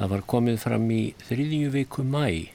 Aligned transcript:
Það 0.00 0.08
var 0.14 0.22
komið 0.32 0.54
fram 0.62 0.84
í 0.96 1.02
þriðju 1.28 1.70
viku 1.74 2.02
mæ 2.08 2.48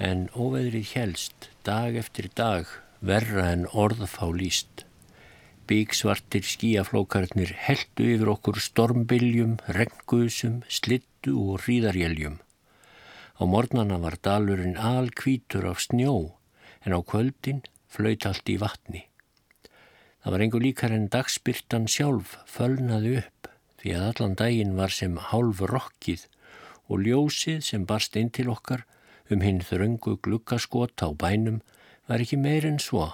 en 0.00 0.22
óveðrið 0.32 0.92
helst 0.96 1.50
dag 1.68 1.96
eftir 2.00 2.30
dag 2.32 2.70
verra 3.04 3.50
en 3.52 3.66
orðfá 3.76 4.30
líst. 4.32 4.86
Bíksvartir 5.68 6.46
skíaflókarnir 6.48 7.50
heldu 7.60 8.06
yfir 8.14 8.30
okkur 8.32 8.56
stormbiljum, 8.64 9.58
regnguðsum, 9.68 10.62
slittu 10.72 11.34
og 11.42 11.66
hríðarjeljum. 11.66 12.38
Á 13.36 13.42
mornana 13.44 13.98
var 14.00 14.16
dalurinn 14.24 14.80
alkvítur 14.80 15.66
af 15.68 15.82
snjó 15.84 16.14
en 16.88 16.96
á 16.96 17.00
kvöldin 17.04 17.60
flöyt 17.84 18.24
allt 18.24 18.48
í 18.48 18.56
vatni. 18.62 19.02
Það 20.24 20.32
var 20.32 20.46
engu 20.46 20.62
líkar 20.64 20.96
en 20.96 21.10
dagspyrtan 21.12 21.84
sjálf 21.84 22.38
fölnaði 22.48 23.18
upp 23.20 23.52
því 23.82 23.92
að 23.98 24.08
allan 24.08 24.38
daginn 24.40 24.74
var 24.80 24.96
sem 24.96 25.20
hálf 25.20 25.60
rokkið 25.60 26.24
og 26.88 27.02
ljósið 27.06 27.62
sem 27.66 27.86
barst 27.86 28.16
inn 28.16 28.30
til 28.30 28.50
okkar 28.52 28.84
um 29.30 29.42
hinn 29.42 29.62
þröngu 29.64 30.16
glukkaskot 30.22 31.02
á 31.02 31.10
bænum 31.10 31.60
var 32.06 32.22
ekki 32.22 32.38
meir 32.38 32.66
en 32.68 32.78
svo 32.82 33.10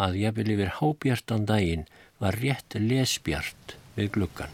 að 0.00 0.18
jafnvel 0.22 0.52
yfir 0.56 0.74
hábjartan 0.80 1.46
daginn 1.48 1.88
var 2.22 2.38
rétt 2.40 2.76
lesbjart 2.80 3.76
við 3.94 4.10
glukkan. 4.16 4.52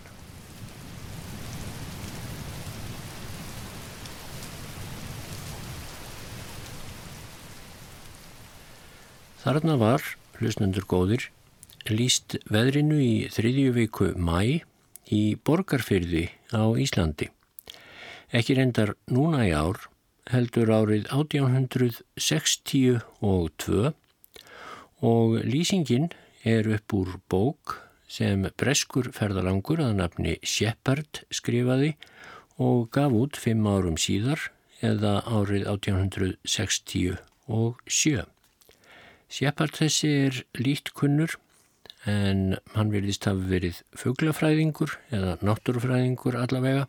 Þarna 9.41 9.79
var, 9.81 10.03
hlusnendur 10.37 10.85
góðir, 10.85 11.31
líst 11.89 12.37
veðrinu 12.53 12.99
í 13.01 13.15
þriðju 13.33 13.71
viku 13.79 14.11
mæ 14.21 14.61
í 15.09 15.23
borgarfyrði 15.41 16.27
á 16.53 16.69
Íslandi. 16.77 17.31
Ekki 18.31 18.55
reyndar 18.55 18.93
núna 19.11 19.41
í 19.43 19.51
ár 19.51 19.91
heldur 20.31 20.71
árið 20.71 21.11
1862 21.11 23.03
og 25.03 25.43
lýsingin 25.43 26.15
er 26.47 26.63
upp 26.77 26.95
úr 26.95 27.19
bók 27.27 27.91
sem 28.07 28.47
breskur 28.55 29.11
ferðalangur 29.17 29.83
að 29.83 29.99
nafni 29.99 30.39
Shepard 30.47 31.27
skrifaði 31.35 31.99
og 32.63 32.87
gaf 32.95 33.11
út 33.19 33.35
fimm 33.35 33.67
árum 33.67 33.99
síðar 33.99 34.55
eða 34.79 35.27
árið 35.27 35.67
1867. 35.75 37.19
Shepard 39.27 39.75
þessi 39.75 40.07
er 40.29 40.47
lít 40.55 40.95
kunnur 40.95 41.35
en 42.07 42.55
hann 42.79 42.95
verðist 42.95 43.27
hafi 43.27 43.43
verið 43.57 43.83
fuglafræðingur 43.99 45.03
eða 45.11 45.35
náttúrufræðingur 45.43 46.39
allavega 46.39 46.87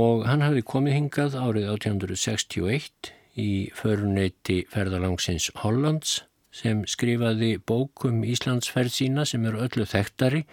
og 0.00 0.24
hann 0.26 0.42
hafi 0.42 0.64
komið 0.66 0.96
hingað 0.98 1.36
árið 1.38 1.68
1861 1.76 3.12
í 3.38 3.50
föruneyti 3.74 4.62
ferðalangsins 4.70 5.50
Hollands 5.62 6.22
sem 6.54 6.84
skrifaði 6.86 7.56
bókum 7.58 8.22
Íslandsferð 8.26 8.94
sína 8.94 9.26
sem 9.26 9.44
eru 9.46 9.62
öllu 9.64 9.86
þekktari 9.86 10.44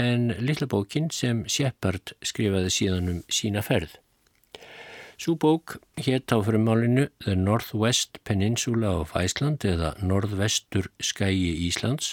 en 0.00 0.30
litla 0.40 0.68
bókin 0.68 1.08
sem 1.12 1.44
Shepard 1.48 2.12
skrifaði 2.24 2.72
síðan 2.72 3.12
um 3.12 3.22
sína 3.32 3.62
ferð. 3.64 3.96
Sú 5.16 5.38
bók 5.40 5.78
hétt 5.96 6.28
á 6.28 6.36
frumálinu 6.44 7.08
The 7.24 7.36
Northwest 7.36 8.20
Peninsula 8.24 8.92
of 9.00 9.14
Iceland 9.16 9.64
eða 9.64 9.94
Norðvestur 10.04 10.90
skægi 11.00 11.54
Íslands 11.68 12.12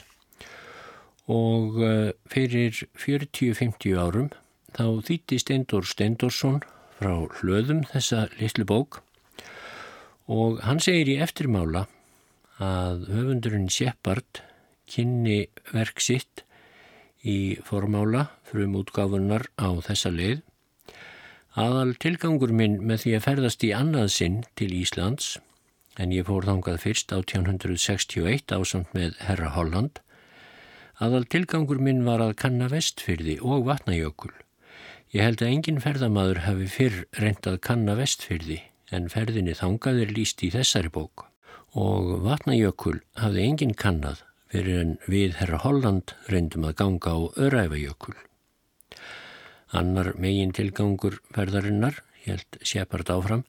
og 1.28 1.82
eh, 1.84 2.16
fyrir 2.32 2.86
40-50 2.96 4.00
árum 4.00 4.32
þá 4.74 4.86
þýtti 5.08 5.40
Steindor 5.42 5.86
Steindorsson 5.88 6.62
frá 6.98 7.14
hlöðum 7.40 7.84
þessa 7.92 8.28
litlu 8.40 8.66
bók 8.70 9.02
og 10.32 10.62
hann 10.64 10.82
segir 10.84 11.12
í 11.14 11.20
eftirmála 11.24 11.86
að 12.64 13.08
höfundurinn 13.12 13.70
Shepard 13.72 14.42
kynni 14.90 15.48
verk 15.74 16.02
sitt 16.04 16.44
í 17.24 17.60
formála 17.66 18.28
frum 18.48 18.76
útgáfunar 18.80 19.48
á 19.56 19.70
þessa 19.86 20.12
leið. 20.14 20.42
Aðal 21.54 21.94
tilgangur 22.02 22.54
minn 22.56 22.80
með 22.82 23.04
því 23.04 23.16
að 23.18 23.26
ferðast 23.28 23.66
í 23.66 23.74
annað 23.78 24.08
sinn 24.16 24.40
til 24.60 24.72
Íslands 24.74 25.36
en 26.02 26.14
ég 26.16 26.26
fór 26.26 26.48
þangað 26.48 26.82
fyrst 26.82 27.14
1861 27.14 28.56
ásand 28.58 28.90
með 28.98 29.20
Herra 29.22 29.52
Holland. 29.54 30.00
Aðal 31.04 31.28
tilgangur 31.30 31.82
minn 31.82 32.02
var 32.08 32.24
að 32.24 32.38
kanna 32.42 32.70
vestfyrði 32.72 33.38
og 33.42 33.68
vatnajökul 33.70 34.34
Ég 35.14 35.22
held 35.22 35.44
að 35.46 35.52
engin 35.52 35.76
ferðamadur 35.78 36.40
hafi 36.42 36.68
fyrr 36.74 36.96
reyndað 37.22 37.60
kanna 37.68 37.94
vestfyrði 38.00 38.56
en 38.98 39.12
ferðinni 39.14 39.54
þangaðir 39.54 40.10
líst 40.16 40.42
í 40.42 40.48
þessari 40.56 40.90
bók 40.96 41.28
og 41.78 42.08
vatnajökul 42.24 42.96
hafði 43.22 43.44
engin 43.46 43.76
kannad 43.78 44.24
fyrir 44.50 44.80
en 44.82 44.96
við 45.06 45.36
herra 45.38 45.60
Holland 45.62 46.16
reyndum 46.34 46.66
að 46.66 46.74
ganga 46.82 47.14
á 47.14 47.20
öræfajökul. 47.46 48.16
Annar 49.70 50.12
megin 50.18 50.56
tilgangur 50.58 51.20
ferðarinnar, 51.34 52.02
held 52.26 52.58
Shepard 52.66 53.14
áfram, 53.14 53.46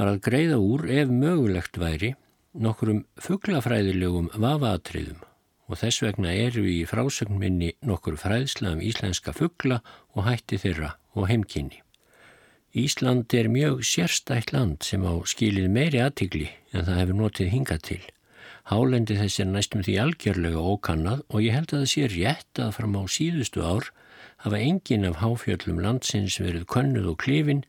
var 0.00 0.08
að 0.08 0.22
greiða 0.24 0.56
úr 0.56 0.88
ef 0.88 1.12
mögulegt 1.12 1.76
væri 1.84 2.14
nokkur 2.56 2.94
um 2.94 3.04
fugglafræðilegum 3.20 4.32
vafaatriðum 4.40 5.20
og 5.68 5.80
þess 5.80 6.02
vegna 6.04 6.32
eru 6.34 6.64
í 6.68 6.82
frásögnminni 6.88 7.72
nokkur 7.88 8.18
fræðsla 8.20 8.74
um 8.74 8.82
íslenska 8.84 9.32
fuggla 9.36 9.80
og 10.14 10.26
hætti 10.28 10.58
þeirra 10.60 10.94
og 11.16 11.28
heimkynni. 11.30 11.80
Ísland 12.74 13.30
er 13.38 13.48
mjög 13.48 13.84
sérstætt 13.86 14.52
land 14.52 14.82
sem 14.82 15.04
á 15.06 15.14
skilið 15.30 15.70
meiri 15.70 16.02
aðtigli 16.02 16.48
en 16.74 16.84
það 16.88 17.00
hefur 17.00 17.18
notið 17.20 17.52
hingað 17.52 17.84
til. 17.88 18.02
Hálendi 18.70 19.16
þess 19.20 19.40
er 19.40 19.50
næstum 19.52 19.84
því 19.86 19.94
algjörlega 20.02 20.64
ókannað 20.72 21.22
og 21.28 21.44
ég 21.44 21.54
held 21.54 21.70
að 21.70 21.84
það 21.84 21.92
sé 21.92 22.08
rétt 22.10 22.60
að 22.64 22.74
fram 22.78 22.96
á 22.98 23.02
síðustu 23.16 23.62
ár 23.62 23.90
hafa 24.44 24.60
engin 24.60 25.08
af 25.08 25.20
háfjöllum 25.22 25.82
landsins 25.84 26.40
verið 26.42 26.66
könnuð 26.74 27.10
og 27.12 27.20
klifin 27.22 27.62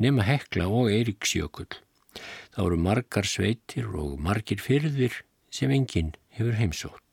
nema 0.00 0.24
hekla 0.26 0.70
og 0.70 0.88
Eiríksjökull. 0.90 1.68
Það 2.54 2.62
voru 2.64 2.78
margar 2.80 3.28
sveitir 3.28 3.90
og 3.92 4.16
margir 4.22 4.62
fyrðir 4.62 5.20
sem 5.52 5.74
engin 5.74 6.14
hefur 6.38 6.56
heimsótt 6.56 7.05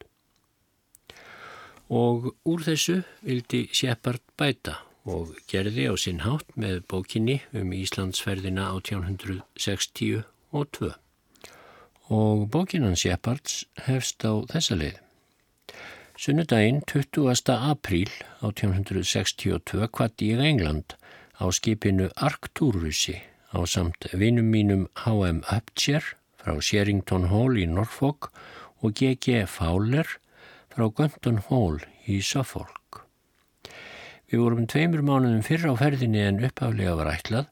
og 1.94 2.32
úr 2.50 2.64
þessu 2.66 3.04
vildi 3.22 3.68
Shepard 3.76 4.24
bæta 4.40 4.80
og 5.06 5.36
gerði 5.52 5.90
á 5.92 5.94
sinn 6.00 6.24
hátt 6.24 6.56
með 6.60 6.82
bókinni 6.90 7.42
um 7.54 7.74
Íslandsferðina 7.76 8.70
1862. 8.80 10.94
Og 12.14 12.48
bókinan 12.52 12.98
Shepards 13.00 13.64
hefst 13.86 14.24
á 14.26 14.34
þessa 14.52 14.78
leið. 14.80 14.98
Sunnudaginn 16.18 16.82
20. 16.88 17.54
apríl 17.54 18.12
1862 18.42 19.88
kvatti 19.92 20.34
ég 20.34 20.44
England 20.46 20.96
á 21.42 21.50
skipinu 21.52 22.10
Arcturusi 22.16 23.18
á 23.54 23.60
samt 23.68 24.08
vinum 24.14 24.50
mínum 24.54 24.88
H.M. 25.04 25.44
Upcher 25.52 26.04
frá 26.40 26.60
Sherrington 26.62 27.30
Hall 27.32 27.58
í 27.58 27.68
Norfolk 27.68 28.32
og 28.84 28.94
G.G. 29.00 29.46
Fowler 29.48 30.08
frá 30.74 30.88
Gunton 30.90 31.40
Hall 31.48 31.84
í 32.10 32.20
Suffolk. 32.26 33.04
Við 34.30 34.42
vorum 34.42 34.66
tveimur 34.66 35.04
mánuðum 35.06 35.44
fyrra 35.46 35.74
á 35.74 35.76
ferðinni 35.78 36.24
en 36.26 36.42
upphaflega 36.42 36.96
var 36.98 37.12
ætlað 37.14 37.52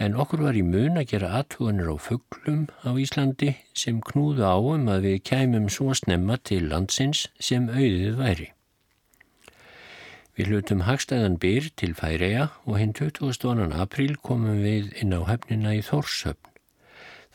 en 0.00 0.14
okkur 0.22 0.44
var 0.46 0.56
í 0.56 0.62
mun 0.64 0.96
að 0.96 1.10
gera 1.10 1.32
aðtuganir 1.40 1.90
á 1.90 1.96
fugglum 2.00 2.62
á 2.86 2.90
Íslandi 2.94 3.50
sem 3.76 3.98
knúðu 4.00 4.46
á 4.46 4.56
um 4.56 4.86
að 4.88 5.08
við 5.08 5.18
kæmum 5.28 5.66
svo 5.72 5.92
snemma 5.98 6.38
til 6.40 6.62
landsins 6.70 7.26
sem 7.42 7.66
auðið 7.68 8.16
væri. 8.20 8.48
Við 10.38 10.54
hlutum 10.54 10.86
hagstæðan 10.86 11.36
byr 11.42 11.68
til 11.76 11.92
Færeja 11.98 12.48
og 12.64 12.78
hinn 12.80 12.94
22. 12.96 13.74
apríl 13.76 14.14
komum 14.24 14.62
við 14.64 14.94
inn 15.02 15.12
á 15.12 15.20
hefnina 15.28 15.74
í 15.76 15.82
Þórshöfn. 15.84 16.49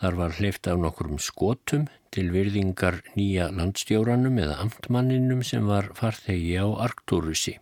Þar 0.02 0.18
var 0.20 0.34
hleyft 0.38 0.68
af 0.68 0.80
nokkurum 0.82 1.20
skotum 1.24 1.86
til 2.12 2.32
virðingar 2.34 3.02
nýja 3.16 3.48
landstjóranum 3.56 4.40
eða 4.44 4.58
amtmanninum 4.66 5.44
sem 5.44 5.68
var 5.68 5.92
farþegi 5.96 6.58
á 6.60 6.68
Arktúrusi. 6.88 7.56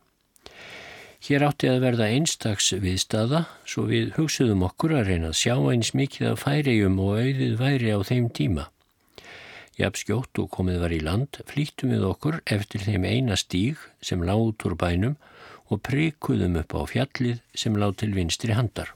Hér 1.23 1.45
átti 1.47 1.69
að 1.71 1.83
verða 1.85 2.09
einstags 2.11 2.73
viðstaða 2.83 3.45
svo 3.63 3.85
við 3.87 4.09
hugsuðum 4.17 4.65
okkur 4.67 4.95
að 4.97 5.11
reyna 5.11 5.29
að 5.31 5.37
sjá 5.39 5.53
eins 5.71 5.93
mikið 5.95 6.33
af 6.33 6.41
færiðum 6.43 6.97
og 6.99 7.21
auðið 7.21 7.53
væri 7.61 7.93
á 7.95 7.99
þeim 8.09 8.27
tíma. 8.39 8.65
Jafn 9.79 10.01
skjótt 10.01 10.41
og 10.43 10.49
komið 10.53 10.81
var 10.83 10.93
í 10.93 10.99
land 11.01 11.39
flýttum 11.49 11.93
við 11.95 12.03
okkur 12.09 12.41
eftir 12.57 12.83
þeim 12.83 13.07
eina 13.07 13.37
stíg 13.39 13.79
sem 14.03 14.25
lág 14.25 14.41
út 14.49 14.67
úr 14.67 14.75
bænum 14.77 15.15
og 15.71 15.81
prikuðum 15.87 16.59
upp 16.59 16.75
á 16.75 16.81
fjallið 16.91 17.39
sem 17.55 17.79
lág 17.79 17.95
til 18.01 18.11
vinstri 18.17 18.53
handar. 18.57 18.91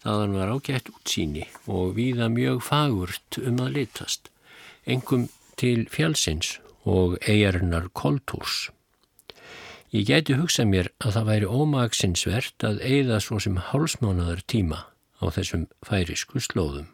Þaðan 0.00 0.36
var 0.38 0.52
ágætt 0.54 0.88
útsýni 0.94 1.46
og 1.68 1.96
viða 1.98 2.30
mjög 2.32 2.62
fagurt 2.64 3.40
um 3.42 3.58
að 3.60 3.74
litast 3.76 4.30
engum 4.88 5.28
til 5.60 5.84
fjálsins 5.92 6.54
og 6.88 7.18
eigarinnar 7.28 7.90
Koltúrs. 7.92 8.70
Ég 9.92 10.06
gæti 10.06 10.38
hugsa 10.38 10.64
mér 10.64 10.88
að 11.02 11.16
það 11.16 11.28
væri 11.28 11.50
ómagsinsvert 11.50 12.64
að 12.64 12.80
eigða 12.86 13.18
svo 13.20 13.40
sem 13.42 13.58
hálsmánaðar 13.58 14.40
tíma 14.46 14.86
á 15.20 15.24
þessum 15.34 15.66
færisku 15.84 16.40
slóðum. 16.40 16.88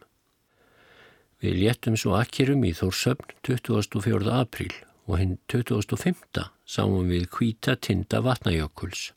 Við 1.37 1.59
léttum 1.61 1.95
svo 1.95 2.15
akkerum 2.17 2.63
í 2.65 2.73
Þórsöfn 2.73 3.35
24. 3.45 4.31
apríl 4.33 4.73
og 5.05 5.19
hinn 5.21 5.37
2005. 5.53 6.41
sáum 6.65 7.07
við 7.07 7.29
kvíta 7.31 7.77
tinda 7.77 8.23
vatnajökuls 8.25 9.11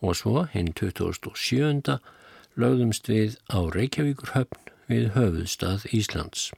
og 0.00 0.14
svo 0.16 0.46
hinn 0.54 0.70
2007. 0.72 1.98
lögðumst 2.58 3.08
við 3.10 3.36
á 3.46 3.58
Reykjavíkurhöfn 3.70 4.72
við 4.90 5.12
höfuðstað 5.14 5.86
Íslands. 5.94 6.48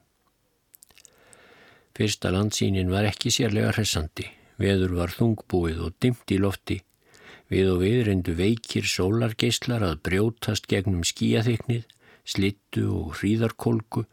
Fyrsta 1.96 2.30
landsýnin 2.32 2.92
var 2.92 3.04
ekki 3.08 3.32
sérlega 3.34 3.74
hressandi. 3.74 4.30
Veður 4.60 4.94
var 5.00 5.12
þungbúið 5.12 5.82
og 5.84 5.96
dimt 6.00 6.32
í 6.32 6.38
lofti. 6.40 6.78
Við 7.52 7.72
og 7.74 7.82
við 7.82 7.98
reyndu 8.06 8.36
veikir 8.38 8.86
sólargeislar 8.88 9.84
að 9.84 10.00
brjótast 10.06 10.68
gegnum 10.70 11.02
skíaþyknið, 11.04 11.84
slittu 12.24 12.86
og 12.94 13.18
hríðarkolgu 13.18 14.06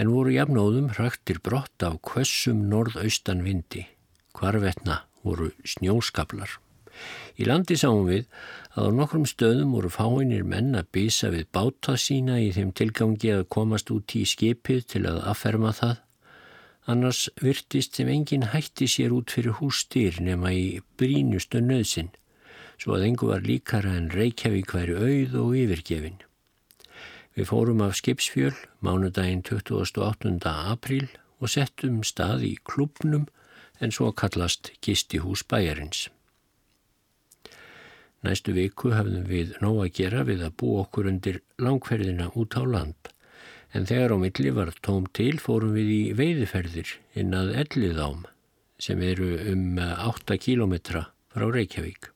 en 0.00 0.12
voru 0.14 0.34
jafnóðum 0.36 0.92
hraktir 0.96 1.40
brott 1.44 1.84
af 1.84 2.00
kvössum 2.06 2.64
norðaustan 2.70 3.44
vindi. 3.44 3.84
Hvarvetna 4.32 5.02
voru 5.26 5.50
snjóskablar. 5.64 6.63
Í 7.40 7.48
landi 7.48 7.76
sáum 7.80 8.06
við 8.06 8.28
að 8.74 8.88
á 8.88 8.90
nokkrum 9.00 9.26
stöðum 9.26 9.74
voru 9.74 9.90
fáinir 9.90 10.44
menn 10.46 10.74
að 10.78 10.90
býsa 10.94 11.32
við 11.34 11.48
báta 11.54 11.96
sína 11.98 12.40
í 12.42 12.52
þeim 12.54 12.72
tilgangi 12.72 13.34
að 13.34 13.48
komast 13.56 13.90
út 13.94 14.14
í 14.14 14.24
skipið 14.28 14.86
til 14.94 15.06
að 15.10 15.22
afferma 15.34 15.74
það 15.74 16.04
annars 16.86 17.28
virtist 17.40 17.96
sem 17.96 18.10
enginn 18.12 18.50
hætti 18.52 18.88
sér 18.90 19.14
út 19.16 19.32
fyrir 19.32 19.56
hústýr 19.60 20.20
nema 20.20 20.52
í 20.52 20.82
brínustu 21.00 21.62
nöðsin, 21.64 22.10
svo 22.76 22.98
að 22.98 23.08
engu 23.08 23.30
var 23.30 23.44
líkara 23.44 23.94
en 23.96 24.10
Reykjavík 24.12 24.74
væri 24.76 24.96
auð 24.98 25.36
og 25.40 25.54
yfirgefin. 25.62 26.18
Við 27.34 27.50
fórum 27.50 27.82
af 27.82 27.96
skipsfjöl 27.98 28.54
mánudaginn 28.84 29.42
28. 29.42 30.36
apríl 30.44 31.08
og 31.40 31.50
settum 31.50 32.02
stað 32.06 32.44
í 32.50 32.54
klubnum 32.62 33.26
en 33.80 33.90
svo 33.90 34.12
kallast 34.12 34.70
gistihús 34.84 35.42
bæjarins. 35.48 36.10
Næstu 38.24 38.54
viku 38.56 38.94
hafðum 38.94 39.26
við 39.28 39.56
nóg 39.60 39.82
að 39.84 39.96
gera 39.98 40.22
við 40.24 40.46
að 40.46 40.54
bú 40.60 40.70
okkur 40.80 41.10
undir 41.10 41.42
langferðina 41.60 42.30
út 42.40 42.56
á 42.56 42.62
land 42.64 43.10
en 43.74 43.88
þegar 43.90 44.14
á 44.14 44.16
milli 44.22 44.52
var 44.54 44.70
tóm 44.86 45.08
til 45.18 45.34
fórum 45.42 45.74
við 45.74 45.90
í 45.92 46.02
veiðiferðir 46.16 46.94
inn 47.20 47.34
að 47.36 47.52
Elliðám 47.64 48.22
sem 48.80 49.02
eru 49.02 49.30
um 49.52 49.78
8 49.82 50.38
kilometra 50.40 51.08
frá 51.34 51.46
Reykjavík. 51.50 52.10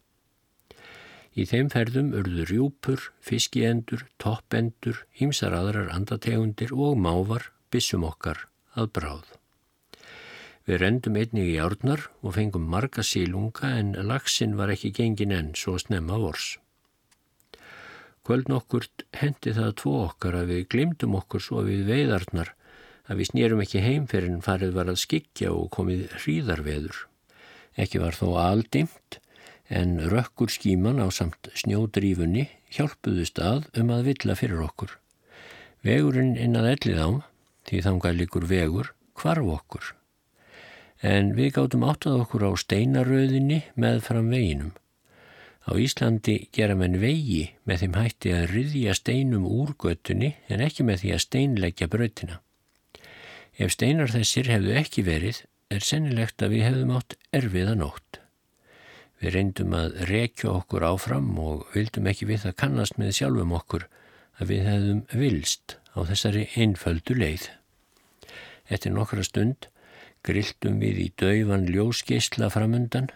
Í 1.39 1.45
þeim 1.47 1.69
ferðum 1.71 2.15
urðu 2.19 2.47
rjúpur, 2.51 3.11
fiskiendur, 3.23 4.07
toppendur, 4.23 5.05
hýmsar 5.19 5.55
aðrar 5.55 5.93
andategundir 5.95 6.73
og 6.75 6.99
mávar 6.99 7.51
bissum 7.75 8.07
okkar 8.09 8.47
að 8.79 8.95
bráð. 8.99 9.38
Við 10.69 10.83
rendum 10.83 11.15
einnig 11.17 11.47
í 11.49 11.61
árnar 11.65 12.03
og 12.21 12.35
fengum 12.37 12.67
marga 12.69 13.01
sílunga 13.01 13.71
en 13.79 13.95
lagsin 14.05 14.59
var 14.59 14.69
ekki 14.75 14.91
gengin 14.99 15.33
enn 15.33 15.55
svo 15.57 15.79
snemma 15.81 16.19
vors. 16.21 16.59
Kvöld 18.29 18.51
nokkurt 18.53 19.07
hendi 19.17 19.55
það 19.57 19.71
tvo 19.81 19.95
okkar 20.03 20.37
að 20.43 20.51
við 20.53 20.67
glimtum 20.75 21.15
okkur 21.17 21.41
svo 21.41 21.63
við 21.65 21.87
veiðarnar 21.89 22.53
að 23.09 23.23
við 23.23 23.31
snýrum 23.31 23.63
ekki 23.65 23.81
heim 23.81 24.05
fyrir 24.11 24.29
en 24.29 24.45
farið 24.45 24.75
var 24.77 24.91
að 24.93 25.01
skikja 25.01 25.55
og 25.57 25.71
komið 25.73 26.05
hríðarveður. 26.19 26.99
Ekki 27.81 28.03
var 28.03 28.19
þó 28.19 28.37
aldimt 28.43 29.21
en 29.73 29.97
rökkur 30.13 30.53
skíman 30.53 31.01
á 31.01 31.09
samt 31.09 31.49
snjódrífunni 31.57 32.45
hjálpuðust 32.77 33.41
að 33.41 33.71
um 33.81 33.95
að 33.97 34.11
villa 34.11 34.37
fyrir 34.37 34.61
okkur. 34.69 34.93
Vegurinn 35.81 36.37
inn 36.37 36.61
að 36.61 36.75
ellið 36.75 37.01
ám, 37.07 37.23
því 37.65 37.81
þangar 37.89 38.21
líkur 38.21 38.49
vegur, 38.53 38.93
kvarf 39.17 39.55
okkur. 39.57 39.95
En 41.03 41.33
við 41.37 41.53
gáttum 41.55 41.87
áttað 41.87 42.25
okkur 42.25 42.49
á 42.49 42.53
steinaröðinni 42.59 43.63
með 43.79 44.01
fram 44.03 44.31
veginum. 44.35 44.73
Á 45.69 45.77
Íslandi 45.79 46.49
gera 46.51 46.75
menn 46.75 46.97
vegi 46.99 47.53
með 47.69 47.85
þeim 47.85 47.97
hætti 48.01 48.33
að 48.35 48.47
ryðja 48.55 48.95
steinum 48.97 49.45
úr 49.47 49.75
göttunni 49.79 50.33
en 50.49 50.65
ekki 50.65 50.87
með 50.89 51.03
því 51.03 51.13
að 51.15 51.25
steinleggja 51.27 51.91
brautina. 51.93 52.41
Ef 53.59 53.75
steinar 53.75 54.11
þessir 54.11 54.49
hefðu 54.49 54.75
ekki 54.81 55.05
verið 55.07 55.43
er 55.69 55.85
sennilegt 55.85 56.43
að 56.43 56.55
við 56.57 56.65
hefðum 56.67 56.97
átt 56.97 57.17
erfiða 57.37 57.77
nótt. 57.77 58.21
Við 59.19 59.35
reyndum 59.35 59.75
að 59.77 59.97
rekja 60.09 60.53
okkur 60.55 60.87
áfram 60.89 61.31
og 61.43 61.67
vildum 61.75 62.07
ekki 62.11 62.29
við 62.31 62.47
að 62.49 62.59
kannast 62.63 62.99
með 62.99 63.17
sjálfum 63.19 63.55
okkur 63.59 63.89
að 64.39 64.53
við 64.53 64.69
hefðum 64.71 65.01
vilst 65.21 65.77
á 65.95 65.99
þessari 66.07 66.47
einföldu 66.55 67.19
leið. 67.19 67.49
Eftir 68.71 68.95
nokkra 68.95 69.27
stund 69.27 69.69
grilltum 70.27 70.79
við 70.83 71.01
í 71.05 71.09
dauvan 71.21 71.67
ljósgeisla 71.71 72.51
framundan 72.53 73.09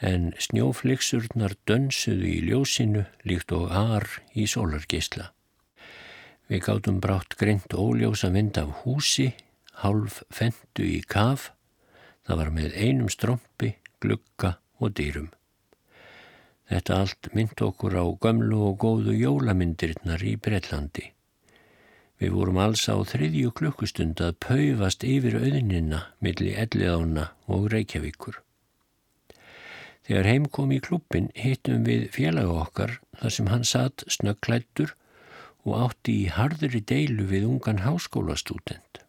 en 0.00 0.30
snjóflixurnar 0.40 1.54
dönsuðu 1.68 2.28
í 2.28 2.38
ljósinu 2.48 3.04
líkt 3.28 3.52
og 3.52 3.68
ar 3.76 4.06
í 4.32 4.46
sólargeisla. 4.48 5.30
Við 6.50 6.64
gáttum 6.66 7.00
brátt 7.04 7.36
greint 7.38 7.74
óljósa 7.76 8.32
vind 8.34 8.58
af 8.58 8.82
húsi, 8.82 9.28
hálf 9.84 10.22
fendu 10.34 10.86
í 10.86 10.98
kaf, 11.06 11.52
það 12.26 12.40
var 12.40 12.50
með 12.56 12.74
einum 12.80 13.12
strompi, 13.12 13.74
glugga 14.02 14.56
og 14.80 14.96
dýrum. 14.98 15.28
Þetta 16.70 16.98
allt 17.02 17.30
mynd 17.34 17.62
okkur 17.66 17.96
á 17.98 18.06
gömlu 18.22 18.60
og 18.70 18.76
góðu 18.82 19.14
jólamyndirinnar 19.18 20.22
í 20.22 20.36
Breitlandi. 20.38 21.10
Við 22.20 22.34
vorum 22.36 22.58
alls 22.60 22.82
á 22.92 23.00
þriðju 23.00 23.50
klukkustund 23.56 24.20
að 24.20 24.36
paufast 24.44 25.04
yfir 25.08 25.38
auðinina 25.40 26.02
millir 26.20 26.58
Elliðána 26.66 27.30
og 27.48 27.70
Reykjavíkur. 27.72 28.42
Þegar 30.04 30.26
heim 30.28 30.48
kom 30.52 30.74
í 30.74 30.80
klubbin 30.84 31.30
hittum 31.38 31.86
við 31.86 32.10
félaga 32.12 32.58
okkar 32.66 32.98
þar 33.20 33.34
sem 33.36 33.48
hann 33.48 33.64
satt 33.68 34.04
snöggklættur 34.12 34.92
og 35.64 35.76
átti 35.78 36.16
í 36.24 36.28
hardri 36.34 36.82
deilu 36.92 37.24
við 37.30 37.46
ungan 37.48 37.80
háskólastúdent. 37.86 39.00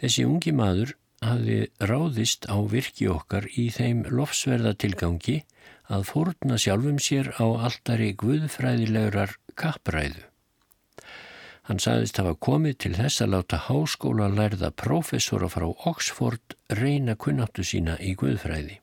Þessi 0.00 0.24
ungi 0.28 0.54
maður 0.54 0.94
hafði 1.24 1.60
ráðist 1.90 2.46
á 2.46 2.56
virki 2.72 3.10
okkar 3.10 3.50
í 3.52 3.66
þeim 3.74 4.04
lofsverðatilgangi 4.08 5.42
að 5.92 6.08
fórna 6.08 6.56
sjálfum 6.62 7.00
sér 7.02 7.32
á 7.36 7.46
alltari 7.68 8.12
guðfræðilegurar 8.16 9.36
kappræðu. 9.58 10.24
Hann 11.68 11.80
sagðist 11.84 12.16
hafa 12.16 12.32
komið 12.40 12.76
til 12.82 12.94
þess 12.96 13.20
að 13.20 13.32
láta 13.34 13.58
háskóla 13.66 14.30
lærða 14.32 14.70
professora 14.72 15.50
frá 15.52 15.66
Oxford 15.68 16.56
reyna 16.72 17.12
kunnáttu 17.20 17.60
sína 17.60 17.98
í 18.00 18.14
guðfræði. 18.16 18.78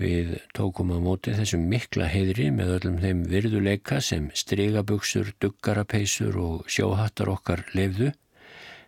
Við 0.00 0.32
tókum 0.56 0.90
á 0.90 0.98
móti 0.98 1.36
þessum 1.36 1.68
mikla 1.70 2.08
heidri 2.10 2.48
með 2.56 2.72
öllum 2.78 2.98
þeim 3.02 3.20
virðuleika 3.30 4.00
sem 4.02 4.30
stregabugsur, 4.34 5.34
duggarapeisur 5.38 6.38
og 6.40 6.64
sjóhattar 6.66 7.30
okkar 7.30 7.66
lefðu 7.76 8.10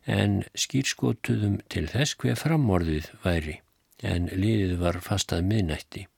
en 0.08 0.40
skýrskotuðum 0.58 1.60
til 1.70 1.84
þess 1.92 2.16
hver 2.18 2.40
framorðið 2.40 3.12
væri 3.22 3.60
en 4.02 4.26
liðið 4.32 4.80
var 4.82 4.98
fastað 5.04 5.46
miðnætti. 5.52 6.08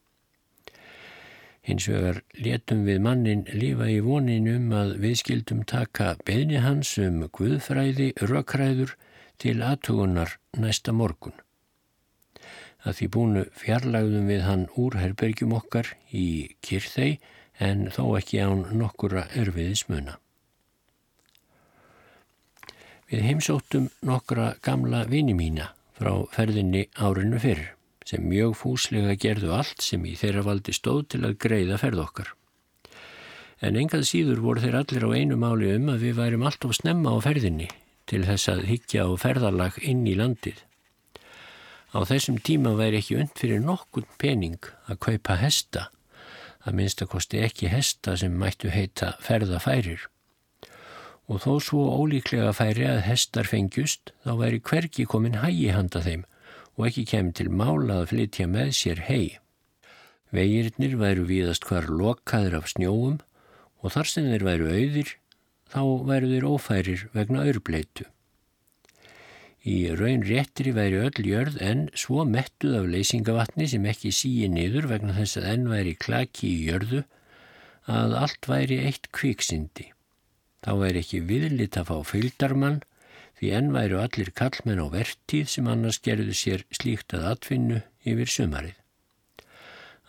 Hins 1.64 1.86
vegar 1.88 2.18
letum 2.36 2.82
við 2.84 2.98
mannin 3.00 3.46
lífa 3.48 3.86
í 3.88 4.00
voninum 4.04 4.72
að 4.76 4.98
við 5.00 5.14
skildum 5.22 5.62
taka 5.64 6.10
beðni 6.28 6.60
hans 6.60 6.90
um 7.00 7.22
guðfræði, 7.32 8.10
rökkræður 8.20 8.92
til 9.40 9.56
aðtugunar 9.64 10.36
næsta 10.60 10.92
morgun. 10.92 11.36
Að 12.84 12.98
því 12.98 13.08
búinu 13.14 13.44
fjarlagðum 13.56 14.28
við 14.28 14.42
hann 14.44 14.66
úr 14.76 14.98
herbergjum 15.00 15.54
okkar 15.56 15.88
í 16.12 16.52
kyrþei 16.60 17.16
en 17.64 17.88
þó 17.94 18.02
ekki 18.18 18.42
án 18.44 18.66
nokkura 18.76 19.24
erfiðis 19.32 19.86
muna. 19.88 20.18
Við 23.08 23.24
heimsóttum 23.24 23.88
nokkra 24.04 24.52
gamla 24.64 25.04
vini 25.08 25.32
mína 25.38 25.70
frá 25.96 26.12
ferðinni 26.34 26.90
árinu 27.00 27.40
fyrr 27.40 27.70
sem 28.04 28.24
mjög 28.28 28.56
fúslega 28.60 29.16
gerðu 29.20 29.52
allt 29.56 29.84
sem 29.84 30.04
í 30.04 30.14
þeirra 30.20 30.44
valdi 30.44 30.74
stóð 30.76 31.06
til 31.14 31.22
að 31.24 31.38
greiða 31.44 31.78
ferð 31.80 32.02
okkar. 32.04 32.34
En 33.64 33.78
engað 33.80 34.04
síður 34.10 34.42
voru 34.44 34.60
þeir 34.60 34.76
allir 34.82 35.06
á 35.08 35.10
einu 35.16 35.38
máli 35.40 35.72
um 35.78 35.88
að 35.94 36.04
við 36.04 36.20
værim 36.20 36.44
allt 36.44 36.66
of 36.68 36.76
snemma 36.76 37.14
á 37.16 37.18
ferðinni 37.24 37.70
til 38.10 38.24
þess 38.28 38.50
að 38.52 38.66
higgja 38.68 39.06
á 39.08 39.10
ferðarlag 39.16 39.78
inn 39.80 40.04
í 40.04 40.16
landið. 40.18 40.58
Á 41.94 41.98
þessum 42.04 42.40
tíma 42.44 42.74
væri 42.76 43.00
ekki 43.00 43.16
und 43.22 43.32
fyrir 43.38 43.62
nokkun 43.62 44.08
pening 44.20 44.58
að 44.90 45.00
kaupa 45.06 45.38
hesta, 45.40 45.88
að 46.66 46.76
minnst 46.80 47.00
að 47.04 47.12
kosti 47.14 47.40
ekki 47.46 47.70
hesta 47.72 48.16
sem 48.20 48.34
mættu 48.36 48.72
heita 48.74 49.14
ferðafærir. 49.24 50.08
Og 51.30 51.40
þó 51.40 51.52
svo 51.62 51.86
ólíklega 51.94 52.50
færi 52.52 52.84
að 52.84 53.04
hestar 53.06 53.48
fengjust, 53.48 54.12
þá 54.26 54.32
væri 54.42 54.60
hverki 54.60 55.06
komin 55.08 55.38
hægi 55.40 55.70
handa 55.72 56.02
þeim 56.04 56.26
og 56.76 56.88
ekki 56.88 57.04
kemur 57.12 57.36
til 57.38 57.50
mála 57.50 58.00
að 58.02 58.08
flytja 58.12 58.46
með 58.50 58.72
sér 58.78 59.02
hei. 59.08 59.38
Vegirnir 60.34 60.96
væru 60.98 61.26
víðast 61.28 61.68
hvar 61.68 61.86
lokaður 61.86 62.58
af 62.60 62.72
snjóum 62.72 63.20
og 63.82 63.94
þar 63.94 64.10
sem 64.10 64.26
þeir 64.32 64.46
væru 64.48 64.72
auðir 64.72 65.14
þá 65.70 65.82
væru 66.08 66.32
þeir 66.32 66.48
ófærir 66.50 67.06
vegna 67.14 67.44
aurbleitu. 67.46 68.08
Í 69.64 69.76
raun 69.96 70.24
réttri 70.28 70.74
væri 70.76 70.98
öll 71.00 71.24
jörð 71.24 71.54
en 71.64 71.86
svo 71.96 72.26
mettuð 72.28 72.74
af 72.82 72.88
leysingavatni 72.92 73.68
sem 73.70 73.86
ekki 73.88 74.10
síi 74.12 74.48
niður 74.52 74.90
vegna 74.90 75.14
þess 75.16 75.40
að 75.40 75.46
enn 75.54 75.70
væri 75.70 75.94
klaki 75.96 76.50
í 76.50 76.66
jörðu 76.68 77.04
að 77.88 78.16
allt 78.18 78.48
væri 78.50 78.82
eitt 78.88 79.08
kviksindi. 79.16 79.88
Þá 80.64 80.72
væri 80.82 81.00
ekki 81.04 81.22
viðlit 81.30 81.78
að 81.80 81.88
fá 81.92 81.96
fylgdarmann 82.10 82.82
því 83.38 83.50
enn 83.58 83.72
væru 83.74 84.00
allir 84.02 84.30
kallmenn 84.38 84.82
á 84.82 84.86
vertíð 84.92 85.50
sem 85.50 85.68
annars 85.70 86.00
gerðu 86.04 86.34
sér 86.38 86.64
slíkt 86.70 87.14
að 87.16 87.28
atfinnu 87.32 87.82
yfir 88.06 88.30
sumarið. 88.30 88.76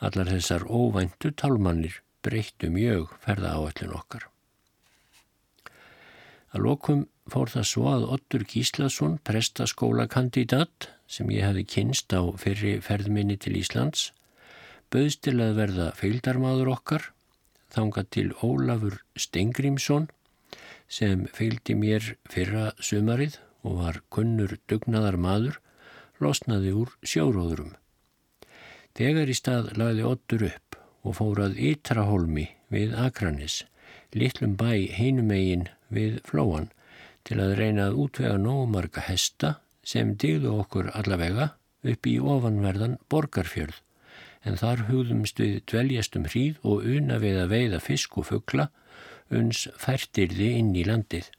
Allar 0.06 0.30
þessar 0.30 0.68
óvæntu 0.68 1.32
talmannir 1.40 2.02
breyttu 2.26 2.70
mjög 2.74 3.14
ferða 3.24 3.56
áallin 3.58 3.96
okkar. 3.96 4.28
Að 6.56 6.64
lokum 6.68 7.06
fór 7.32 7.52
það 7.52 7.66
svo 7.68 7.88
að 7.92 8.06
Ottur 8.16 8.46
Gíslason, 8.48 9.18
prestaskólakandidat 9.28 10.90
sem 11.12 11.30
ég 11.34 11.44
hafi 11.48 11.66
kynst 11.68 12.14
á 12.16 12.22
fyrri 12.40 12.78
ferðminni 12.86 13.38
til 13.42 13.58
Íslands, 13.60 14.12
bauðst 14.94 15.26
til 15.26 15.40
að 15.44 15.58
verða 15.60 15.90
feildarmadur 15.98 16.72
okkar, 16.72 17.10
þanga 17.74 18.06
til 18.14 18.30
Ólafur 18.46 19.02
Stengrímsson 19.20 20.08
sem 20.88 21.26
fylgdi 21.34 21.76
mér 21.78 22.16
fyrra 22.30 22.72
sumarið 22.80 23.40
og 23.66 23.80
var 23.82 24.02
kunnur 24.14 24.58
dugnaðar 24.70 25.18
maður, 25.18 25.60
losnaði 26.22 26.74
úr 26.78 26.94
sjóróðurum. 27.04 27.74
Þegar 28.96 29.32
í 29.32 29.36
stað 29.36 29.74
lagði 29.80 30.06
Ottur 30.08 30.46
upp 30.48 30.78
og 31.06 31.18
fórað 31.18 31.58
Ytraholmi 31.60 32.46
við 32.72 32.96
Akranis, 32.98 33.64
litlum 34.16 34.56
bæ 34.60 34.88
heinumegin 34.96 35.68
við 35.92 36.22
Flóan, 36.28 36.70
til 37.26 37.42
að 37.42 37.56
reyna 37.60 37.90
að 37.90 38.00
útvega 38.06 38.38
nógumarka 38.40 39.04
hesta 39.08 39.56
sem 39.86 40.14
digðu 40.22 40.54
okkur 40.62 40.92
allavega 40.94 41.52
upp 41.86 42.08
í 42.10 42.16
ofanverðan 42.22 42.98
borgarfjörð, 43.12 43.82
en 44.46 44.58
þar 44.62 44.86
hugðumst 44.90 45.42
við 45.42 45.60
dveljastum 45.70 46.30
hríð 46.30 46.62
og 46.64 46.86
una 46.86 47.18
við 47.22 47.42
að 47.42 47.54
veiða 47.54 47.82
fisk 47.84 48.18
og 48.22 48.30
fuggla 48.30 48.70
uns 49.30 49.66
færtirði 49.82 50.52
inn 50.60 50.76
í 50.76 50.84
landið. 50.88 51.30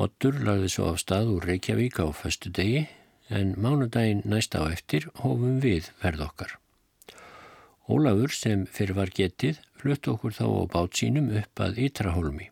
Ottur 0.00 0.38
lagði 0.46 0.70
svo 0.72 0.92
af 0.92 1.02
stað 1.02 1.30
úr 1.34 1.46
Reykjavík 1.50 2.00
á 2.00 2.06
föstu 2.16 2.50
degi 2.50 2.86
en 3.28 3.54
mánudaginn 3.60 4.24
næsta 4.28 4.64
á 4.64 4.72
eftir 4.72 5.08
hófum 5.20 5.60
við 5.62 5.90
verð 6.02 6.26
okkar. 6.28 6.56
Ólafur 7.88 8.32
sem 8.32 8.64
fyrir 8.66 8.96
var 8.96 9.12
getið 9.12 9.60
flutt 9.78 10.08
okkur 10.08 10.34
þá 10.36 10.46
á 10.48 10.62
bát 10.72 10.96
sínum 10.96 11.30
upp 11.36 11.60
að 11.60 11.80
Ytrahólmi. 11.86 12.48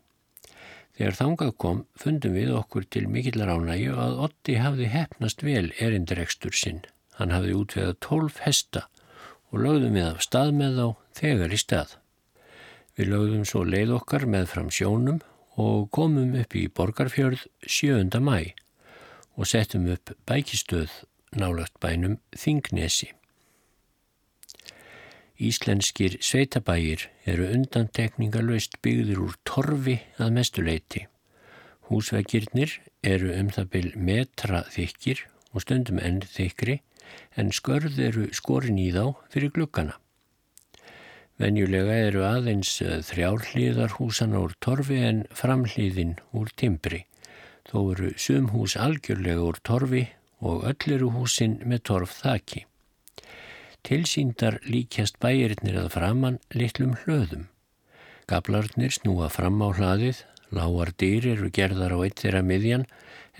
Þegar 0.98 1.16
þangað 1.16 1.52
kom 1.64 1.84
fundum 1.96 2.34
við 2.36 2.50
okkur 2.52 2.84
til 2.92 3.06
mikillar 3.08 3.52
ánægju 3.54 3.94
að 3.96 4.18
Otti 4.26 4.56
hafði 4.60 4.90
hefnast 4.92 5.44
vel 5.46 5.70
erindirekstur 5.78 6.52
sinn. 6.52 6.82
Hann 7.16 7.32
hafði 7.32 7.56
útveðað 7.56 8.00
tólf 8.04 8.42
hesta 8.44 8.86
og 9.50 9.62
lögðum 9.64 9.96
við 9.96 10.08
af 10.10 10.20
stað 10.26 10.52
með 10.58 10.76
þá 10.80 10.86
þegar 11.20 11.54
í 11.56 11.60
stað. 11.62 11.96
Við 13.00 13.14
lögðum 13.14 13.44
svo 13.48 13.60
leið 13.64 13.90
okkar 13.96 14.26
með 14.28 14.42
fram 14.50 14.66
sjónum 14.76 15.22
og 15.62 15.86
komum 15.96 16.34
upp 16.36 16.52
í 16.52 16.66
Borgarfjörð 16.68 17.46
7. 17.64 18.18
mæ 18.20 18.52
og 19.40 19.48
settum 19.48 19.86
upp 19.88 20.12
bækistöð 20.28 20.98
nálagt 21.32 21.78
bænum 21.80 22.18
Þingnesi. 22.36 23.08
Íslenskir 25.40 26.18
sveitabægir 26.20 27.06
eru 27.24 27.48
undantekningalöst 27.48 28.76
byggðir 28.84 29.24
úr 29.24 29.40
torfi 29.48 29.96
að 30.20 30.36
mestuleiti. 30.36 31.06
Húsveggirnir 31.88 32.76
eru 33.00 33.32
um 33.32 33.48
það 33.48 33.72
byl 33.78 33.90
metra 33.96 34.66
þykir 34.76 35.24
og 35.54 35.64
stundum 35.64 36.04
enn 36.04 36.20
þykri 36.36 36.82
en 37.40 37.48
skörð 37.48 37.96
eru 38.10 38.28
skorin 38.36 38.76
í 38.76 38.90
þá 38.92 39.16
fyrir 39.32 39.56
glukkana. 39.56 39.96
Venjulega 41.40 41.94
eru 42.10 42.20
aðeins 42.28 42.74
eh, 42.84 42.98
þrjárhlíðar 43.00 43.94
húsana 43.96 44.42
úr 44.44 44.52
torfi 44.60 44.98
en 45.00 45.22
framhlíðin 45.32 46.18
úr 46.36 46.50
timbri. 46.52 47.06
Þó 47.70 47.78
eru 47.94 48.10
sum 48.20 48.50
hús 48.52 48.74
algjörlega 48.76 49.46
úr 49.46 49.60
torfi 49.64 50.02
og 50.44 50.66
öll 50.68 50.92
eru 50.96 51.08
húsin 51.14 51.54
með 51.64 51.80
torf 51.88 52.18
þaki. 52.20 52.66
Tilsýndar 53.88 54.58
líkjast 54.68 55.16
bæirinnir 55.22 55.78
að 55.80 55.88
framann 55.94 56.36
litlum 56.52 56.92
hlöðum. 57.04 57.48
Gablarnir 58.28 58.92
snúa 58.92 59.30
fram 59.32 59.64
á 59.64 59.72
hlaðið, 59.72 60.20
lágar 60.52 60.92
dyr 61.00 61.30
eru 61.32 61.48
gerðar 61.48 61.96
á 61.96 61.98
eitt 62.04 62.20
þeirra 62.20 62.44
miðjan 62.44 62.84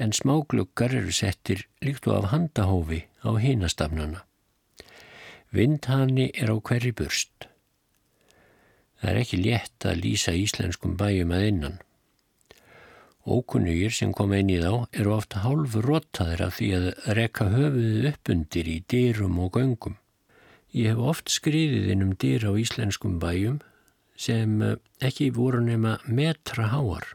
en 0.01 0.17
smágluggar 0.17 0.97
eru 0.97 1.13
settir 1.13 1.67
líkt 1.85 2.09
og 2.09 2.23
af 2.23 2.33
handahófi 2.33 3.05
á 3.21 3.37
hínastafnana. 3.37 4.25
Vindhani 5.53 6.31
er 6.33 6.49
á 6.49 6.57
hverri 6.57 6.97
burst. 6.97 7.50
Það 9.01 9.11
er 9.11 9.21
ekki 9.23 9.39
létt 9.41 9.87
að 9.89 10.03
lýsa 10.05 10.35
íslenskum 10.37 10.97
bæjum 11.01 11.33
að 11.33 11.47
innan. 11.49 11.79
Ókunnugir 13.25 13.93
sem 13.93 14.13
kom 14.17 14.33
inn 14.37 14.51
í 14.53 14.59
þá 14.61 14.87
eru 14.97 15.15
ofta 15.17 15.43
hálfur 15.45 15.87
rottaðir 15.89 16.45
af 16.47 16.59
því 16.59 16.69
að 16.79 16.87
rekka 17.19 17.49
höfuðið 17.53 18.09
upp 18.11 18.33
undir 18.35 18.69
í 18.69 18.77
dyrum 18.93 19.41
og 19.45 19.57
göngum. 19.57 19.97
Ég 20.73 20.93
hef 20.93 21.09
oft 21.13 21.33
skriðið 21.33 21.91
inn 21.95 22.05
um 22.07 22.15
dyr 22.21 22.47
á 22.49 22.53
íslenskum 22.57 23.19
bæjum 23.23 23.61
sem 24.21 24.61
eh, 24.63 24.77
ekki 25.01 25.31
voru 25.37 25.63
nema 25.65 25.97
metra 26.07 26.69
háar 26.75 27.15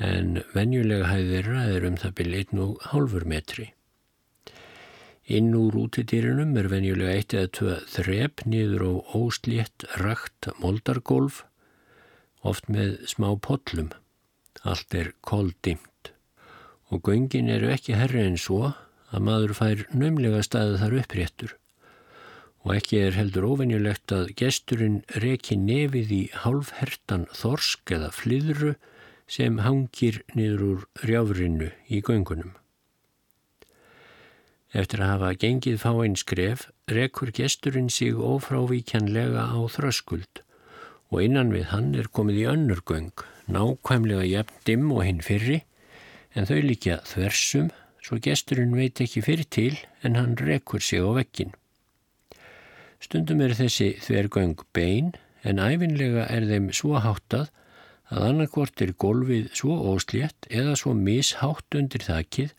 en 0.00 0.40
venjulega 0.54 1.10
hæðir 1.10 1.48
ræðir 1.52 1.86
um 1.90 1.96
það 2.00 2.14
byrja 2.18 2.42
einn 2.42 2.62
og 2.64 2.86
hálfur 2.90 3.26
metri. 3.28 3.66
Inn 5.30 5.52
úr 5.54 5.76
útidýrinum 5.78 6.56
er 6.58 6.66
venjulega 6.72 7.14
eitt 7.14 7.34
eða 7.36 7.50
tvö 7.56 7.74
þrep 7.92 8.42
nýður 8.50 8.82
á 8.82 8.92
óslétt 9.20 9.86
rakt 10.02 10.48
moldargólf, 10.58 11.44
oft 12.42 12.66
með 12.66 12.96
smá 13.12 13.28
pollum. 13.38 13.92
Allt 14.66 14.96
er 14.98 15.12
koldimt 15.22 16.10
og 16.90 17.06
göngin 17.06 17.48
eru 17.54 17.70
ekki 17.70 17.94
herri 17.94 18.24
en 18.26 18.38
svo 18.40 18.72
að 19.14 19.26
maður 19.28 19.56
fær 19.60 19.84
nömlega 19.94 20.42
staðið 20.42 20.80
þar 20.82 20.96
uppréttur 21.04 21.56
og 22.60 22.74
ekki 22.76 22.98
er 23.00 23.16
heldur 23.16 23.46
ofennjulegt 23.48 24.12
að 24.12 24.32
gesturinn 24.36 24.98
reki 25.22 25.56
nefið 25.56 26.10
í 26.12 26.22
hálfhertan 26.42 27.28
þorsk 27.36 27.94
eða 27.96 28.10
flyðru 28.12 28.74
sem 29.30 29.62
hangir 29.64 30.20
niður 30.34 30.66
úr 30.66 30.82
rjáfrinu 31.06 31.70
í 31.88 32.02
göngunum. 32.04 32.52
Eftir 34.70 35.02
að 35.02 35.12
hafa 35.14 35.30
gengið 35.42 35.80
fáinn 35.82 36.14
skref 36.18 36.68
rekur 36.86 37.32
gesturinn 37.34 37.90
sig 37.90 38.14
ófrávíkjanlega 38.14 39.48
á 39.50 39.58
þröskuld 39.66 40.44
og 41.10 41.24
innan 41.24 41.50
við 41.50 41.70
hann 41.72 41.90
er 41.98 42.06
komið 42.06 42.36
í 42.38 42.44
önnur 42.52 42.82
göng, 42.86 43.24
nákvæmlega 43.50 44.28
jafn 44.30 44.60
dimm 44.68 44.92
og 44.94 45.02
hinn 45.08 45.24
fyrri 45.26 45.64
en 46.38 46.46
þau 46.46 46.60
líka 46.62 47.00
þversum 47.10 47.72
svo 47.98 48.20
gesturinn 48.22 48.76
veit 48.78 49.02
ekki 49.02 49.24
fyrir 49.26 49.48
til 49.50 49.74
en 50.06 50.14
hann 50.14 50.38
rekur 50.38 50.82
sig 50.82 51.02
á 51.02 51.10
vekkin. 51.18 51.50
Stundum 53.02 53.42
er 53.42 53.56
þessi 53.58 53.96
þvergöng 54.04 54.60
bein 54.76 55.14
en 55.42 55.58
æfinlega 55.58 56.28
er 56.30 56.46
þeim 56.46 56.70
svo 56.76 57.00
háttað 57.02 57.50
að 58.10 58.26
annarkvort 58.28 58.82
er 58.84 58.94
golfið 58.94 59.50
svo 59.56 59.76
óslétt 59.94 60.46
eða 60.50 60.76
svo 60.78 60.94
mishátt 60.94 61.78
undir 61.78 62.06
þakkið 62.06 62.54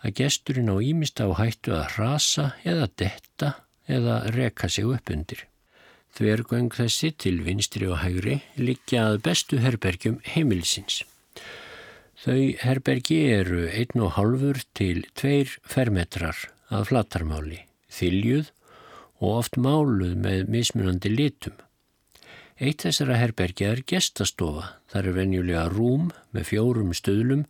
að 0.00 0.16
gesturinn 0.22 0.72
á 0.72 0.76
ímist 0.80 1.20
á 1.20 1.28
hættu 1.36 1.74
að 1.76 1.96
rasa 1.98 2.46
eða 2.64 2.88
detta 2.96 3.54
eða 3.90 4.22
reka 4.34 4.68
sig 4.68 4.88
upp 4.88 5.10
undir. 5.12 5.46
Þvergöng 6.16 6.72
þessi 6.74 7.12
til 7.14 7.38
vinstri 7.46 7.86
og 7.86 8.00
hægri 8.02 8.40
liggja 8.58 9.10
að 9.10 9.20
bestu 9.26 9.60
herbergjum 9.62 10.18
heimilsins. 10.26 11.02
Þau 12.20 12.56
herbergi 12.60 13.20
eru 13.32 13.66
einn 13.70 14.02
og 14.04 14.16
halfur 14.18 14.58
til 14.76 15.06
tveir 15.16 15.54
fermetrar 15.64 16.36
að 16.68 16.90
flatarmáli, 16.90 17.62
þyljuð 17.88 18.50
og 19.20 19.36
oft 19.38 19.56
máluð 19.56 20.16
með 20.20 20.50
mismunandi 20.52 21.12
litum. 21.12 21.56
Eitt 22.60 22.84
þessara 22.84 23.16
herbergja 23.16 23.70
er 23.72 23.84
gestastofa, 23.88 24.74
þar 24.92 25.08
er 25.08 25.16
venjulega 25.16 25.62
rúm 25.72 26.10
með 26.36 26.50
fjórum 26.50 26.90
stöðlum 26.92 27.46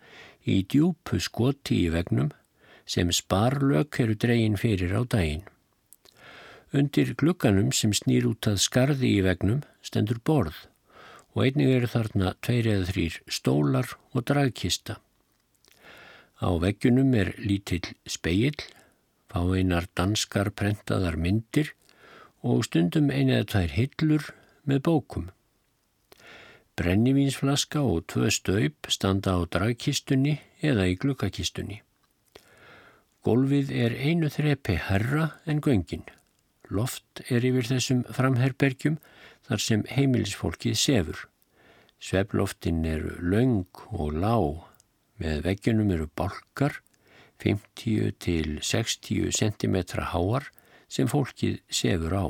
í 0.46 0.60
djúpu 0.70 1.18
skoti 1.18 1.80
í 1.86 1.90
vegnum 1.90 2.30
sem 2.86 3.10
sparlök 3.12 3.98
eru 4.02 4.14
dregin 4.14 4.58
fyrir 4.60 4.94
á 4.96 5.02
daginn. 5.04 5.46
Undir 6.72 7.14
glukkanum 7.18 7.72
sem 7.74 7.92
snýr 7.96 8.28
út 8.30 8.46
að 8.46 8.60
skarði 8.62 9.16
í 9.18 9.22
vegnum 9.26 9.64
stendur 9.82 10.20
borð 10.22 10.66
og 11.34 11.44
einnig 11.44 11.70
eru 11.76 11.88
þarna 11.90 12.34
tveir 12.42 12.68
eða 12.74 12.88
þrýr 12.90 13.16
stólar 13.30 13.94
og 14.14 14.26
dragkista. 14.30 14.98
Á 16.40 16.48
veggjunum 16.56 17.12
er 17.14 17.34
lítill 17.38 17.92
speill, 18.08 18.56
fá 19.30 19.42
einar 19.54 19.86
danskar 19.98 20.50
prentaðar 20.56 21.18
myndir 21.20 21.74
og 22.42 22.64
stundum 22.66 23.10
eina 23.12 23.40
eða 23.40 23.50
tvær 23.52 23.76
hillur 23.76 24.30
með 24.64 24.82
bókum. 24.88 25.28
Brennivínsflaska 26.80 27.82
og 27.84 28.06
tvö 28.08 28.30
staup 28.32 28.88
standa 28.88 29.36
á 29.36 29.40
dragkistunni 29.44 30.38
eða 30.64 30.88
í 30.88 30.96
glukkakistunni. 30.96 31.82
Golfið 33.20 33.68
er 33.76 33.92
einu 34.00 34.30
þrepi 34.32 34.78
herra 34.80 35.26
en 35.44 35.58
göngin. 35.60 36.06
Loft 36.72 37.20
er 37.28 37.44
yfir 37.44 37.66
þessum 37.68 38.04
framherbergjum 38.16 38.96
þar 39.44 39.60
sem 39.60 39.82
heimilisfólkið 39.92 40.78
sefur. 40.80 41.26
Sveploftin 42.00 42.80
eru 42.88 43.18
laung 43.20 43.82
og 43.92 44.14
lág, 44.16 44.62
með 45.20 45.42
veggjunum 45.44 45.92
eru 45.92 46.06
balkar, 46.16 46.78
50 47.44 48.16
til 48.24 48.56
60 48.64 49.36
cm 49.36 49.76
háar 50.14 50.48
sem 50.88 51.10
fólkið 51.10 51.60
sefur 51.68 52.16
á. 52.16 52.26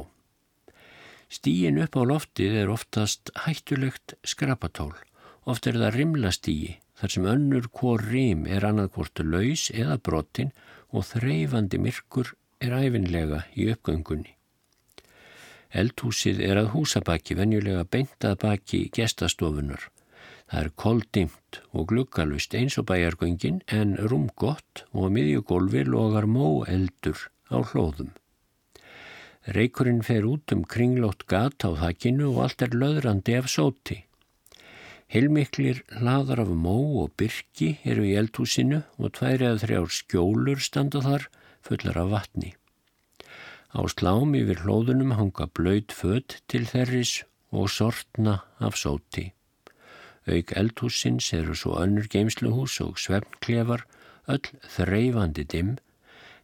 Stíin 1.30 1.78
upp 1.78 1.94
á 1.94 2.02
loftið 2.02 2.56
er 2.64 2.74
oftast 2.74 3.30
hættulegt 3.44 4.16
skrapatól. 4.26 4.96
Oft 5.46 5.70
er 5.70 5.78
það 5.78 6.00
rimlastíi 6.00 6.80
þar 6.98 7.14
sem 7.14 7.30
önnur 7.30 7.70
hvor 7.70 8.02
rim 8.10 8.42
er 8.50 8.66
annarkvortu 8.66 9.22
laus 9.22 9.68
eða 9.70 10.00
brotin 10.02 10.50
og 10.90 11.06
þreyfandi 11.06 11.80
myrkur 11.82 12.34
er 12.60 12.76
æfinlega 12.76 13.44
í 13.56 13.70
uppgöngunni. 13.72 14.34
Eldhúsið 15.70 16.40
er 16.42 16.58
að 16.58 16.72
húsabaki 16.74 17.36
venjulega 17.38 17.84
beintað 17.86 18.40
baki 18.42 18.80
gestastofunar. 18.96 19.86
Það 20.50 20.64
er 20.64 20.70
koldimt 20.82 21.60
og 21.70 21.86
gluggalust 21.92 22.56
eins 22.58 22.76
og 22.80 22.88
bæjargöngin 22.90 23.60
en 23.70 23.94
rúmgott 24.10 24.84
og 24.90 25.12
miðjugólfi 25.14 25.84
logar 25.86 26.26
mó 26.26 26.66
eldur 26.66 27.28
á 27.54 27.62
hlóðum. 27.62 28.10
Reikurinn 29.46 30.02
fer 30.02 30.26
út 30.26 30.52
um 30.52 30.66
kringlót 30.66 31.22
gat 31.30 31.62
á 31.62 31.70
þakkinu 31.70 32.32
og 32.34 32.42
allt 32.48 32.66
er 32.66 32.74
löðrandi 32.74 33.38
af 33.38 33.46
sóti. 33.48 34.02
Heilmiklir 35.10 35.80
hlaðar 35.98 36.44
af 36.44 36.50
mó 36.54 36.76
og 37.02 37.16
byrki 37.18 37.72
eru 37.82 38.04
í 38.06 38.14
eldhúsinu 38.20 38.84
og 38.94 39.10
tværi 39.16 39.48
að 39.48 39.64
þrjár 39.64 39.88
skjólur 39.96 40.62
standa 40.62 41.02
þar 41.02 41.26
fullar 41.66 41.98
af 41.98 42.12
vatni. 42.12 42.52
Á 43.74 43.80
slám 43.90 44.36
yfir 44.38 44.62
hlóðunum 44.62 45.16
hanga 45.18 45.48
blöyt 45.50 45.90
född 45.90 46.38
til 46.46 46.62
þerris 46.70 47.24
og 47.50 47.66
sortna 47.74 48.40
af 48.62 48.78
sóti. 48.78 49.32
Auk 50.30 50.54
eldhúsins 50.54 51.32
eru 51.34 51.58
svo 51.58 51.74
önnur 51.82 52.06
geimsluhús 52.06 52.78
og 52.84 52.98
svefnklefar, 53.02 53.82
öll 54.30 54.46
þreyfandi 54.76 55.46
dimm 55.50 55.76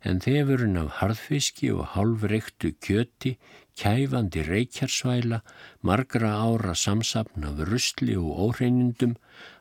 en 0.05 0.21
þefurinn 0.25 0.79
af 0.81 0.99
harðfiski 1.01 1.71
og 1.73 1.93
hálfreiktu 1.95 2.73
kjöti, 2.85 3.37
kæfandi 3.77 4.45
reykjarsvæla, 4.47 5.43
margra 5.83 6.33
ára 6.41 6.75
samsapn 6.75 7.45
af 7.45 7.63
rusli 7.71 8.17
og 8.17 8.39
óhreinindum, 8.49 9.17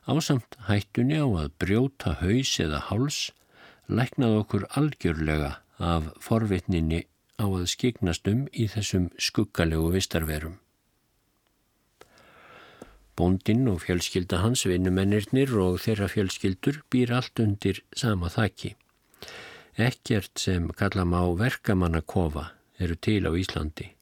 ásamt 0.08 0.56
hættunni 0.68 1.20
á 1.20 1.26
að 1.26 1.52
brjóta 1.60 2.16
haus 2.20 2.56
eða 2.60 2.82
háls, 2.90 3.32
læknað 3.88 4.38
okkur 4.42 4.68
algjörlega 4.78 5.56
af 5.78 6.12
forvitninni 6.20 7.04
á 7.36 7.46
að 7.46 7.66
skiknast 7.72 8.28
um 8.28 8.46
í 8.52 8.68
þessum 8.72 9.10
skuggalegu 9.20 9.90
vistarverum. 9.92 10.56
Bóndinn 13.16 13.68
og 13.72 13.80
fjölskylda 13.84 14.42
hans, 14.42 14.66
vinnumennirnir 14.68 15.54
og 15.56 15.78
þeirra 15.80 16.08
fjölskyldur 16.12 16.82
býr 16.92 17.14
allt 17.16 17.40
undir 17.40 17.80
sama 17.96 18.28
þakki. 18.32 18.74
Ekkert 19.76 20.40
sem 20.40 20.70
kalla 20.72 21.04
má 21.04 21.20
verkamannakofa 21.36 22.46
eru 22.80 22.96
til 22.96 23.28
á 23.28 23.32
Íslandi. 23.36 23.92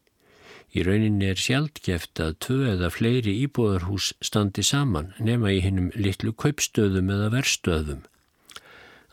Í 0.75 0.83
rauninni 0.87 1.29
er 1.31 1.39
sjaldgeft 1.39 2.19
að 2.23 2.37
tvö 2.47 2.59
eða 2.73 2.91
fleiri 2.95 3.35
íbúðarhús 3.43 4.13
standi 4.23 4.63
saman 4.67 5.13
nema 5.19 5.51
í 5.55 5.61
hinnum 5.63 5.91
litlu 5.95 6.33
kaupstöðum 6.35 7.11
eða 7.15 7.29
verstöðum. 7.35 8.03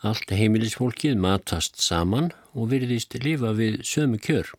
Allt 0.02 0.30
heimilisfólkið 0.34 1.18
matast 1.22 1.78
saman 1.82 2.32
og 2.54 2.70
virðist 2.74 3.14
lifa 3.22 3.54
við 3.58 3.82
sömu 3.86 4.18
kjör. 4.22 4.50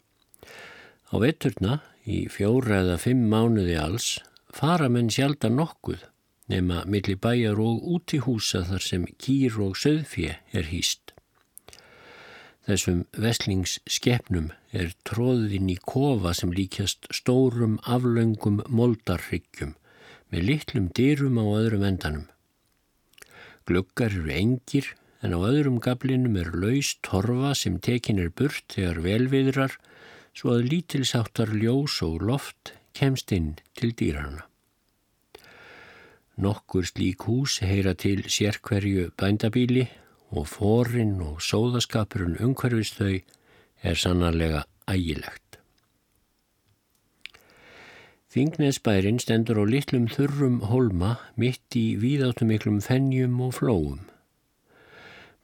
Á 1.11 1.15
vetturna, 1.19 1.81
í 2.07 2.27
fjóra 2.31 2.81
eða 2.83 2.99
fimm 2.99 3.27
mánuði 3.31 3.75
alls, 3.79 4.17
fara 4.51 4.87
menn 4.91 5.11
sjaldan 5.11 5.59
nokkuð 5.59 6.03
nema 6.51 6.83
milli 6.87 7.15
bæjar 7.15 7.59
og 7.59 7.83
út 7.95 8.15
í 8.15 8.19
húsa 8.23 8.63
þar 8.67 8.83
sem 8.83 9.07
kýr 9.19 9.59
og 9.63 9.75
söðfje 9.79 10.39
er 10.51 10.71
hýst. 10.71 11.02
Þessum 12.63 12.99
veslingsskepnum 13.19 14.51
er 14.71 14.93
tróðin 15.03 15.71
í 15.73 15.75
kofa 15.83 16.31
sem 16.37 16.53
líkjast 16.55 17.09
stórum 17.11 17.75
aflaungum 17.83 18.61
moldarryggjum 18.71 19.73
með 20.31 20.45
litlum 20.49 20.85
dyrum 20.95 21.41
á 21.41 21.45
öðrum 21.59 21.83
endanum. 21.89 22.27
Gluggar 23.67 24.15
eru 24.15 24.31
engir 24.31 24.93
en 25.23 25.35
á 25.35 25.39
öðrum 25.43 25.81
gablinum 25.83 26.39
er 26.39 26.53
laus 26.55 26.93
torfa 27.03 27.51
sem 27.55 27.81
tekin 27.83 28.21
er 28.23 28.31
burt 28.31 28.63
þegar 28.71 29.03
velviðrar 29.05 29.75
svo 30.31 30.55
að 30.55 30.69
lítilsáttar 30.71 31.51
ljós 31.59 31.99
og 32.05 32.23
loft 32.23 32.73
kemst 32.95 33.31
inn 33.35 33.53
til 33.75 33.91
dýrana. 33.91 34.47
Nokkur 36.39 36.87
slík 36.87 37.27
hús 37.27 37.59
heyra 37.61 37.93
til 37.93 38.23
sérkverju 38.25 39.11
bændabíli 39.19 39.85
og 40.33 40.47
forinn 40.49 41.19
og 41.21 41.41
sóðaskapurinn 41.45 42.39
umhverfist 42.41 42.99
þau 42.99 43.15
er 43.83 43.99
sannarlega 43.99 44.63
ægilegt. 44.89 45.59
Þingnesbærin 48.33 49.19
stendur 49.21 49.59
á 49.61 49.65
litlum 49.69 50.07
þurrum 50.09 50.63
holma 50.71 51.11
mitt 51.37 51.77
í 51.77 51.93
víðáttumiklum 52.01 52.79
fennjum 52.81 53.37
og 53.45 53.53
flóum. 53.59 54.01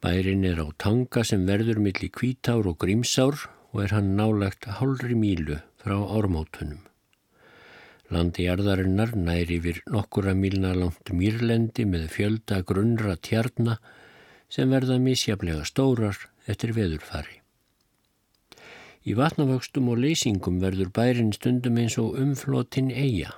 Bærin 0.02 0.46
er 0.48 0.62
á 0.64 0.68
tanga 0.82 1.22
sem 1.28 1.46
verður 1.46 1.82
millir 1.86 2.10
kvítár 2.10 2.66
og 2.66 2.80
grímsár 2.82 3.46
og 3.70 3.84
er 3.84 3.94
hann 3.94 4.16
nálagt 4.18 4.66
hálri 4.80 5.14
mílu 5.14 5.60
frá 5.78 5.98
ármótunum. 6.00 6.82
Landi 8.10 8.48
jarðarinnar 8.48 9.14
næri 9.14 9.60
yfir 9.60 9.84
nokkura 9.94 10.34
mílna 10.34 10.72
langt 10.74 11.12
mýrlendi 11.14 11.86
með 11.86 12.08
fjölda 12.16 12.64
grunnra 12.66 13.20
tjarnar 13.22 13.78
sem 14.50 14.72
verða 14.74 14.98
misjaflega 15.02 15.66
stórar 15.68 16.18
eftir 16.50 16.74
veðurfari. 16.78 17.40
Í 19.08 19.16
vatnavöxtum 19.18 19.88
og 19.94 20.02
leysingum 20.04 20.60
verður 20.62 20.90
bærin 20.94 21.32
stundum 21.34 21.78
eins 21.82 21.96
og 22.02 22.18
umflotin 22.20 22.90
eiga. 22.92 23.32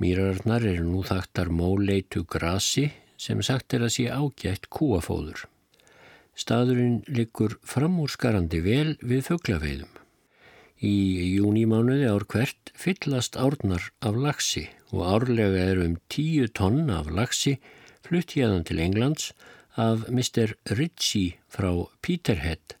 Mýrarnar 0.00 0.64
eru 0.66 0.86
nú 0.88 1.02
þaktar 1.06 1.52
móleitu 1.54 2.24
grasi 2.26 2.88
sem 3.20 3.42
sagt 3.46 3.76
er 3.76 3.84
að 3.86 3.94
sé 3.96 4.06
ágætt 4.10 4.70
kúafóður. 4.72 5.44
Staðurinn 6.34 7.04
liggur 7.06 7.58
framúrskarandi 7.62 8.58
vel 8.64 8.96
við 9.02 9.22
föglafeyðum. 9.28 9.92
Í 10.82 10.94
júnímánuði 11.38 12.08
ár 12.10 12.24
hvert 12.28 12.72
fyllast 12.74 13.38
árnar 13.38 13.92
af 14.02 14.18
laxi 14.18 14.66
og 14.90 15.04
árlega 15.06 15.62
eru 15.70 15.86
um 15.86 15.94
tíu 16.10 16.48
tonn 16.50 16.90
af 16.90 17.06
laxi 17.14 17.54
flutt 18.04 18.34
hérðan 18.34 18.66
til 18.66 18.82
Englands 18.82 19.30
af 19.80 20.04
Mr. 20.08 20.54
Ritchie 20.70 21.34
frá 21.50 21.88
Peterhead 22.02 22.76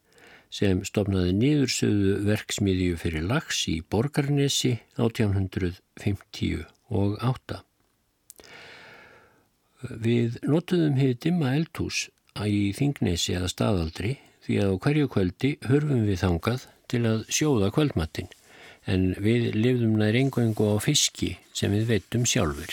sem 0.54 0.84
stopnaði 0.86 1.32
niðursöðu 1.34 2.22
verksmiðju 2.28 2.96
fyrir 3.02 3.24
lags 3.26 3.64
í 3.70 3.82
Borgarnesi 3.90 4.78
1858. 5.02 7.58
Við 10.04 10.30
notuðum 10.46 10.96
hefði 11.00 11.16
dimma 11.26 11.48
eldhús 11.58 11.98
í 12.38 12.70
Þingnesi 12.76 13.34
eða 13.34 13.48
staðaldri 13.50 14.12
því 14.46 14.54
að 14.62 14.70
á 14.70 14.74
hverju 14.86 15.06
kvöldi 15.10 15.50
hörfum 15.66 16.06
við 16.06 16.22
þangað 16.22 16.60
til 16.92 17.02
að 17.10 17.18
sjóða 17.32 17.68
kvöldmattin 17.74 18.30
en 18.86 19.14
við 19.24 19.54
lifðum 19.56 19.96
nær 19.98 20.14
engu 20.18 20.66
á 20.70 20.78
fiski 20.82 21.38
sem 21.56 21.72
við 21.74 21.84
veitum 21.90 22.24
sjálfur. 22.28 22.70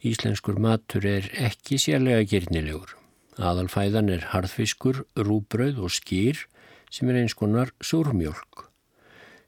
Íslenskur 0.00 0.56
matur 0.56 1.04
er 1.04 1.26
ekki 1.36 1.76
sérlega 1.76 2.24
gyrnilegur. 2.24 2.94
Aðalfæðan 3.36 4.08
er 4.14 4.22
harðfiskur, 4.32 5.02
rúbröð 5.12 5.82
og 5.84 5.92
skýr 5.92 6.40
sem 6.88 7.10
er 7.12 7.20
eins 7.20 7.36
konar 7.36 7.74
súrmjölk. 7.84 8.64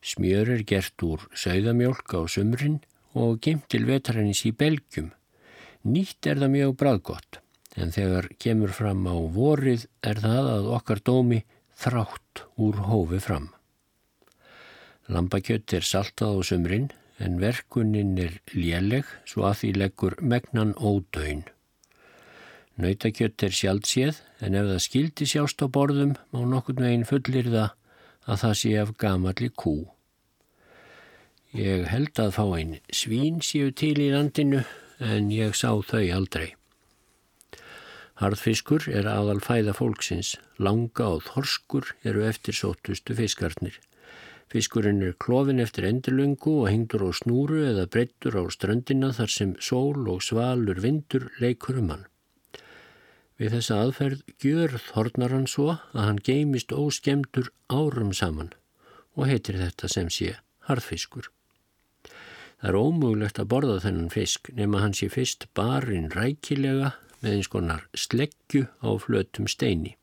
Smjör 0.05 0.51
er 0.59 0.65
gert 0.69 1.05
úr 1.07 1.25
sögðamjölk 1.33 2.12
á 2.12 2.21
sumrin 2.29 2.83
og 3.17 3.41
gemt 3.41 3.71
til 3.73 3.87
vetarins 3.88 4.45
í 4.45 4.53
belgjum. 4.53 5.12
Nýtt 5.88 6.29
er 6.29 6.43
það 6.43 6.55
mjög 6.59 6.77
bræðgott 6.83 7.41
en 7.81 7.93
þegar 7.95 8.29
kemur 8.37 8.77
fram 8.77 9.07
á 9.09 9.17
vorið 9.33 9.87
er 10.05 10.21
það 10.21 10.49
að 10.53 10.73
okkar 10.77 11.01
dómi 11.01 11.43
þrátt 11.81 12.45
úr 12.61 12.83
hófi 12.91 13.23
fram. 13.25 13.49
Lambakjött 15.09 15.73
er 15.81 15.87
saltað 15.87 16.37
á 16.37 16.41
sumrin 16.45 16.91
en 17.22 17.38
verkunin 17.40 18.16
er 18.18 18.38
léleg 18.54 19.08
svo 19.28 19.46
að 19.48 19.58
því 19.61 19.72
leggur 19.78 20.16
megnan 20.20 20.74
ódöin. 20.76 21.44
Nautakjött 22.80 23.42
er 23.46 23.54
sjálfséð 23.54 24.22
en 24.42 24.56
ef 24.58 24.68
það 24.70 24.85
skildi 24.87 25.28
sjást 25.28 25.62
á 25.62 25.66
borðum 25.70 26.16
má 26.32 26.40
nokkur 26.48 26.80
meginn 26.80 27.06
fullir 27.08 27.50
það 27.52 27.74
að 28.26 28.40
það 28.42 28.56
sé 28.62 28.72
af 28.80 28.94
gamalli 29.02 29.50
kú. 29.62 29.74
Ég 31.52 31.85
held 31.92 32.16
að 32.16 32.35
fá 32.38 32.44
einn 32.56 32.78
svín 32.88 33.42
séu 33.44 33.70
til 33.76 33.98
í 34.00 34.08
landinu 34.14 34.64
en 35.04 35.30
ég 35.35 35.54
sá 35.58 35.68
þau 35.85 36.04
aldrei. 36.16 36.54
Harðfiskur 38.22 38.87
er 38.88 39.08
aðal 39.11 39.40
fæða 39.42 39.74
fólksins, 39.76 40.37
langa 40.56 41.08
og 41.16 41.24
þorskur 41.26 41.94
eru 42.06 42.22
eftir 42.28 42.54
sótustu 42.54 43.16
fiskarnir. 43.18 43.80
Fiskurinn 44.53 45.01
er 45.01 45.15
klófin 45.17 45.62
eftir 45.65 45.87
endurlöngu 45.88 46.59
og 46.61 46.67
hengdur 46.69 47.07
á 47.09 47.11
snúru 47.17 47.62
eða 47.71 47.87
breyttur 47.88 48.35
á 48.37 48.45
ströndina 48.53 49.09
þar 49.17 49.31
sem 49.33 49.55
sól 49.65 50.11
og 50.12 50.21
svalur 50.21 50.83
vindur 50.85 51.31
leikur 51.41 51.79
um 51.81 51.88
hann. 51.95 52.03
Við 53.41 53.57
þessa 53.57 53.79
aðferð 53.87 54.21
gjörð 54.45 54.91
hornar 54.93 55.33
hann 55.33 55.49
svo 55.49 55.71
að 55.73 56.05
hann 56.05 56.21
geimist 56.29 56.77
óskemdur 56.77 57.49
árum 57.73 58.12
saman 58.12 58.53
og 59.17 59.31
heitir 59.33 59.57
þetta 59.57 59.88
sem 59.88 60.12
sé 60.12 60.35
harðfiskur. 60.69 61.33
Það 62.61 62.69
er 62.69 62.81
ómögulegt 62.85 63.41
að 63.41 63.51
borða 63.57 63.81
þennan 63.87 64.12
fisk 64.12 64.53
nema 64.53 64.85
hann 64.85 64.93
sé 64.93 65.09
fyrst 65.09 65.49
barinn 65.57 66.12
rækilega 66.12 66.93
með 67.25 67.38
eins 67.38 67.49
konar 67.49 67.88
sleggju 67.97 68.69
á 68.85 68.91
flötum 69.01 69.49
steini. 69.49 69.97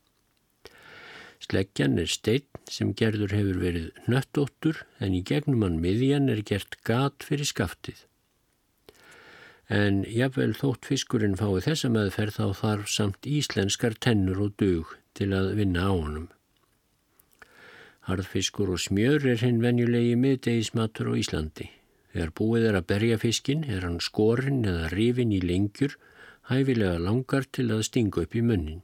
Sleggjan 1.38 2.02
er 2.02 2.10
stein 2.10 2.49
sem 2.74 2.94
gerður 2.94 3.34
hefur 3.36 3.60
verið 3.62 3.90
nöttóttur 4.12 4.84
en 5.00 5.16
í 5.18 5.24
gegnum 5.26 5.66
hann 5.66 5.80
miðjan 5.84 6.30
er 6.34 6.42
gert 6.46 6.78
gat 6.88 7.26
fyrir 7.26 7.50
skaftið. 7.50 8.06
En 9.70 10.02
jafnvel 10.10 10.56
þótt 10.58 10.88
fiskurinn 10.90 11.38
fái 11.38 11.62
þessa 11.68 11.92
meðferð 11.94 12.40
þá 12.40 12.46
þarf 12.62 12.90
samt 12.90 13.30
íslenskar 13.30 13.98
tennur 14.02 14.42
og 14.48 14.56
dug 14.58 14.96
til 15.18 15.30
að 15.38 15.54
vinna 15.60 15.86
á 15.86 15.94
honum. 15.94 16.30
Harðfiskur 18.10 18.72
og 18.74 18.82
smjör 18.82 19.28
er 19.30 19.44
hinn 19.44 19.62
venjulegi 19.62 20.16
miðdegismatur 20.18 21.12
á 21.12 21.20
Íslandi. 21.22 21.70
Þegar 22.10 22.32
búið 22.40 22.70
er 22.72 22.78
að 22.80 22.88
berja 22.90 23.18
fiskin 23.22 23.66
er 23.70 23.86
hann 23.86 24.00
skorinn 24.02 24.64
eða 24.66 24.90
rifin 24.96 25.34
í 25.36 25.42
lengjur 25.46 25.94
hæfilega 26.50 26.98
langar 27.04 27.46
til 27.54 27.68
að 27.70 27.86
stinga 27.86 28.24
upp 28.26 28.34
í 28.34 28.42
munnin. 28.42 28.82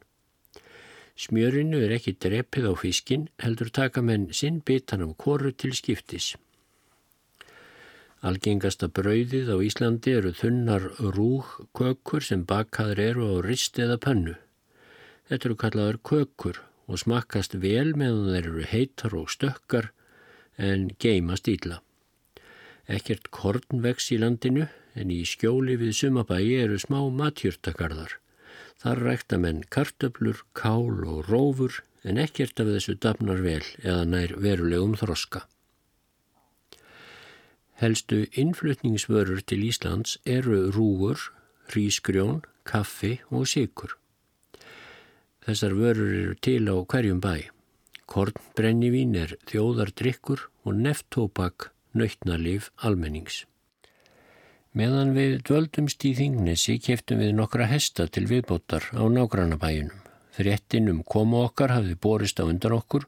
Smjörinu 1.15 1.79
er 1.79 1.93
ekki 1.95 2.17
drepið 2.19 2.65
á 2.67 2.73
fiskin, 2.75 3.29
heldur 3.39 3.69
taka 3.71 4.01
menn 4.03 4.27
sinn 4.35 4.59
bitan 4.67 5.03
af 5.05 5.13
koru 5.17 5.51
til 5.55 5.71
skiptis. 5.77 6.33
Algengasta 8.25 8.89
brauðið 8.89 9.51
á 9.53 9.57
Íslandi 9.63 10.15
eru 10.17 10.33
þunnar 10.35 10.89
rúgkökur 11.15 12.25
sem 12.25 12.43
bakaður 12.49 13.01
eru 13.03 13.27
á 13.31 13.35
rist 13.45 13.79
eða 13.79 13.99
pönnu. 14.01 14.33
Þetta 15.29 15.47
eru 15.49 15.57
kallaður 15.61 15.99
kökur 16.09 16.61
og 16.89 16.99
smakast 17.01 17.55
vel 17.61 17.93
meðan 17.95 18.33
þeir 18.33 18.49
eru 18.51 18.65
heitar 18.71 19.15
og 19.17 19.31
stökkar 19.31 19.91
en 20.57 20.89
geimast 20.99 21.47
íla. 21.47 21.79
Ekkert 22.91 23.31
korn 23.31 23.81
vex 23.85 24.11
í 24.11 24.19
landinu 24.21 24.67
en 24.99 25.13
í 25.13 25.23
skjóli 25.25 25.77
við 25.79 25.95
sumabægi 26.01 26.59
eru 26.65 26.77
smá 26.81 26.99
matjurtakarðar. 27.21 28.19
Þar 28.81 29.01
rækta 29.07 29.37
menn 29.39 29.63
kartöblur, 29.71 30.43
kál 30.53 31.03
og 31.07 31.29
rófur 31.29 31.81
en 32.03 32.19
ekkert 32.21 32.59
af 32.61 32.69
þessu 32.69 32.95
dafnar 33.01 33.41
vel 33.45 33.63
eða 33.81 34.03
nær 34.05 34.35
verulegum 34.41 34.95
þroska. 34.99 35.45
Helstu 37.81 38.25
innflutningsvörur 38.39 39.41
til 39.43 39.65
Íslands 39.67 40.17
eru 40.23 40.69
rúur, 40.71 41.19
rísgrjón, 41.73 42.43
kaffi 42.63 43.17
og 43.31 43.49
sikur. 43.51 43.97
Þessar 45.45 45.75
vörur 45.77 46.13
eru 46.19 46.37
til 46.39 46.69
á 46.71 46.75
hverjum 46.79 47.19
bæ. 47.21 47.51
Kornbrennivín 48.05 49.17
er 49.17 49.35
þjóðardrykkur 49.49 50.45
og 50.63 50.77
neftópak 50.77 51.71
nöytnalif 51.93 52.69
almennings. 52.77 53.43
Meðan 54.75 55.13
við 55.15 55.37
dvöldumst 55.47 56.03
í 56.03 56.09
Þingnesi 56.17 56.73
keftum 56.83 57.21
við 57.23 57.29
nokkra 57.37 57.63
hesta 57.71 58.09
til 58.11 58.25
viðbótar 58.27 58.83
á 58.91 59.07
nágrannabæjunum. 59.07 60.01
Fréttin 60.35 60.89
um 60.91 60.97
komu 61.07 61.45
okkar 61.45 61.71
hafði 61.71 61.93
borist 61.95 62.41
á 62.43 62.43
undan 62.43 62.75
okkur 62.75 63.05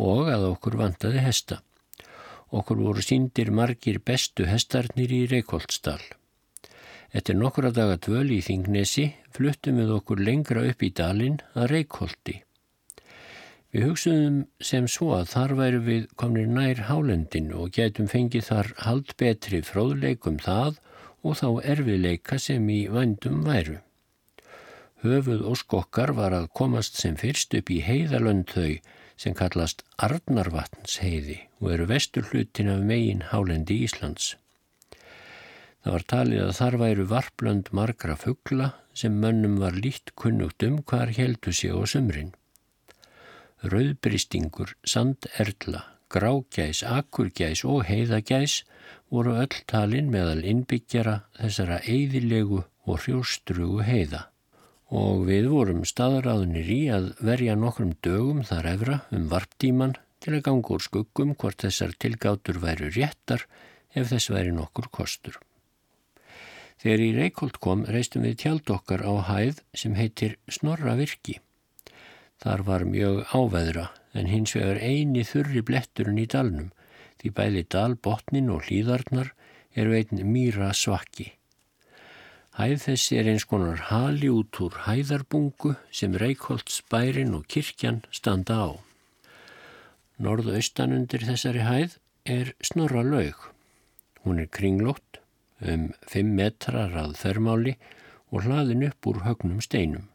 og 0.00 0.30
að 0.32 0.46
okkur 0.54 0.78
vantaði 0.80 1.20
hesta. 1.20 1.58
Okkur 2.48 2.80
voru 2.80 3.04
síndir 3.04 3.50
margir 3.52 3.98
bestu 4.00 4.46
hestarnir 4.48 5.12
í 5.12 5.26
Reykjóldsdal. 5.28 6.00
Eftir 7.12 7.36
nokkra 7.36 7.74
daga 7.76 7.98
dvöl 8.00 8.30
í 8.32 8.40
Þingnesi 8.46 9.04
fluttum 9.36 9.82
við 9.82 9.92
okkur 9.98 10.22
lengra 10.24 10.62
upp 10.70 10.80
í 10.80 10.90
dalin 10.96 11.36
að 11.52 11.74
Reykjóldi. 11.74 12.38
Við 13.72 13.84
hugsuðum 13.90 14.38
sem 14.64 14.88
svo 14.88 15.10
að 15.18 15.28
þar 15.34 15.54
væru 15.60 15.82
við 15.84 16.08
komnir 16.16 16.48
nær 16.48 16.80
hálendin 16.88 17.52
og 17.52 17.76
gætum 17.76 18.08
fengið 18.08 18.48
þar 18.48 18.72
hald 18.86 19.12
betri 19.20 19.60
fróðleikum 19.60 20.40
það 20.40 20.80
og 21.22 21.38
þá 21.40 21.48
erfiðleika 21.74 22.38
sem 22.42 22.68
í 22.70 22.82
vandum 22.90 23.42
væru. 23.46 23.78
Höfuð 25.02 25.46
og 25.50 25.58
skokkar 25.58 26.12
var 26.14 26.34
að 26.36 26.50
komast 26.54 26.98
sem 27.00 27.16
fyrst 27.18 27.54
upp 27.58 27.70
í 27.74 27.80
heiðalönd 27.82 28.52
þau 28.54 28.76
sem 29.18 29.34
kallast 29.38 29.82
Arnarvatnsheiði 30.02 31.38
og 31.62 31.72
eru 31.74 31.88
vestur 31.90 32.28
hlutin 32.30 32.70
af 32.70 32.84
megin 32.86 33.26
hálendi 33.32 33.80
Íslands. 33.86 34.36
Það 35.82 35.96
var 35.96 36.04
talið 36.12 36.44
að 36.44 36.54
þar 36.58 36.76
væru 36.82 37.08
varplönd 37.10 37.72
margra 37.74 38.14
fuggla 38.18 38.68
sem 38.94 39.16
mönnum 39.18 39.58
var 39.62 39.74
lít 39.74 40.14
kunnugt 40.14 40.62
um 40.62 40.78
hvar 40.86 41.10
heldu 41.16 41.50
sig 41.50 41.74
á 41.74 41.82
sömrin. 41.82 42.30
Rauðbristingur, 43.62 44.74
sanderla, 44.86 45.82
grágæs, 46.10 46.82
akurgæs 46.86 47.64
og 47.66 47.84
heiðagæs 47.90 48.62
voru 49.12 49.36
öll 49.42 49.56
talin 49.68 50.08
meðal 50.12 50.40
innbyggjara 50.48 51.18
þessara 51.36 51.82
eigðilegu 51.84 52.62
og 52.88 53.02
hrjóstrugu 53.04 53.82
heiða 53.84 54.26
og 54.92 55.24
við 55.28 55.48
vorum 55.52 55.84
staðaráðunir 55.88 56.68
í 56.72 56.80
að 56.92 57.12
verja 57.24 57.56
nokkrum 57.56 57.94
dögum 58.04 58.42
þar 58.44 58.68
efra 58.74 58.96
um 59.16 59.28
varptíman 59.30 59.94
til 60.22 60.34
að 60.36 60.44
ganga 60.48 60.74
úr 60.76 60.84
skuggum 60.84 61.32
hvort 61.36 61.64
þessar 61.64 61.94
tilgátur 62.04 62.60
væru 62.62 62.90
réttar 62.92 63.46
ef 63.92 64.10
þess 64.12 64.32
væri 64.32 64.52
nokkur 64.56 64.88
kostur. 64.92 65.38
Þegar 66.82 67.04
í 67.04 67.10
Reykjold 67.16 67.58
kom 67.62 67.86
reistum 67.86 68.26
við 68.26 68.38
tjald 68.42 68.70
okkar 68.74 69.04
á 69.06 69.12
hæð 69.28 69.62
sem 69.76 69.96
heitir 69.96 70.36
Snorra 70.50 70.96
virki. 70.98 71.38
Þar 72.42 72.64
var 72.66 72.84
mjög 72.88 73.22
áveðra 73.32 73.88
en 74.18 74.28
hins 74.28 74.56
vegar 74.56 74.80
eini 74.82 75.22
þurri 75.24 75.62
bletturinn 75.64 76.20
í 76.20 76.28
dalnum 76.28 76.72
því 77.22 77.30
bæði 77.38 77.62
dalbotnin 77.70 78.50
og 78.50 78.66
hlýðarnar 78.66 79.30
eru 79.78 79.94
einn 79.96 80.26
mýra 80.26 80.72
svakki. 80.74 81.30
Hæð 82.58 82.82
þessi 82.82 83.16
er 83.16 83.30
eins 83.32 83.46
konar 83.48 83.86
hali 83.88 84.28
út 84.28 84.58
úr 84.60 84.74
hæðarbungu 84.84 85.72
sem 85.94 86.18
Reykjólds 86.20 86.82
bærin 86.92 87.32
og 87.38 87.46
kirkjan 87.48 88.02
standa 88.12 88.58
á. 88.60 88.70
Norðaustan 90.20 90.92
undir 90.92 91.24
þessari 91.24 91.64
hæð 91.64 91.96
er 92.28 92.52
snorra 92.60 93.06
laug. 93.06 93.48
Hún 94.26 94.42
er 94.42 94.52
kringlótt 94.52 95.22
um 95.64 95.88
5 96.12 96.36
metrar 96.36 96.92
að 96.98 97.16
þörmáli 97.22 97.78
og 98.28 98.44
hlaðin 98.44 98.84
upp 98.90 99.08
úr 99.08 99.24
högnum 99.24 99.62
steinum. 99.64 100.11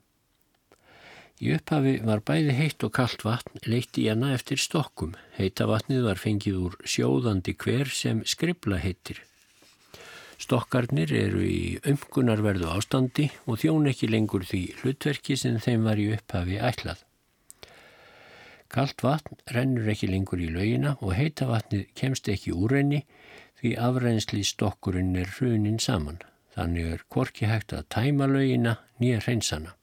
Í 1.37 1.51
upphafi 1.53 1.99
var 2.01 2.23
bæði 2.25 2.53
heitt 2.57 2.83
og 2.87 2.95
kallt 2.97 3.21
vatn 3.25 3.59
leitt 3.69 3.97
í 4.01 4.07
hana 4.09 4.31
eftir 4.33 4.57
stokkum. 4.57 5.13
Heita 5.37 5.67
vatnið 5.69 6.07
var 6.07 6.17
fengið 6.17 6.57
úr 6.65 6.77
sjóðandi 6.81 7.53
hver 7.61 7.91
sem 7.93 8.23
skribla 8.25 8.79
heitir. 8.81 9.21
Stokkarnir 10.41 11.13
eru 11.17 11.43
í 11.45 11.77
umgunarverðu 11.85 12.71
ástandi 12.73 13.27
og 13.45 13.61
þjón 13.61 13.89
ekki 13.93 14.09
lengur 14.09 14.45
því 14.49 14.63
hlutverki 14.81 15.37
sem 15.37 15.61
þeim 15.61 15.85
var 15.85 16.01
í 16.01 16.09
upphafi 16.17 16.57
ætlað. 16.57 17.05
Kallt 18.73 19.05
vatn 19.05 19.37
rennur 19.53 19.93
ekki 19.93 20.09
lengur 20.09 20.41
í 20.41 20.49
laugina 20.51 20.97
og 20.99 21.13
heita 21.17 21.47
vatnið 21.49 21.87
kemst 21.97 22.27
ekki 22.33 22.57
úr 22.57 22.79
henni 22.81 23.05
því 23.61 23.77
afrensli 23.87 24.43
stokkurinn 24.45 25.13
er 25.21 25.29
hrunin 25.37 25.81
saman. 25.81 26.21
Þannig 26.57 26.93
er 26.97 27.09
korki 27.13 27.45
hægt 27.45 27.77
að 27.77 27.89
tæma 27.93 28.25
laugina 28.25 28.79
nýja 28.97 29.21
hreinsana. 29.21 29.76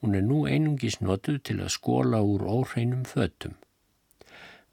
Hún 0.00 0.16
er 0.16 0.24
nú 0.24 0.46
einungis 0.48 1.00
notuð 1.04 1.42
til 1.44 1.58
að 1.60 1.74
skóla 1.76 2.22
úr 2.24 2.46
óhreinum 2.48 3.04
fötum. 3.08 3.58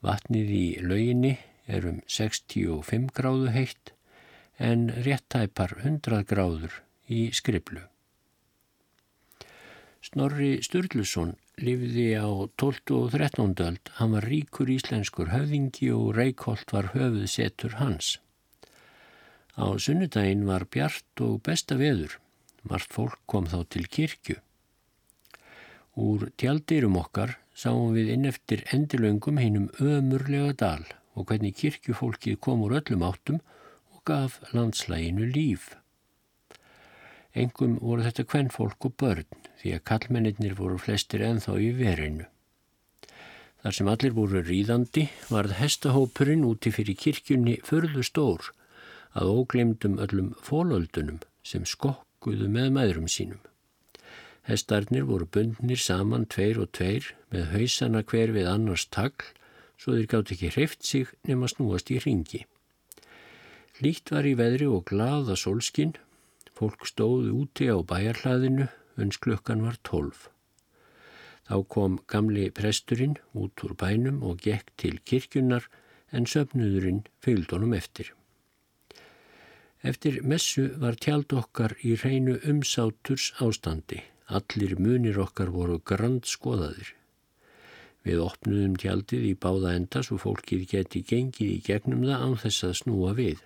Vatnið 0.03 0.51
í 0.55 0.65
lauginni 0.79 1.33
er 1.67 1.87
um 1.89 1.99
65 2.07 3.11
gráðu 3.17 3.51
heitt 3.51 3.91
en 4.57 4.87
réttæpar 5.05 5.75
100 5.83 6.23
gráður 6.29 6.79
í 7.11 7.27
skriblu. 7.35 7.83
Snorri 10.07 10.61
Sturluson 10.63 11.33
lifiði 11.59 12.13
á 12.15 12.29
12. 12.55 12.95
og 12.95 13.11
13. 13.11 13.57
öld. 13.65 13.91
Hann 13.97 14.13
var 14.15 14.27
ríkur 14.29 14.69
íslenskur 14.71 15.33
höfðingi 15.33 15.89
og 15.91 16.13
Reykjolt 16.15 16.71
var 16.71 16.93
höfuð 16.93 17.27
setur 17.33 17.75
hans. 17.81 18.15
Á 19.57 19.75
sunnudaginn 19.75 20.45
var 20.47 20.67
bjart 20.69 21.25
og 21.25 21.41
besta 21.43 21.75
veður. 21.81 22.19
Margt 22.63 22.93
fólk 22.93 23.19
kom 23.25 23.49
þá 23.49 23.63
til 23.73 23.87
kirkju. 23.89 24.37
Úr 25.97 26.27
tjaldirum 26.37 26.93
okkar 26.99 27.31
sáum 27.57 27.95
við 27.95 28.11
inn 28.13 28.27
eftir 28.29 28.61
endilöngum 28.75 29.39
heinum 29.41 29.63
ömurlega 29.81 30.53
dal 30.61 30.83
og 31.17 31.31
hvernig 31.31 31.55
kirkjufólkið 31.57 32.37
kom 32.37 32.61
úr 32.67 32.75
öllum 32.77 33.05
áttum 33.07 33.39
og 33.95 34.03
gaf 34.05 34.35
landslæginu 34.53 35.25
líf. 35.33 35.71
Engum 37.33 37.79
voru 37.81 38.05
þetta 38.05 38.27
kvennfólk 38.29 38.89
og 38.89 38.93
börn 39.01 39.41
því 39.63 39.73
að 39.79 39.85
kallmennir 39.89 40.53
voru 40.61 40.77
flestir 40.77 41.25
enþá 41.25 41.57
í 41.65 41.73
verinu. 41.81 42.29
Þar 43.65 43.77
sem 43.79 43.89
allir 43.89 44.13
voru 44.13 44.45
ríðandi 44.45 45.09
varð 45.33 45.57
hestahópurinn 45.57 46.45
úti 46.45 46.69
fyrir 46.77 47.01
kirkjunni 47.01 47.57
förðu 47.65 48.05
stór 48.05 48.51
að 49.17 49.33
óglemdum 49.33 49.97
öllum 50.05 50.33
fólöldunum 50.45 51.23
sem 51.41 51.65
skokkuðu 51.65 52.53
með 52.53 52.73
maðurum 52.77 53.09
sínum. 53.09 53.41
Hestarnir 54.47 55.03
voru 55.07 55.27
bundnir 55.27 55.79
saman 55.83 56.25
tveir 56.31 56.59
og 56.63 56.71
tveir 56.77 57.09
með 57.33 57.49
hausana 57.51 58.03
hver 58.07 58.31
við 58.35 58.47
annars 58.47 58.85
tagl 58.95 59.33
svo 59.77 59.97
þeir 59.97 60.07
gátt 60.13 60.31
ekki 60.35 60.51
hreift 60.55 60.87
sig 60.87 61.11
nema 61.27 61.49
snúast 61.51 61.91
í 61.91 61.99
ringi. 62.03 62.45
Líkt 63.83 64.13
var 64.15 64.25
í 64.25 64.33
veðri 64.39 64.69
og 64.71 64.87
glaða 64.89 65.35
solskinn, 65.37 65.93
fólk 66.57 66.87
stóði 66.89 67.33
úti 67.35 67.67
á 67.69 67.77
bæjarhlaðinu, 67.77 68.71
uns 68.97 69.19
klukkan 69.21 69.61
var 69.67 69.77
tólf. 69.85 70.29
Þá 71.47 71.57
kom 71.69 71.99
gamli 72.09 72.49
presturinn 72.51 73.19
út 73.37 73.61
úr 73.63 73.75
bænum 73.77 74.23
og 74.25 74.41
gekk 74.43 74.73
til 74.81 74.97
kirkjunnar 75.05 75.67
en 76.11 76.25
söpnuðurinn 76.25 77.05
fylgd 77.23 77.53
honum 77.53 77.75
eftir. 77.77 78.09
Eftir 79.83 80.23
messu 80.23 80.71
var 80.81 80.97
tjald 80.97 81.31
okkar 81.37 81.77
í 81.85 81.93
reynu 82.01 82.39
umsáturs 82.49 83.29
ástandi. 83.43 84.01
Allir 84.27 84.75
munir 84.75 85.17
okkar 85.23 85.53
voru 85.55 85.77
grand 85.79 86.25
skoðaðir. 86.27 86.93
Við 88.03 88.23
opnuðum 88.23 88.75
tjaldið 88.79 89.25
í 89.29 89.33
báða 89.39 89.73
enda 89.79 90.01
svo 90.03 90.17
fólkið 90.19 90.65
geti 90.71 91.01
gengið 91.07 91.53
í 91.53 91.61
gegnum 91.63 92.03
það 92.07 92.23
án 92.25 92.35
þess 92.43 92.67
að 92.67 92.77
snúa 92.81 93.13
við. 93.15 93.41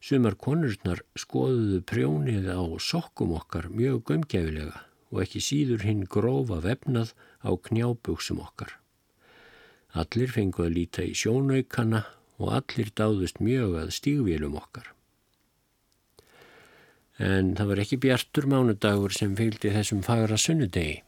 Sumar 0.00 0.36
konurnar 0.40 1.02
skoðuðu 1.18 1.80
prjónið 1.90 2.48
á 2.48 2.64
sokkum 2.80 3.32
okkar 3.36 3.68
mjög 3.68 4.02
gömgefilega 4.10 4.84
og 5.12 5.22
ekki 5.24 5.40
síður 5.44 5.84
hinn 5.88 6.04
grófa 6.08 6.60
vefnað 6.64 7.14
á 7.44 7.50
knjábuksum 7.68 8.40
okkar. 8.44 8.76
Allir 9.96 10.32
fengu 10.32 10.64
að 10.64 10.76
líta 10.76 11.04
í 11.04 11.16
sjónaukana 11.16 12.04
og 12.38 12.54
allir 12.60 12.92
dáðust 12.94 13.40
mjög 13.40 13.82
að 13.82 13.96
stígvélum 13.96 14.56
okkar. 14.60 14.92
En 17.18 17.54
það 17.58 17.70
var 17.72 17.82
ekki 17.82 17.98
bjartur 18.04 18.46
mánudagur 18.50 19.14
sem 19.14 19.34
fylgdi 19.38 19.72
þessum 19.74 20.04
fagra 20.06 20.38
sunnudegi. 20.38 21.02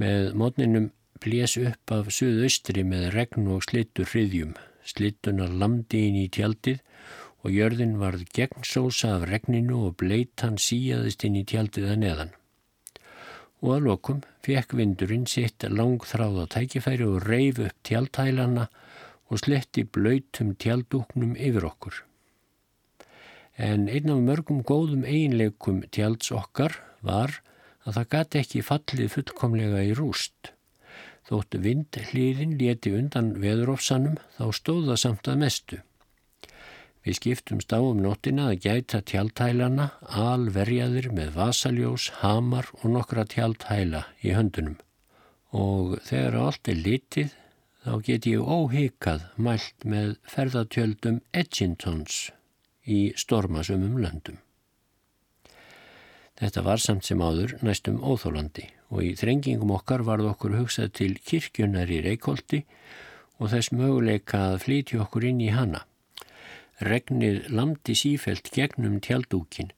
Með 0.00 0.34
mótninum 0.36 0.90
blés 1.24 1.56
upp 1.60 1.94
af 1.96 2.12
suðaustri 2.12 2.84
með 2.84 3.10
regn 3.14 3.48
og 3.54 3.64
slittur 3.64 4.10
hriðjum. 4.12 4.54
Slittunar 4.84 5.52
lamdi 5.52 6.04
inn 6.10 6.20
í 6.20 6.28
tjaldið 6.28 6.82
og 7.44 7.52
jörðin 7.52 7.98
varð 8.00 8.24
gegnsósa 8.36 9.16
af 9.18 9.28
regninu 9.30 9.86
og 9.88 9.98
bleitan 10.00 10.60
síjaðist 10.60 11.24
inn 11.24 11.40
í 11.40 11.46
tjaldið 11.48 11.92
að 11.92 12.02
neðan 12.04 12.34
og 13.64 13.70
að 13.78 13.86
lokum 13.88 14.18
fekk 14.44 14.74
vindurinn 14.76 15.24
sitt 15.30 15.64
langþráða 15.64 16.44
tækifæri 16.52 17.06
og 17.08 17.22
reif 17.24 17.60
upp 17.64 17.78
tjaldhælana 17.88 18.66
og 19.32 19.40
sletti 19.40 19.86
blöytum 19.88 20.52
tjaldúknum 20.60 21.32
yfir 21.40 21.64
okkur. 21.70 22.02
En 23.56 23.86
einn 23.86 24.10
af 24.10 24.18
mörgum 24.18 24.64
góðum 24.66 25.04
eiginleikum 25.06 25.84
tjalds 25.94 26.32
okkar 26.34 26.74
var 27.06 27.36
að 27.86 27.98
það 27.98 28.08
gati 28.14 28.40
ekki 28.40 28.62
fallið 28.66 29.12
fullkomlega 29.12 29.82
í 29.86 29.92
rúst. 29.94 30.50
Þóttu 31.28 31.60
vind 31.62 31.98
hlýðin 32.10 32.56
leti 32.58 32.92
undan 32.98 33.30
veðurofsanum 33.40 34.18
þá 34.36 34.44
stóða 34.58 34.96
samt 35.00 35.30
að 35.30 35.40
mestu. 35.44 35.78
Við 37.04 37.18
skiptumst 37.20 37.72
á 37.76 37.78
um 37.78 38.00
nóttina 38.00 38.48
að 38.50 38.64
gæta 38.64 39.02
tjaldhælana, 39.04 39.90
alverjaðir 40.02 41.10
með 41.12 41.34
vasaljós, 41.36 42.10
hamar 42.24 42.70
og 42.80 42.86
nokkra 42.96 43.26
tjaldhæla 43.28 44.06
í 44.24 44.34
höndunum. 44.34 44.78
Og 45.52 45.98
þegar 46.08 46.40
allt 46.48 46.72
er 46.72 46.80
litið 46.80 47.34
þá 47.84 47.92
get 48.08 48.26
ég 48.26 48.40
óhikað 48.40 49.28
mælt 49.36 49.84
með 49.84 50.16
ferðatjöldum 50.32 51.20
Edgintons 51.36 52.32
í 52.86 53.12
stormasumum 53.16 53.96
löndum. 54.02 54.40
Þetta 56.34 56.64
var 56.66 56.82
samt 56.82 57.06
sem 57.06 57.20
áður 57.22 57.54
næstum 57.62 58.00
óþólandi 58.02 58.66
og 58.90 59.04
í 59.06 59.12
þrengingum 59.18 59.70
okkar 59.76 60.02
varð 60.06 60.32
okkur 60.32 60.56
hugsað 60.58 60.90
til 60.98 61.12
kirkjunar 61.22 61.90
í 61.90 62.00
Reykjóldi 62.02 62.64
og 63.38 63.52
þess 63.52 63.72
möguleika 63.74 64.40
að 64.50 64.60
flytja 64.66 65.02
okkur 65.04 65.28
inn 65.30 65.42
í 65.44 65.52
hana. 65.54 65.84
Regnið 66.82 67.50
lamdi 67.54 67.94
sífelt 67.94 68.50
gegnum 68.54 68.98
tjaldúkin 69.02 69.70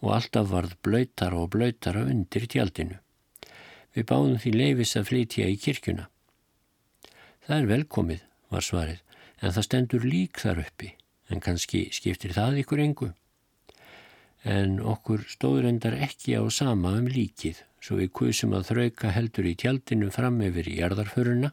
og 0.00 0.16
alltaf 0.16 0.50
varð 0.50 0.74
blöytara 0.82 1.38
og 1.38 1.52
blöytara 1.54 2.02
undir 2.10 2.48
tjaldinu. 2.50 2.98
Við 3.94 4.06
báðum 4.10 4.38
því 4.42 4.52
leifis 4.56 4.96
að 4.98 5.08
flytja 5.10 5.46
í 5.50 5.58
kirkjuna. 5.62 6.08
Það 7.46 7.56
er 7.56 7.70
velkomið, 7.70 8.24
var 8.50 8.66
svarið, 8.66 9.00
en 9.40 9.54
það 9.54 9.66
stendur 9.66 10.06
lík 10.06 10.42
þar 10.42 10.62
uppi, 10.64 10.90
en 11.30 11.42
kannski 11.42 11.86
skiptir 11.94 12.34
það 12.36 12.60
ykkur 12.64 12.82
engu. 12.84 13.10
En 14.44 14.78
okkur 14.80 15.26
stóður 15.28 15.68
endar 15.68 15.96
ekki 16.00 16.36
á 16.40 16.42
sama 16.50 16.94
um 16.96 17.08
líkið, 17.10 17.60
svo 17.80 18.00
við 18.00 18.12
kusum 18.16 18.54
að 18.56 18.70
þrauka 18.70 19.12
heldur 19.12 19.48
í 19.48 19.56
tjaldinu 19.62 20.10
fram 20.14 20.40
yfir 20.44 20.68
í 20.68 20.78
jarðarföruna, 20.80 21.52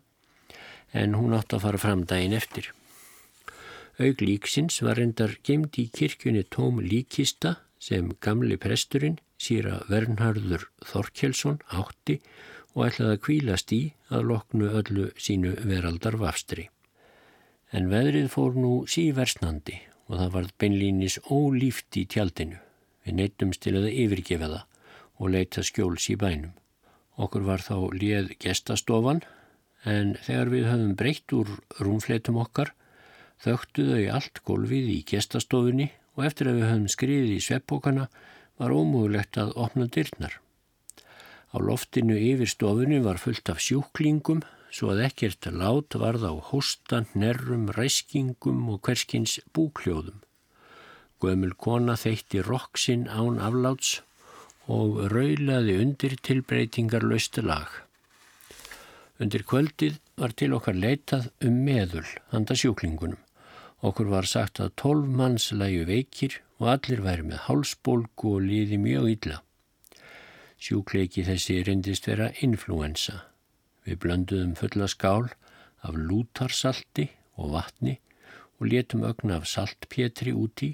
en 0.96 1.16
hún 1.20 1.36
átt 1.36 1.54
að 1.54 1.66
fara 1.68 1.82
fram 1.84 2.06
daginn 2.08 2.36
eftir. 2.38 2.72
Aug 3.98 4.22
líksins 4.22 4.80
var 4.86 5.02
endar 5.02 5.36
gemd 5.44 5.78
í 5.82 5.88
kirkjunni 5.90 6.46
tóm 6.54 6.80
líkista 6.84 7.58
sem 7.82 8.12
gamli 8.22 8.58
presturinn, 8.62 9.18
síra 9.38 9.82
Vernharður 9.90 10.68
Þorkjelsson, 10.86 11.60
átti 11.74 12.22
og 12.78 12.88
ætlaði 12.88 13.18
að 13.18 13.24
kvílast 13.26 13.74
í 13.74 13.82
að 14.14 14.28
loknu 14.32 14.70
öllu 14.80 15.12
sínu 15.18 15.56
veraldar 15.66 16.18
vafstri. 16.22 16.70
En 17.76 17.90
veðrið 17.92 18.30
fór 18.32 18.56
nú 18.56 18.72
síversnandi 18.88 19.82
og 20.08 20.22
það 20.22 20.34
varð 20.36 20.54
beinlínis 20.62 21.18
ólíft 21.28 21.98
í 22.00 22.06
tjaldinu. 22.08 22.62
Við 23.04 23.18
neittumst 23.20 23.64
til 23.64 23.76
að 23.80 23.90
yfirgefa 23.92 24.48
það 24.54 24.64
og 25.18 25.34
leita 25.34 25.64
skjóls 25.66 26.08
í 26.14 26.16
bænum. 26.20 26.54
Okkur 27.18 27.44
var 27.48 27.64
þá 27.66 27.76
lið 27.98 28.34
gestastofan 28.40 29.24
en 29.84 30.16
þegar 30.24 30.52
við 30.54 30.68
höfum 30.72 30.96
breytt 31.00 31.34
úr 31.36 31.54
rúmfletum 31.82 32.40
okkar 32.40 32.74
þögtu 33.44 33.86
þau 33.92 34.04
allt 34.18 34.42
gólfið 34.48 34.90
í 34.94 34.98
gestastofunni 35.12 35.92
og 36.18 36.26
eftir 36.26 36.50
að 36.50 36.60
við 36.60 36.70
höfum 36.72 36.92
skriðið 36.94 37.34
í 37.36 37.44
sveppbókana 37.46 38.08
var 38.58 38.74
ómögulegt 38.74 39.38
að 39.38 39.54
opna 39.60 39.86
dyrnar. 39.92 40.40
Á 41.54 41.58
loftinu 41.62 42.18
yfir 42.18 42.50
stofunni 42.50 43.00
var 43.04 43.22
fullt 43.22 43.50
af 43.54 43.62
sjúklingum 43.64 44.42
svo 44.78 44.92
að 44.94 45.08
ekkert 45.08 45.48
lát 45.58 45.96
varð 45.98 46.28
á 46.30 46.34
hóstan, 46.52 47.08
nerrum, 47.18 47.66
ræskingum 47.74 48.68
og 48.70 48.84
hverskins 48.86 49.40
búkljóðum. 49.58 50.20
Gömul 51.18 51.56
kona 51.58 51.96
þeitti 51.98 52.44
roksinn 52.46 53.08
án 53.10 53.40
afláts 53.42 54.04
og 54.70 55.00
raulaði 55.10 55.80
undir 55.82 56.14
tilbreytingar 56.22 57.06
lausta 57.10 57.42
lag. 57.42 57.72
Undir 59.18 59.42
kvöldið 59.50 59.98
var 60.22 60.36
til 60.38 60.52
okkar 60.54 60.78
leitað 60.78 61.32
um 61.42 61.58
meðul 61.66 62.06
handa 62.30 62.54
sjúklingunum. 62.54 63.18
Okkur 63.82 64.12
var 64.12 64.30
sagt 64.30 64.62
að 64.62 64.76
tólf 64.78 65.10
manns 65.10 65.50
læju 65.54 65.88
veikir 65.90 66.38
og 66.62 66.70
allir 66.76 67.02
væri 67.06 67.26
með 67.32 67.44
hálsbólgu 67.48 68.36
og 68.36 68.46
liði 68.46 68.78
mjög 68.82 69.10
illa. 69.16 69.42
Sjúkleiki 70.62 71.26
þessi 71.26 71.64
reyndist 71.66 72.10
vera 72.10 72.30
influensa. 72.46 73.24
Við 73.88 74.02
blönduðum 74.04 74.58
fulla 74.60 74.90
skál 74.92 75.30
af 75.88 75.96
lútarsalti 75.96 77.08
og 77.40 77.54
vatni 77.56 77.96
og 78.60 78.68
letum 78.74 79.06
ögna 79.08 79.40
af 79.40 79.48
saltpétri 79.48 80.34
úti. 80.36 80.74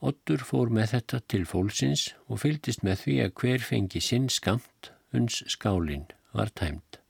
Ottur 0.00 0.44
fór 0.46 0.70
með 0.70 0.94
þetta 0.94 1.20
til 1.26 1.42
fólksins 1.48 2.06
og 2.28 2.44
fylgist 2.44 2.84
með 2.86 3.02
því 3.02 3.16
að 3.24 3.34
hver 3.42 3.66
fengi 3.66 4.02
sinn 4.04 4.30
skamt 4.30 4.92
uns 5.12 5.42
skálinn 5.50 6.06
var 6.32 6.52
tæmt. 6.54 7.00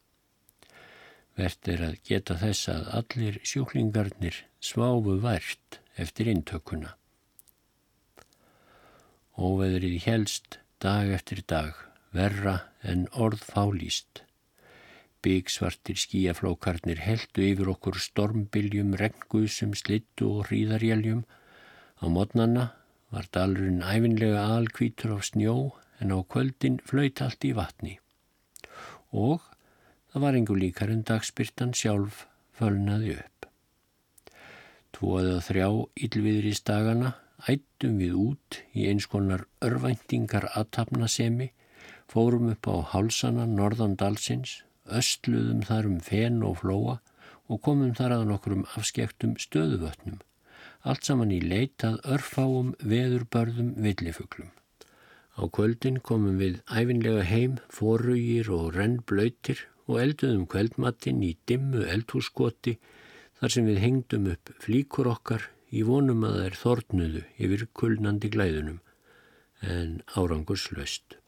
Vert 1.37 1.68
er 1.68 1.85
að 1.90 2.00
geta 2.09 2.38
þess 2.40 2.70
að 2.72 2.88
allir 3.00 3.38
sjúklingarnir 3.44 4.40
sváfu 4.61 5.18
vært 5.22 5.78
eftir 6.00 6.33
intökuna. 6.33 6.96
Óveðrið 9.40 10.00
helst 10.04 10.59
dag 10.80 11.12
eftir 11.12 11.44
dag, 11.46 11.76
verra 12.12 12.56
en 12.83 13.06
orð 13.12 13.44
fálýst. 13.44 14.24
Byggsvartir 15.20 15.98
skíaflókarnir 16.00 17.00
heldu 17.04 17.44
yfir 17.44 17.70
okkur 17.74 17.98
stormbiljum, 18.00 18.94
regnguðsum, 18.96 19.74
slittu 19.76 20.30
og 20.37 20.48
hríðarjæljum. 20.48 21.24
Á 22.00 22.04
modnanna 22.09 22.70
var 23.12 23.28
dalurinn 23.35 23.83
æfinlega 23.85 24.46
alkvítur 24.56 25.16
á 25.16 25.18
snjó 25.20 25.56
en 26.00 26.14
á 26.16 26.18
kvöldin 26.24 26.80
flöyt 26.88 27.20
allt 27.20 27.44
í 27.44 27.52
vatni. 27.52 27.98
og 29.12 29.42
það 30.12 30.22
var 30.24 30.37
engur 30.38 30.59
líkar 30.59 30.92
en 30.94 31.02
dagspyrtan 31.06 31.74
sjálf 31.74 32.26
fölnaði 32.59 33.16
upp. 33.18 33.48
Tvo 34.94 35.18
eða 35.20 35.42
þrjá 35.46 35.68
yllviðrís 36.06 36.62
dagana 36.66 37.14
ættum 37.48 37.98
við 38.02 38.16
út 38.20 38.61
í 38.76 38.87
eins 38.90 39.06
konar 39.11 39.46
örvæntingar 39.64 40.50
aðtapnasemi, 40.52 41.50
fórum 42.11 42.50
upp 42.52 42.68
á 42.68 42.76
hálsana 42.94 43.46
norðan 43.48 43.96
dalsins, 43.96 44.61
östluðum 44.98 45.62
þar 45.68 45.88
um 45.90 45.98
fen 46.05 46.42
og 46.46 46.61
flóa 46.62 46.98
og 47.50 47.61
komum 47.66 47.92
þar 47.98 48.16
að 48.16 48.26
nokkrum 48.31 48.64
afskektum 48.79 49.35
stöðuvötnum, 49.42 50.20
allt 50.87 51.07
saman 51.09 51.35
í 51.35 51.40
leitað 51.42 51.98
örfáum 52.16 52.74
veðurbörðum 52.83 53.74
villifuglum. 53.85 54.50
Á 55.38 55.42
kvöldin 55.48 56.00
komum 56.05 56.38
við 56.40 56.61
æfinlega 56.68 57.24
heim, 57.26 57.59
forrugir 57.72 58.50
og 58.55 58.74
rennblöytir 58.76 59.64
og 59.90 60.00
elduðum 60.03 60.46
kveldmattin 60.50 61.22
í 61.26 61.37
dimmu 61.48 61.87
eldhússkoti 61.87 62.76
þar 63.40 63.55
sem 63.55 63.66
við 63.70 63.83
hengdum 63.85 64.29
upp 64.35 64.53
flíkur 64.62 65.11
okkar 65.11 65.48
í 65.70 65.83
vonum 65.87 66.26
að 66.29 66.42
þær 66.42 66.61
þornuðu 66.64 67.24
yfir 67.38 67.66
kulnandi 67.79 68.31
glæðunum 68.35 68.81
en 69.61 70.00
árangurslaust. 70.16 71.19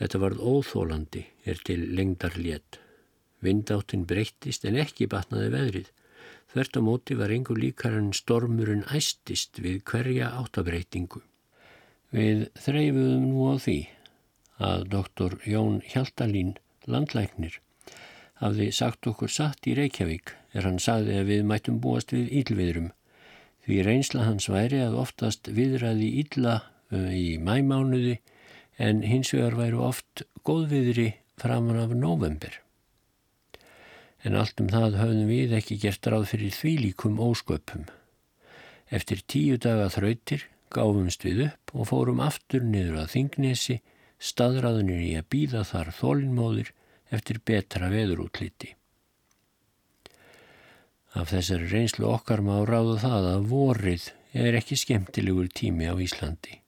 Þetta 0.00 0.20
varð 0.22 0.40
óþólandi 0.40 1.26
er 1.44 1.58
til 1.60 1.82
lengdar 1.92 2.38
létt. 2.40 2.78
Vindáttin 3.44 4.06
breyttist 4.08 4.64
en 4.64 4.78
ekki 4.80 5.08
batnaði 5.12 5.50
veðrið. 5.52 5.90
Þvert 6.52 6.76
á 6.76 6.80
móti 6.82 7.16
var 7.20 7.32
einhver 7.34 7.60
líkar 7.60 7.98
en 7.98 8.14
stormurinn 8.16 8.86
æstist 8.96 9.60
við 9.60 9.82
hverja 9.90 10.32
áttabreitingu. 10.40 11.20
Við 12.16 12.46
þreyfuðum 12.64 13.26
nú 13.28 13.44
á 13.52 13.54
því 13.60 13.78
að 14.70 14.86
doktor 14.92 15.36
Jón 15.46 15.78
Hjaltalín, 15.92 16.56
landlæknir, 16.88 17.60
hafði 18.40 18.70
sagt 18.72 19.06
okkur 19.06 19.30
satt 19.30 19.68
í 19.68 19.76
Reykjavík 19.76 20.34
er 20.56 20.66
hann 20.66 20.80
sagði 20.82 21.20
að 21.20 21.30
við 21.30 21.46
mættum 21.52 21.78
búast 21.84 22.16
við 22.16 22.32
ílviðrum. 22.40 22.90
Því 23.68 23.80
reynsla 23.86 24.26
hans 24.26 24.48
væri 24.50 24.80
að 24.82 24.98
oftast 25.04 25.52
viðræði 25.54 26.08
ílla 26.24 26.56
í 26.90 27.36
mæmánuði 27.38 28.16
en 28.80 29.02
hins 29.04 29.34
vegar 29.34 29.58
væru 29.58 29.82
oft 29.84 30.24
góðviðri 30.48 31.10
framan 31.40 31.80
af 31.82 31.92
november. 31.96 32.54
En 34.24 34.36
allt 34.36 34.60
um 34.60 34.68
það 34.72 34.98
höfðum 35.00 35.28
við 35.28 35.54
ekki 35.56 35.76
gert 35.84 36.08
ráð 36.08 36.26
fyrir 36.32 36.56
þvílíkum 36.56 37.20
ósköpum. 37.20 37.86
Eftir 38.90 39.22
tíu 39.28 39.60
daga 39.60 39.88
þrautir 39.92 40.48
gáfumst 40.72 41.24
við 41.26 41.46
upp 41.48 41.74
og 41.74 41.88
fórum 41.90 42.20
aftur 42.24 42.64
niður 42.64 43.02
að 43.02 43.14
þingnesi, 43.14 43.80
staðræðunir 44.20 45.00
í 45.04 45.12
að 45.18 45.28
býða 45.32 45.64
þar 45.66 45.92
þólinnmóðir 45.96 46.72
eftir 47.10 47.40
betra 47.44 47.90
veðurútliti. 47.92 48.74
Af 51.18 51.32
þessari 51.32 51.66
reynslu 51.72 52.06
okkar 52.06 52.44
má 52.46 52.60
ráða 52.62 53.00
það 53.02 53.30
að 53.32 53.46
vorið 53.50 54.10
er 54.46 54.58
ekki 54.60 54.78
skemmtilegur 54.78 55.48
tími 55.50 55.90
á 55.90 55.94
Íslandi. 55.98 56.59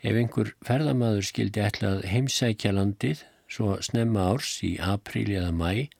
Ef 0.00 0.16
einhver 0.16 0.54
ferðamaður 0.64 1.26
skildi 1.28 1.60
ætlað 1.60 2.06
heimsækja 2.08 2.72
landið 2.72 3.24
svo 3.50 3.74
snemma 3.84 4.30
árs 4.32 4.54
í 4.64 4.76
apríli 4.80 5.36
eða 5.36 5.52
mæ, 5.52 5.90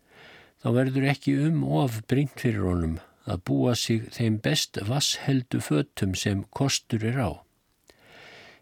þá 0.62 0.68
verður 0.76 1.08
ekki 1.12 1.36
um 1.44 1.62
of 1.82 2.00
brínt 2.08 2.40
fyrir 2.40 2.64
honum 2.64 2.98
að 3.28 3.42
búa 3.50 3.74
sig 3.76 4.08
þeim 4.14 4.38
best 4.44 4.80
vassheldu 4.88 5.60
fötum 5.64 6.16
sem 6.16 6.44
kostur 6.56 7.04
er 7.10 7.20
á. 7.20 7.30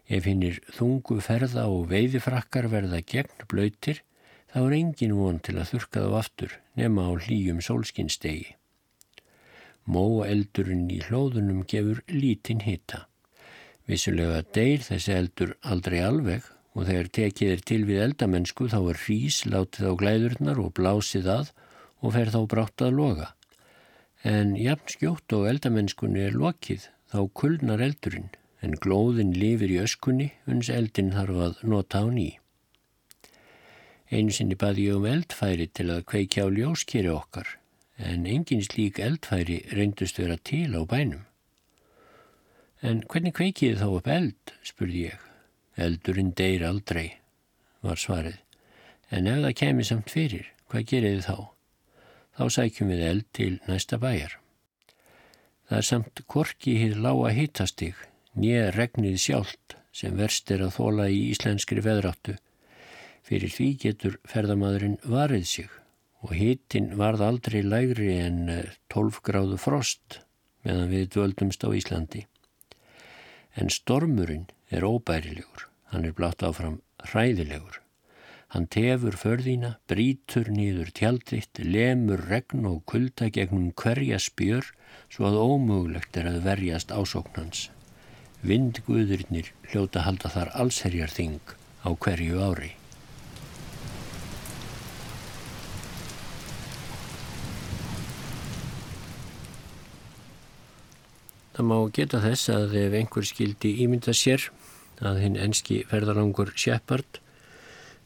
Ef 0.09 0.25
hinnir 0.25 0.59
þungu 0.75 1.19
ferða 1.23 1.67
og 1.69 1.89
veiðifrakkar 1.91 2.67
verða 2.71 3.01
gegn 3.05 3.45
blöytir, 3.51 4.01
þá 4.49 4.59
er 4.65 4.75
engin 4.79 5.15
von 5.15 5.39
til 5.45 5.55
að 5.61 5.75
þurka 5.75 6.05
þá 6.05 6.15
aftur 6.19 6.55
nema 6.79 7.05
á 7.05 7.11
hlýjum 7.15 7.61
sólskinstegi. 7.61 8.55
Móeldurinn 9.89 10.89
í 10.91 10.99
hlóðunum 11.05 11.63
gefur 11.69 12.01
lítinn 12.09 12.65
hitta. 12.65 13.05
Vissulega 13.89 14.43
deyr 14.53 14.85
þessi 14.85 15.15
eldur 15.15 15.55
aldrei 15.65 15.99
alveg 16.05 16.45
og 16.77 16.85
þegar 16.85 17.09
tekið 17.17 17.55
er 17.55 17.65
til 17.71 17.81
við 17.89 18.03
eldamennsku 18.05 18.69
þá 18.69 18.79
er 18.83 19.01
hrís 19.07 19.41
látið 19.49 19.89
á 19.89 19.93
glæðurnar 20.03 20.61
og 20.61 20.73
blásið 20.77 21.29
að 21.39 21.51
og 21.99 22.15
fer 22.15 22.31
þá 22.31 22.41
brátt 22.53 22.85
að 22.85 22.97
loga 23.01 23.33
en 24.23 24.55
jafn 24.59 24.91
skjótt 24.91 25.33
og 25.35 25.47
eldamennskunni 25.47 26.25
er 26.27 26.35
lokið 26.35 26.89
þá 27.11 27.19
kulnar 27.33 27.79
eldurinn 27.79 28.29
en 28.61 28.75
glóðin 28.83 29.31
lifir 29.31 29.71
í 29.71 29.79
öskunni 29.79 30.33
uns 30.45 30.69
eldin 30.69 31.13
þarf 31.15 31.39
að 31.45 31.61
nota 31.63 32.03
á 32.03 32.07
ný. 32.11 32.35
Einu 34.11 34.33
sinni 34.33 34.57
baði 34.59 34.89
ég 34.89 34.99
um 34.99 35.07
eldfæri 35.07 35.69
til 35.71 35.87
að 35.93 36.03
kveikja 36.11 36.43
á 36.43 36.47
ljóskeri 36.51 37.11
okkar 37.13 37.55
en 37.97 38.27
engin 38.27 38.63
slík 38.65 38.99
eldfæri 38.99 39.61
reyndust 39.71 40.19
vera 40.19 40.35
til 40.35 40.75
á 40.75 40.83
bænum. 40.83 41.23
En 42.81 43.03
hvernig 43.11 43.35
kveikiði 43.35 43.79
þá 43.81 43.87
upp 43.99 44.07
eld, 44.07 44.53
spurði 44.63 45.05
ég. 45.09 45.29
Eldurinn 45.79 46.33
deyr 46.35 46.65
aldrei, 46.67 47.07
var 47.83 47.99
svarið. 47.99 48.39
En 49.11 49.27
ef 49.27 49.41
það 49.43 49.55
kemi 49.63 49.87
samt 49.87 50.11
fyrir, 50.13 50.51
hvað 50.69 50.91
geriði 50.93 51.23
þá? 51.27 51.37
þá 52.39 52.45
sækjum 52.55 52.93
við 52.93 53.01
eld 53.03 53.25
til 53.35 53.55
næsta 53.67 53.97
bæjar. 53.99 54.37
Það 55.67 55.81
er 55.81 55.87
samt 55.89 56.21
korki 56.31 56.77
hér 56.79 57.01
lága 57.03 57.33
hýtastig, 57.35 57.97
nýja 58.39 58.69
regnið 58.71 59.17
sjálft 59.19 59.75
sem 59.91 60.15
verst 60.15 60.47
er 60.55 60.63
að 60.63 60.77
þóla 60.77 61.09
í 61.11 61.19
íslenskri 61.33 61.83
veðráttu. 61.83 62.37
Fyrir 63.27 63.51
því 63.51 63.67
getur 63.83 64.15
ferðamadurinn 64.31 64.95
varið 65.03 65.45
sig 65.51 65.75
og 66.23 66.31
hýtin 66.39 66.93
varð 66.99 67.25
aldrei 67.27 67.59
lægri 67.59 68.15
en 68.23 68.39
12 68.95 69.19
gráðu 69.27 69.59
frost 69.59 70.21
meðan 70.63 70.89
við 70.93 71.11
dvöldumst 71.17 71.67
á 71.67 71.69
Íslandi. 71.75 72.23
En 73.55 73.69
stormurinn 73.73 74.47
er 74.69 74.85
óbærilegur, 74.85 75.67
hann 75.91 76.05
er 76.05 76.13
blátt 76.17 76.43
áfram 76.45 76.81
hræðilegur. 77.09 77.81
Hann 78.49 78.65
tefur 78.73 79.13
förðína, 79.13 79.75
brítur 79.89 80.47
nýður 80.49 80.89
tjalditt, 80.97 81.61
lemur 81.61 82.23
regn 82.31 82.65
og 82.65 82.81
kulda 82.89 83.29
gegnum 83.29 83.69
hverja 83.77 84.17
spjör 84.17 84.71
svo 85.09 85.27
að 85.29 85.37
ómögulegt 85.43 86.17
er 86.17 86.31
að 86.31 86.41
verjast 86.47 86.89
ásóknans. 86.89 87.67
Vindguðurinnir 88.41 89.53
hljóta 89.69 90.05
halda 90.07 90.33
þar 90.33 90.53
allsherjar 90.63 91.13
þing 91.13 91.55
á 91.85 91.89
hverju 91.93 92.41
ári. 92.41 92.73
Það 101.59 101.67
má 101.67 101.79
geta 101.91 102.19
þess 102.23 102.49
að 102.53 102.73
ef 102.79 102.93
einhver 102.95 103.25
skildi 103.27 103.69
ímynda 103.83 104.13
sér 104.15 104.45
að 105.03 105.17
hinn 105.19 105.33
enski 105.43 105.81
ferðarangur 105.89 106.53
Shepard 106.55 107.17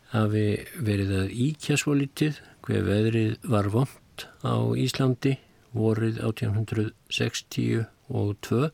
hafi 0.10 0.46
verið 0.88 1.12
að 1.20 1.36
íkja 1.46 1.78
svo 1.78 1.94
litið 2.00 2.40
hver 2.66 2.88
veðrið 2.88 3.46
var 3.54 3.70
vond 3.76 4.26
á 4.42 4.58
Íslandi 4.74 5.36
vorið 5.78 6.18
1860 6.26 7.86
og 8.10 8.32
2 8.50 8.72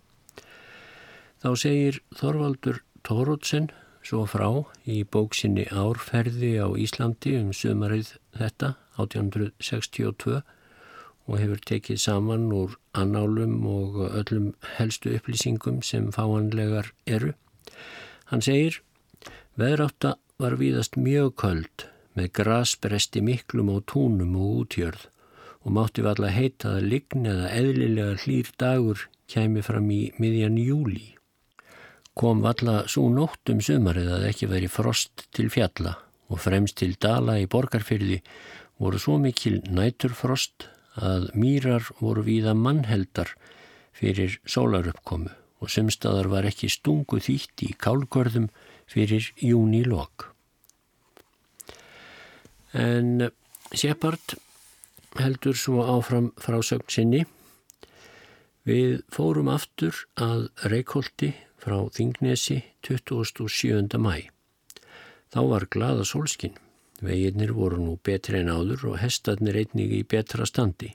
þá 1.43 1.49
segir 1.59 1.99
Þorvaldur 2.15 2.80
Tórótsen 3.03 3.67
svo 3.99 4.23
frá 4.32 4.47
í 4.88 5.01
bóksinni 5.03 5.67
Árferði 5.75 6.53
á 6.63 6.71
Íslandi 6.71 7.36
um 7.41 7.51
sömarið 7.51 8.13
þetta 8.39 8.77
1862 8.95 10.39
og 11.30 11.38
hefur 11.38 11.61
tekið 11.69 12.01
saman 12.01 12.49
úr 12.55 12.73
annálum 12.97 13.61
og 13.69 13.99
öllum 14.09 14.49
helstu 14.80 15.13
upplýsingum 15.13 15.84
sem 15.86 16.09
fáanlegar 16.15 16.89
eru. 17.05 17.36
Hann 18.34 18.41
segir 18.41 18.82
veðrátta 19.59 20.15
var 20.41 20.57
víðast 20.57 20.97
mjög 20.97 21.36
köld 21.43 21.86
með 22.17 22.32
grasbresti 22.39 23.21
miklum 23.21 23.69
á 23.69 23.77
túnum 23.86 24.36
og 24.39 24.65
útjörð 24.65 25.05
og 25.59 25.75
mátti 25.75 26.03
valla 26.05 26.32
heita 26.34 26.77
að 26.80 26.89
lign 26.93 27.27
eða 27.30 27.53
eðlilega 27.59 28.17
hlýr 28.23 28.51
dagur 28.57 29.05
kæmi 29.30 29.61
fram 29.61 29.89
í 29.93 30.01
miðjan 30.17 30.57
júli. 30.57 31.13
Kom 32.17 32.41
valla 32.43 32.82
svo 32.89 33.05
nótt 33.13 33.51
um 33.53 33.61
sumarið 33.63 34.09
að 34.15 34.27
ekki 34.32 34.49
veri 34.49 34.71
frost 34.71 35.27
til 35.36 35.51
fjalla 35.53 35.95
og 36.30 36.41
fremst 36.41 36.80
til 36.82 36.95
dala 36.99 37.38
í 37.39 37.47
borgarfyrði 37.51 38.19
voru 38.80 38.99
svo 39.01 39.17
mikil 39.21 39.59
næturfrost 39.69 40.69
að 41.00 41.30
mýrar 41.38 41.88
voru 42.00 42.24
víða 42.28 42.56
mannheldar 42.58 43.34
fyrir 43.95 44.39
sólaruppkomu 44.47 45.32
og 45.60 45.72
sumstaðar 45.72 46.30
var 46.32 46.47
ekki 46.47 46.70
stungu 46.72 47.20
þýtt 47.24 47.66
í 47.68 47.74
kálgörðum 47.80 48.47
fyrir 48.89 49.32
júnilokk. 49.43 50.30
En 52.74 53.30
Shepard 53.74 54.38
heldur 55.20 55.58
svo 55.58 55.84
áfram 55.89 56.32
frásögn 56.39 56.89
sinni. 56.93 57.26
Við 58.68 59.02
fórum 59.12 59.50
aftur 59.50 60.06
að 60.22 60.50
Reykjóldi 60.70 61.34
frá 61.60 61.78
Þingnesi 61.95 62.62
27. 62.86 63.97
mæ. 63.97 64.30
Þá 65.34 65.41
var 65.50 65.68
glada 65.70 66.06
sólskinn. 66.06 66.58
Veginnir 67.02 67.54
voru 67.56 67.80
nú 67.80 67.93
betri 68.04 68.41
en 68.41 68.52
áður 68.52 68.89
og 68.91 68.97
hestarnir 69.00 69.58
einnig 69.62 69.93
í 69.95 70.02
betra 70.04 70.47
standi. 70.47 70.91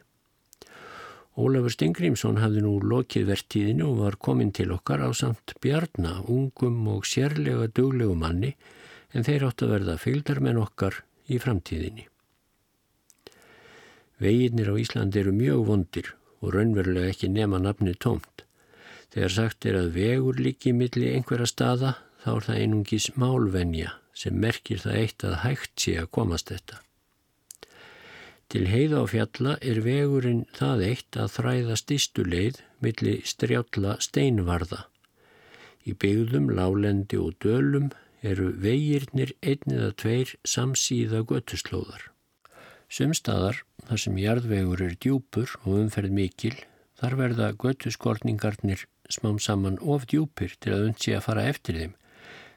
Ólafur 1.35 1.73
Stingrímsson 1.75 2.39
hafði 2.39 2.63
nú 2.63 2.75
lokið 2.79 3.31
vertíðinu 3.33 3.89
og 3.89 4.03
var 4.05 4.17
komin 4.23 4.53
til 4.55 4.69
okkar 4.75 5.03
á 5.03 5.11
samt 5.17 5.57
bjarna, 5.65 6.21
ungum 6.31 6.85
og 6.93 7.09
sérlega 7.11 7.67
duglegu 7.75 8.15
manni 8.15 8.53
en 9.15 9.27
þeir 9.27 9.49
átt 9.49 9.65
að 9.65 9.73
verða 9.75 9.97
fylgdarmenn 10.03 10.61
okkar 10.63 11.01
í 11.27 11.41
framtíðinni. 11.43 12.07
Veginnir 14.23 14.71
á 14.71 14.75
Íslandi 14.79 15.25
eru 15.25 15.35
mjög 15.35 15.67
vondir 15.73 16.13
og 16.45 16.55
raunverulega 16.55 17.11
ekki 17.11 17.33
nema 17.33 17.59
nafni 17.59 17.97
tómt. 17.99 18.45
Þegar 19.11 19.37
sagt 19.41 19.67
er 19.67 19.81
að 19.81 19.93
vegur 19.97 20.39
líki 20.39 20.77
millir 20.77 21.17
einhverja 21.17 21.51
staða 21.51 21.97
þá 22.23 22.31
er 22.37 22.49
það 22.49 22.63
einungis 22.63 23.11
málvenja 23.19 23.99
sem 24.15 24.37
merkir 24.41 24.81
það 24.83 24.99
eitt 25.03 25.25
að 25.27 25.41
hægt 25.45 25.75
sé 25.85 25.97
að 26.01 26.11
komast 26.17 26.53
þetta. 26.53 26.81
Til 28.53 28.67
heiða 28.71 29.03
á 29.03 29.05
fjalla 29.11 29.53
er 29.65 29.81
vegurinn 29.83 30.45
það 30.55 30.83
eitt 30.89 31.19
að 31.19 31.33
þræða 31.39 31.77
stistuleið 31.81 32.61
milli 32.85 33.15
strjálla 33.27 33.97
steinvarða. 34.05 34.85
Í 35.85 35.93
byggðum, 36.01 36.51
lálendi 36.55 37.19
og 37.21 37.35
dölum 37.45 37.91
eru 38.25 38.53
vegirnir 38.61 39.35
einn 39.43 39.75
eða 39.75 39.91
tveir 40.01 40.35
samsíða 40.49 41.25
göttuslóðar. 41.29 42.11
Sumstaðar, 42.89 43.65
þar 43.89 44.01
sem 44.01 44.21
jarðvegur 44.21 44.85
er 44.87 44.95
djúpur 45.01 45.51
og 45.65 45.81
umferð 45.81 46.15
mikil, 46.15 46.55
þar 47.01 47.19
verða 47.21 47.51
göttuskorningarnir 47.59 48.87
smám 49.12 49.41
saman 49.43 49.81
of 49.83 50.07
djúpir 50.09 50.55
til 50.61 50.77
að 50.77 50.89
undsi 50.91 51.17
að 51.17 51.27
fara 51.27 51.49
eftir 51.51 51.81
þeim. 51.81 51.95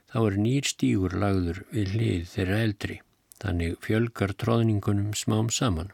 Þá 0.08 0.20
er 0.24 0.36
nýr 0.40 0.68
stígur 0.68 1.16
lagður 1.20 1.64
við 1.74 1.94
hlið 1.96 2.28
þeirra 2.34 2.60
eldri. 2.66 2.98
Þannig 3.38 3.78
fjölgar 3.84 4.34
tróðningunum 4.42 5.14
smám 5.14 5.50
saman. 5.54 5.92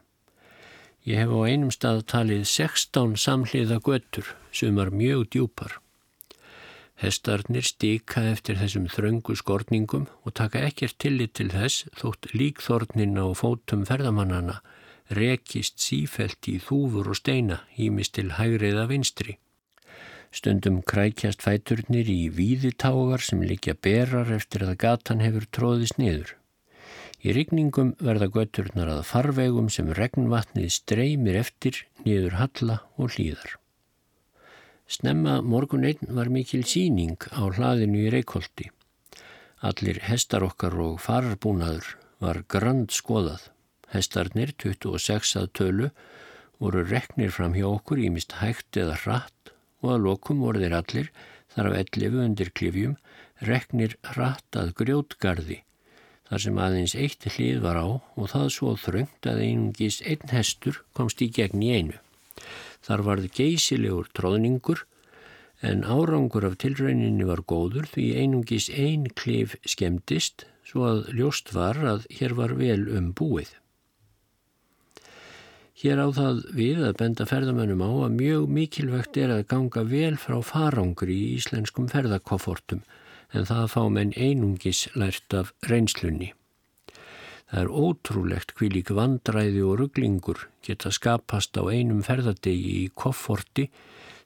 Ég 1.04 1.20
hef 1.20 1.32
á 1.36 1.40
einum 1.44 1.72
stað 1.74 2.04
talið 2.08 2.44
16 2.48 3.18
samhliða 3.20 3.80
göttur 3.84 4.30
sem 4.54 4.78
var 4.78 4.94
mjög 4.94 5.26
djúpar. 5.34 5.74
Hestarnir 7.02 7.66
stíka 7.66 8.22
eftir 8.30 8.56
þessum 8.60 8.86
þröngu 8.88 9.34
skorningum 9.36 10.06
og 10.22 10.36
taka 10.38 10.62
ekkert 10.68 10.96
tillit 11.02 11.34
til 11.36 11.50
þess 11.52 11.88
þótt 11.98 12.30
líkþornin 12.32 13.18
á 13.18 13.26
fótum 13.36 13.82
ferðamannana 13.88 14.60
rekist 15.18 15.82
sífelt 15.82 16.48
í 16.48 16.56
þúfur 16.62 17.10
og 17.12 17.18
steina 17.18 17.60
hýmist 17.76 18.14
til 18.16 18.30
hægriða 18.38 18.86
vinstri. 18.88 19.36
Stundum 20.34 20.80
krækjast 20.82 21.44
fæturnir 21.46 22.08
í 22.10 22.26
víðitágar 22.34 23.22
sem 23.22 23.42
likja 23.46 23.76
berar 23.86 24.32
eftir 24.34 24.64
að 24.66 24.80
gatan 24.82 25.20
hefur 25.22 25.44
tróðist 25.54 26.00
niður. 26.00 26.32
Í 27.22 27.30
rigningum 27.36 27.92
verða 28.02 28.26
götturnar 28.34 28.90
að 28.96 29.04
farvegum 29.12 29.68
sem 29.70 29.92
regnvatnið 29.94 30.72
streymir 30.74 31.38
eftir 31.38 31.78
niður 32.02 32.34
halla 32.40 32.80
og 32.98 33.14
hlýðar. 33.14 33.54
Snemma 34.90 35.36
morgun 35.40 35.86
einn 35.86 36.10
var 36.18 36.32
mikil 36.34 36.64
síning 36.66 37.30
á 37.30 37.46
hlaðinu 37.46 38.02
í 38.02 38.10
Reykjóldi. 38.16 38.68
Allir 39.62 40.02
hestar 40.10 40.42
okkar 40.42 40.74
og 40.82 40.98
fararbúnaður 41.04 41.94
var 42.18 42.42
grand 42.50 42.90
skoðað. 42.90 43.52
Hestarnir, 43.94 44.50
26 44.58 45.38
að 45.38 45.48
tölu, 45.54 45.94
voru 46.58 46.82
reknir 46.90 47.30
fram 47.30 47.54
hjá 47.54 47.70
okkur 47.70 48.02
í 48.02 48.10
mist 48.10 48.40
hægt 48.42 48.82
eða 48.82 48.98
hratt 49.06 49.53
og 49.84 49.92
að 49.94 50.08
lokum 50.08 50.42
voru 50.42 50.64
þeir 50.64 50.78
allir, 50.80 51.12
þar 51.54 51.70
af 51.70 51.78
11 51.84 52.18
undir 52.24 52.50
klifjum, 52.56 52.98
reknir 53.44 53.94
hratt 54.14 54.58
að 54.58 54.74
grjótgarði 54.80 55.60
þar 56.28 56.42
sem 56.42 56.56
aðeins 56.58 56.94
eitt 56.98 57.26
hlið 57.36 57.60
var 57.62 57.78
á 57.78 57.86
og 58.00 58.30
það 58.32 58.48
svo 58.54 58.72
þröngt 58.80 59.28
að 59.28 59.42
einungis 59.44 60.00
einn 60.08 60.32
hestur 60.32 60.80
komst 60.96 61.20
í 61.22 61.28
gegn 61.30 61.62
í 61.62 61.70
einu. 61.76 62.00
Þar 62.84 63.04
varð 63.08 63.28
geysilegur 63.36 64.08
tróðningur 64.16 64.84
en 65.64 65.84
árangur 65.84 66.46
af 66.48 66.56
tilrauninni 66.64 67.28
var 67.28 67.44
góður 67.48 67.86
því 67.92 68.06
einungis 68.22 68.70
ein 68.72 69.06
klif 69.20 69.54
skemmtist 69.68 70.46
svo 70.66 70.88
að 70.88 71.12
ljóst 71.14 71.52
var 71.54 71.78
að 71.78 72.08
hér 72.18 72.34
var 72.40 72.56
vel 72.58 72.82
um 72.98 73.12
búið. 73.16 73.52
Hér 75.74 75.98
á 75.98 76.08
það 76.14 76.36
við 76.54 76.84
að 76.86 76.98
benda 77.00 77.24
ferðamönnum 77.26 77.82
á 77.82 77.90
að 78.06 78.12
mjög 78.20 78.44
mikilvægt 78.56 79.16
er 79.18 79.32
að 79.34 79.46
ganga 79.50 79.82
vel 79.90 80.14
frá 80.22 80.36
farangri 80.46 81.16
í 81.18 81.32
íslenskum 81.40 81.88
ferðakoffortum 81.90 82.84
en 83.34 83.48
það 83.48 83.64
fá 83.72 83.82
menn 83.90 84.14
einungis 84.14 84.84
lært 84.94 85.34
af 85.34 85.50
reynslunni. 85.66 86.30
Það 87.50 87.60
er 87.64 87.72
ótrúlegt 87.74 88.54
hví 88.54 88.70
lík 88.70 88.94
vandræði 88.94 89.66
og 89.66 89.76
rugglingur 89.82 90.46
geta 90.64 90.94
skapast 90.94 91.58
á 91.58 91.62
einum 91.66 92.06
ferðardegi 92.06 92.78
í 92.84 92.86
kofforti 92.94 93.66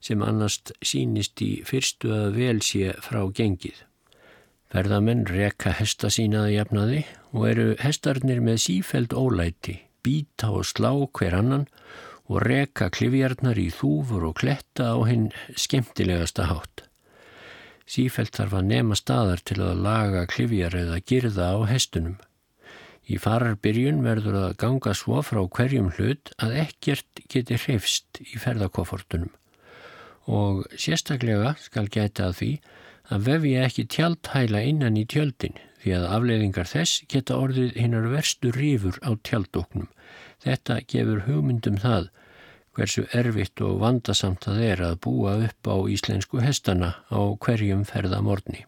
sem 0.04 0.22
annars 0.22 0.60
sínist 0.84 1.40
í 1.42 1.50
fyrstu 1.66 2.12
að 2.14 2.38
vel 2.38 2.60
sé 2.62 2.92
frá 3.02 3.24
gengið. 3.32 3.82
Ferðamenn 4.68 5.24
rekka 5.32 5.72
hesta 5.80 6.12
sínaði 6.12 6.58
jafnaði 6.58 7.04
og 7.32 7.44
eru 7.48 7.68
hestarnir 7.80 8.44
með 8.44 8.60
sífæld 8.68 9.16
ólæti, 9.16 9.78
býta 10.08 10.48
og 10.56 10.64
slá 10.64 10.90
hver 10.96 11.36
annan 11.36 11.68
og 12.28 12.42
rekka 12.48 12.88
klifjarnar 12.92 13.60
í 13.60 13.68
þúfur 13.72 14.28
og 14.30 14.38
kletta 14.40 14.92
á 14.96 14.98
hinn 15.08 15.28
skemmtilegasta 15.56 16.48
hátt. 16.48 16.84
Sífælt 17.88 18.36
þarf 18.36 18.58
að 18.58 18.70
nema 18.72 18.96
staðar 18.96 19.44
til 19.44 19.60
að 19.64 19.84
laga 19.84 20.26
klifjar 20.28 20.76
eða 20.76 20.98
girða 21.00 21.52
á 21.56 21.58
hestunum. 21.70 22.18
Í 23.08 23.16
fararbyrjun 23.16 24.02
verður 24.04 24.36
að 24.42 24.56
ganga 24.60 24.92
svo 24.96 25.22
frá 25.24 25.40
hverjum 25.40 25.92
hlut 25.96 26.32
að 26.36 26.58
ekkert 26.66 27.22
geti 27.32 27.56
hrifst 27.56 28.20
í 28.20 28.40
ferðakoffortunum 28.40 29.32
og 30.28 30.66
sérstaklega 30.76 31.54
skal 31.62 31.88
geta 31.88 32.28
að 32.28 32.34
því 32.38 32.50
að 33.08 33.24
vefja 33.30 33.64
ekki 33.68 33.86
tjaldhæla 33.94 34.62
innan 34.70 34.98
í 35.00 35.04
tjöldin 35.08 35.56
því 35.82 35.94
að 35.98 36.06
afleiðingar 36.16 36.68
þess 36.68 37.02
geta 37.12 37.38
orðið 37.38 37.76
hinnar 37.80 38.08
verstu 38.12 38.52
rífur 38.54 38.98
á 39.00 39.14
tjaldoknum. 39.24 39.88
Þetta 40.44 40.80
gefur 40.90 41.24
hugmyndum 41.26 41.78
það 41.82 42.10
hversu 42.78 43.06
erfitt 43.16 43.60
og 43.64 43.80
vandasamt 43.82 44.44
það 44.46 44.64
er 44.64 44.82
að 44.86 44.98
búa 45.06 45.34
upp 45.48 45.70
á 45.70 45.76
íslensku 45.90 46.42
hestana 46.44 46.94
á 47.10 47.20
hverjum 47.42 47.82
ferðamorni. 47.88 48.64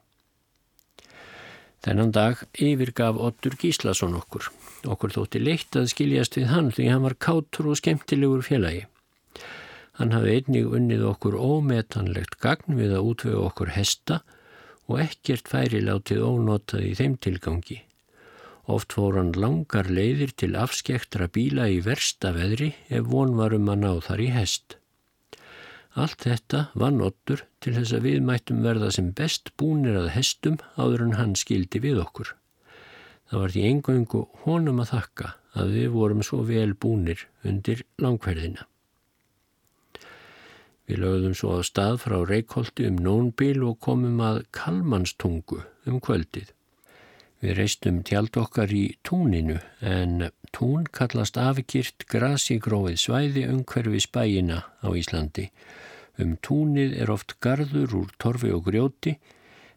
Þennan 1.80 2.10
dag 2.12 2.40
yfirgaf 2.60 3.16
Ottur 3.16 3.54
Gíslason 3.60 4.16
okkur. 4.18 4.50
Okkur 4.84 5.14
þótti 5.14 5.40
leitt 5.40 5.76
að 5.78 5.88
skiljast 5.94 6.36
við 6.36 6.50
hann 6.52 6.68
því 6.74 6.90
hann 6.90 7.06
var 7.06 7.16
kátur 7.16 7.70
og 7.72 7.78
skemmtilegur 7.80 8.44
félagi. 8.44 8.84
Hann 10.00 10.14
hafði 10.16 10.38
einnig 10.38 10.74
unnið 10.78 11.02
okkur 11.10 11.34
ómetanlegt 11.36 12.38
gagn 12.40 12.78
við 12.78 12.94
að 12.96 13.08
útvögu 13.10 13.40
okkur 13.50 13.72
hesta 13.74 14.22
og 14.88 15.02
ekkert 15.02 15.50
færi 15.52 15.82
látið 15.84 16.22
ónotað 16.24 16.86
í 16.88 16.92
þeim 16.96 17.18
tilgangi. 17.20 17.76
Oft 18.64 18.94
fór 18.96 19.18
hann 19.18 19.34
langar 19.36 19.90
leiðir 19.92 20.32
til 20.40 20.54
afskektra 20.56 21.28
bíla 21.34 21.66
í 21.68 21.82
versta 21.84 22.32
veðri 22.32 22.70
ef 22.88 23.10
von 23.12 23.36
varum 23.36 23.68
að 23.68 23.82
ná 23.82 23.92
þar 24.08 24.24
í 24.24 24.30
hest. 24.38 24.78
Allt 26.00 26.24
þetta 26.24 26.62
var 26.78 26.96
nottur 26.96 27.44
til 27.60 27.76
þess 27.76 27.92
að 27.98 28.08
við 28.08 28.18
mættum 28.24 28.64
verða 28.64 28.92
sem 28.96 29.12
best 29.20 29.52
búnir 29.60 30.00
að 30.00 30.12
hestum 30.16 30.56
áður 30.80 31.08
en 31.10 31.16
hann 31.20 31.36
skildi 31.36 31.84
við 31.84 32.00
okkur. 32.06 32.32
Það 33.28 33.44
var 33.44 33.56
því 33.58 33.68
engöngu 33.74 34.24
honum 34.46 34.80
að 34.80 34.92
þakka 34.96 35.34
að 35.60 35.76
við 35.76 35.94
vorum 36.00 36.24
svo 36.24 36.44
vel 36.48 36.72
búnir 36.72 37.28
undir 37.44 37.84
langferðina. 38.00 38.69
Við 40.90 41.04
lögðum 41.04 41.34
svo 41.38 41.52
á 41.54 41.60
stað 41.62 42.00
frá 42.02 42.16
Reykjóldi 42.26 42.88
um 42.90 42.96
nónbíl 42.98 43.60
og 43.62 43.76
komum 43.86 44.16
að 44.26 44.40
Kalmanstungu 44.50 45.60
um 45.86 46.00
kvöldið. 46.02 46.48
Við 47.38 47.54
reistum 47.60 48.00
tjald 48.02 48.34
okkar 48.34 48.74
í 48.74 48.96
túninu 49.06 49.60
en 49.86 50.26
tún 50.50 50.88
kallast 50.90 51.38
afgirt 51.38 52.08
grasigróið 52.10 52.98
svæði 53.04 53.46
umhverfi 53.52 54.02
spæina 54.02 54.64
á 54.82 54.88
Íslandi. 54.90 55.46
Um 56.18 56.34
túnið 56.42 56.98
er 56.98 57.14
oft 57.14 57.38
gardur 57.38 57.94
úr 58.02 58.10
torfi 58.18 58.50
og 58.50 58.66
grjóti 58.66 59.14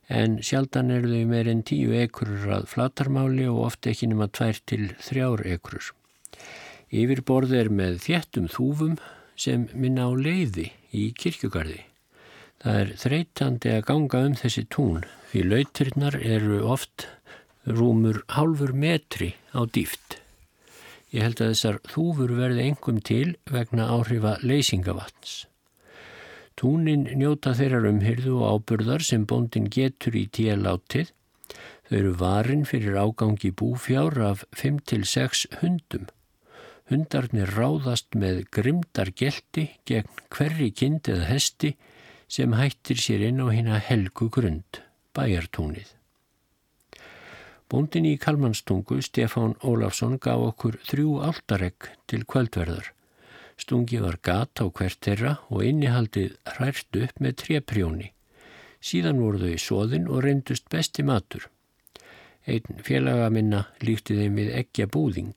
en 0.10 0.42
sjaldan 0.42 0.90
er 0.98 1.06
þau 1.06 1.30
meir 1.30 1.54
en 1.54 1.62
tíu 1.62 1.94
ekrur 1.94 2.50
að 2.58 2.72
flatarmáli 2.74 3.46
og 3.54 3.68
oft 3.70 3.86
ekki 3.86 4.10
nema 4.10 4.34
tvær 4.34 4.66
til 4.66 4.90
þrjár 4.98 5.46
ekrur. 5.60 5.94
Yfirborð 6.90 7.54
er 7.62 7.70
með 7.70 8.02
þjettum 8.10 8.50
þúfum 8.50 8.98
sem 9.36 9.68
minna 9.74 10.08
á 10.08 10.12
leiði 10.14 10.70
í 10.94 11.10
kirkjugarði. 11.18 11.82
Það 12.64 12.80
er 12.80 12.92
þreytandi 13.02 13.72
að 13.76 13.86
ganga 13.90 14.22
um 14.28 14.36
þessi 14.40 14.66
tún 14.72 15.02
því 15.32 15.46
lautirnar 15.50 16.20
eru 16.22 16.60
oft 16.76 17.08
rúmur 17.68 18.22
hálfur 18.36 18.74
metri 18.76 19.34
á 19.52 19.66
dýft. 19.66 20.20
Ég 21.14 21.26
held 21.28 21.42
að 21.42 21.52
þessar 21.54 21.82
þúfur 21.90 22.36
verði 22.38 22.68
engum 22.70 23.02
til 23.06 23.36
vegna 23.52 23.90
áhrifa 23.94 24.38
leysingavatns. 24.42 25.44
Túnin 26.58 27.06
njóta 27.18 27.54
þeirrar 27.58 27.90
umhyrðu 27.90 28.40
og 28.40 28.56
ábyrðar 28.56 29.04
sem 29.06 29.26
bóndin 29.30 29.70
getur 29.74 30.16
í 30.18 30.28
tíalátið. 30.32 31.12
Þau 31.90 31.94
Þau 31.94 32.00
eru 32.00 32.12
varin 32.18 32.64
fyrir 32.66 32.96
ágangi 32.98 33.52
búfjár 33.54 34.16
af 34.26 34.40
5-6 34.58 35.44
hundum. 35.62 36.08
Hundarnir 36.94 37.50
ráðast 37.50 38.14
með 38.14 38.44
grimdar 38.54 39.10
gelti 39.18 39.64
gegn 39.90 40.10
hverri 40.30 40.68
kind 40.78 41.08
eða 41.10 41.26
hesti 41.26 41.72
sem 42.30 42.54
hættir 42.54 43.00
sér 43.02 43.24
inn 43.32 43.42
á 43.42 43.50
hérna 43.50 43.80
helgu 43.82 44.28
grund, 44.30 44.78
bæjartúnið. 45.18 45.88
Bóndin 47.66 48.06
í 48.06 48.20
Kalmanstungu, 48.22 49.00
Stefán 49.02 49.56
Ólafsson, 49.66 50.20
gaf 50.22 50.44
okkur 50.52 50.78
þrjú 50.86 51.16
áltaregg 51.26 51.88
til 52.06 52.28
kvöldverðar. 52.30 52.92
Stungi 53.58 53.98
var 54.04 54.20
gat 54.22 54.62
á 54.62 54.70
hvert 54.70 55.00
þeirra 55.02 55.32
og 55.50 55.64
innihaldið 55.66 56.36
hrært 56.52 57.00
upp 57.00 57.24
með 57.26 57.40
treprjóni. 57.42 58.12
Síðan 58.86 59.24
voru 59.24 59.42
þau 59.42 59.56
í 59.56 59.64
sóðin 59.64 60.06
og 60.12 60.22
reyndust 60.28 60.70
besti 60.70 61.02
matur. 61.02 61.50
Einn 62.46 62.86
félaga 62.86 63.34
minna 63.34 63.64
líkti 63.82 64.20
þeim 64.20 64.38
við 64.44 64.54
eggja 64.62 64.90
búðing. 64.94 65.34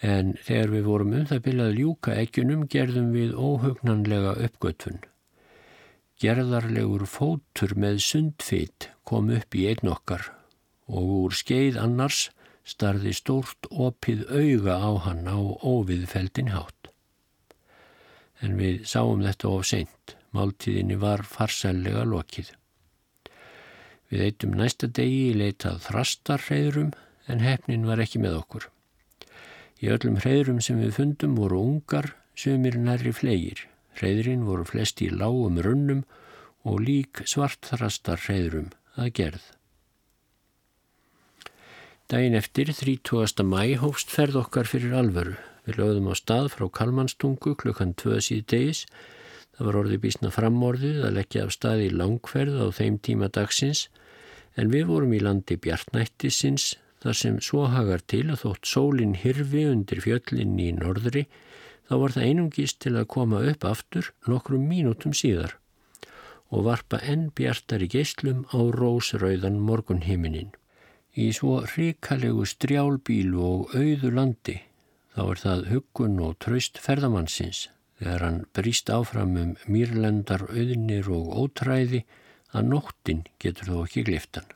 En 0.00 0.32
þegar 0.40 0.70
við 0.72 0.84
vorum 0.88 1.14
um 1.18 1.28
það 1.28 1.42
byrjað 1.46 1.78
ljúka 1.78 2.16
eggjunum 2.16 2.66
gerðum 2.72 3.10
við 3.12 3.34
óhugnanlega 3.36 4.34
uppgötfun. 4.46 5.00
Gerðarlegur 6.20 7.06
fótur 7.08 7.74
með 7.76 8.00
sundfitt 8.04 8.90
kom 9.08 9.30
upp 9.32 9.56
í 9.56 9.66
einn 9.70 9.92
okkar 9.92 10.30
og 10.90 11.12
úr 11.20 11.36
skeið 11.36 11.78
annars 11.80 12.28
starði 12.66 13.12
stórt 13.16 13.68
opið 13.70 14.24
auga 14.28 14.78
á 14.80 14.90
hann 15.06 15.28
á 15.28 15.38
óviðfeldin 15.38 16.52
hátt. 16.54 16.90
En 18.40 18.56
við 18.60 18.86
sáum 18.88 19.24
þetta 19.24 19.52
of 19.52 19.68
seint. 19.68 20.16
Máltíðinni 20.30 20.94
var 21.02 21.24
farsællega 21.26 22.04
lokið. 22.06 22.52
Við 24.10 24.26
eittum 24.26 24.52
næsta 24.58 24.86
degi 24.86 25.30
í 25.30 25.38
leitað 25.38 25.80
þrastar 25.88 26.44
hreyðrum 26.46 26.92
en 27.30 27.42
hefnin 27.42 27.88
var 27.88 28.02
ekki 28.02 28.22
með 28.22 28.38
okkur. 28.38 28.68
Í 29.80 29.88
öllum 29.88 30.18
hreyðrum 30.20 30.58
sem 30.60 30.80
við 30.82 30.96
fundum 30.98 31.36
voru 31.40 31.60
ungar, 31.64 32.12
sömur 32.36 32.76
nærri 32.76 33.14
flegir. 33.16 33.64
Hreyðrin 33.96 34.44
voru 34.44 34.66
flesti 34.68 35.08
í 35.08 35.14
lágum 35.14 35.56
runnum 35.64 36.02
og 36.68 36.82
lík 36.84 37.22
svartþrastar 37.24 38.20
hreyðrum 38.26 38.68
að 39.00 39.12
gerð. 39.16 39.46
Dæin 42.10 42.34
eftir, 42.34 42.72
30. 42.74 43.44
mæ, 43.46 43.78
hófst 43.80 44.10
ferð 44.10 44.40
okkar 44.42 44.68
fyrir 44.68 44.96
alvöru. 44.98 45.36
Við 45.64 45.78
lögðum 45.78 46.10
á 46.10 46.14
stað 46.18 46.50
frá 46.56 46.66
Kalmanstungu 46.74 47.54
klukkan 47.54 47.94
2 47.94 48.20
síð 48.26 48.44
degis. 48.50 48.84
Það 49.54 49.66
var 49.68 49.78
orðið 49.80 50.02
bísna 50.04 50.32
framorðið 50.34 51.04
að 51.06 51.16
leggja 51.20 51.46
af 51.46 51.54
stað 51.54 51.84
í 51.86 51.90
langferð 51.94 52.56
á 52.60 52.66
þeim 52.74 52.96
tíma 52.98 53.28
dagsins 53.32 53.86
en 54.58 54.72
við 54.72 54.88
vorum 54.90 55.12
í 55.14 55.20
landi 55.22 55.56
bjartnættisins 55.60 56.74
þar 57.00 57.16
sem 57.20 57.38
svo 57.44 57.64
hagar 57.72 58.02
til 58.12 58.26
að 58.28 58.42
þótt 58.44 58.68
sólinn 58.68 59.16
hirfi 59.22 59.64
undir 59.70 60.02
fjöllin 60.04 60.58
í 60.60 60.68
norðri 60.76 61.24
þá 61.88 61.94
var 62.02 62.14
það 62.14 62.26
einungist 62.28 62.78
til 62.84 62.94
að 63.00 63.10
koma 63.14 63.40
upp 63.50 63.66
aftur 63.66 64.12
nokkrum 64.30 64.68
mínútum 64.70 65.16
síðar 65.16 65.56
og 66.50 66.66
varpa 66.66 67.00
enn 67.06 67.28
bjartari 67.38 67.88
geyslum 67.90 68.42
á 68.50 68.58
rósrauðan 68.74 69.60
morgunhiminin. 69.62 70.50
Í 71.14 71.30
svo 71.34 71.60
hrikalegu 71.66 72.46
strjálbílu 72.46 73.42
og 73.42 73.74
auðu 73.74 74.10
landi 74.14 74.56
þá 75.14 75.22
er 75.24 75.42
það 75.42 75.66
huggun 75.72 76.22
og 76.26 76.38
traust 76.42 76.78
ferðamannsins 76.82 77.68
þegar 78.00 78.24
hann 78.26 78.40
bríst 78.56 78.90
áfram 78.94 79.34
um 79.38 79.52
mýrlendar 79.66 80.46
auðnir 80.50 81.10
og 81.10 81.34
ótræði 81.44 82.04
að 82.54 82.70
nóttin 82.70 83.26
getur 83.42 83.70
þó 83.70 83.76
ekki 83.84 84.06
gliftan. 84.06 84.46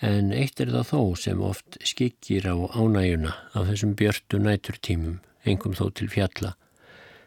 En 0.00 0.32
eitt 0.32 0.60
er 0.64 0.70
það 0.72 0.86
þó 0.88 1.00
sem 1.20 1.40
oft 1.44 1.76
skikir 1.84 2.48
á 2.48 2.56
ánægjuna 2.72 3.34
af 3.52 3.68
þessum 3.68 3.92
björtu 4.00 4.40
næturtímum, 4.40 5.18
engum 5.44 5.76
þó 5.76 5.90
til 5.92 6.08
fjalla, 6.08 6.54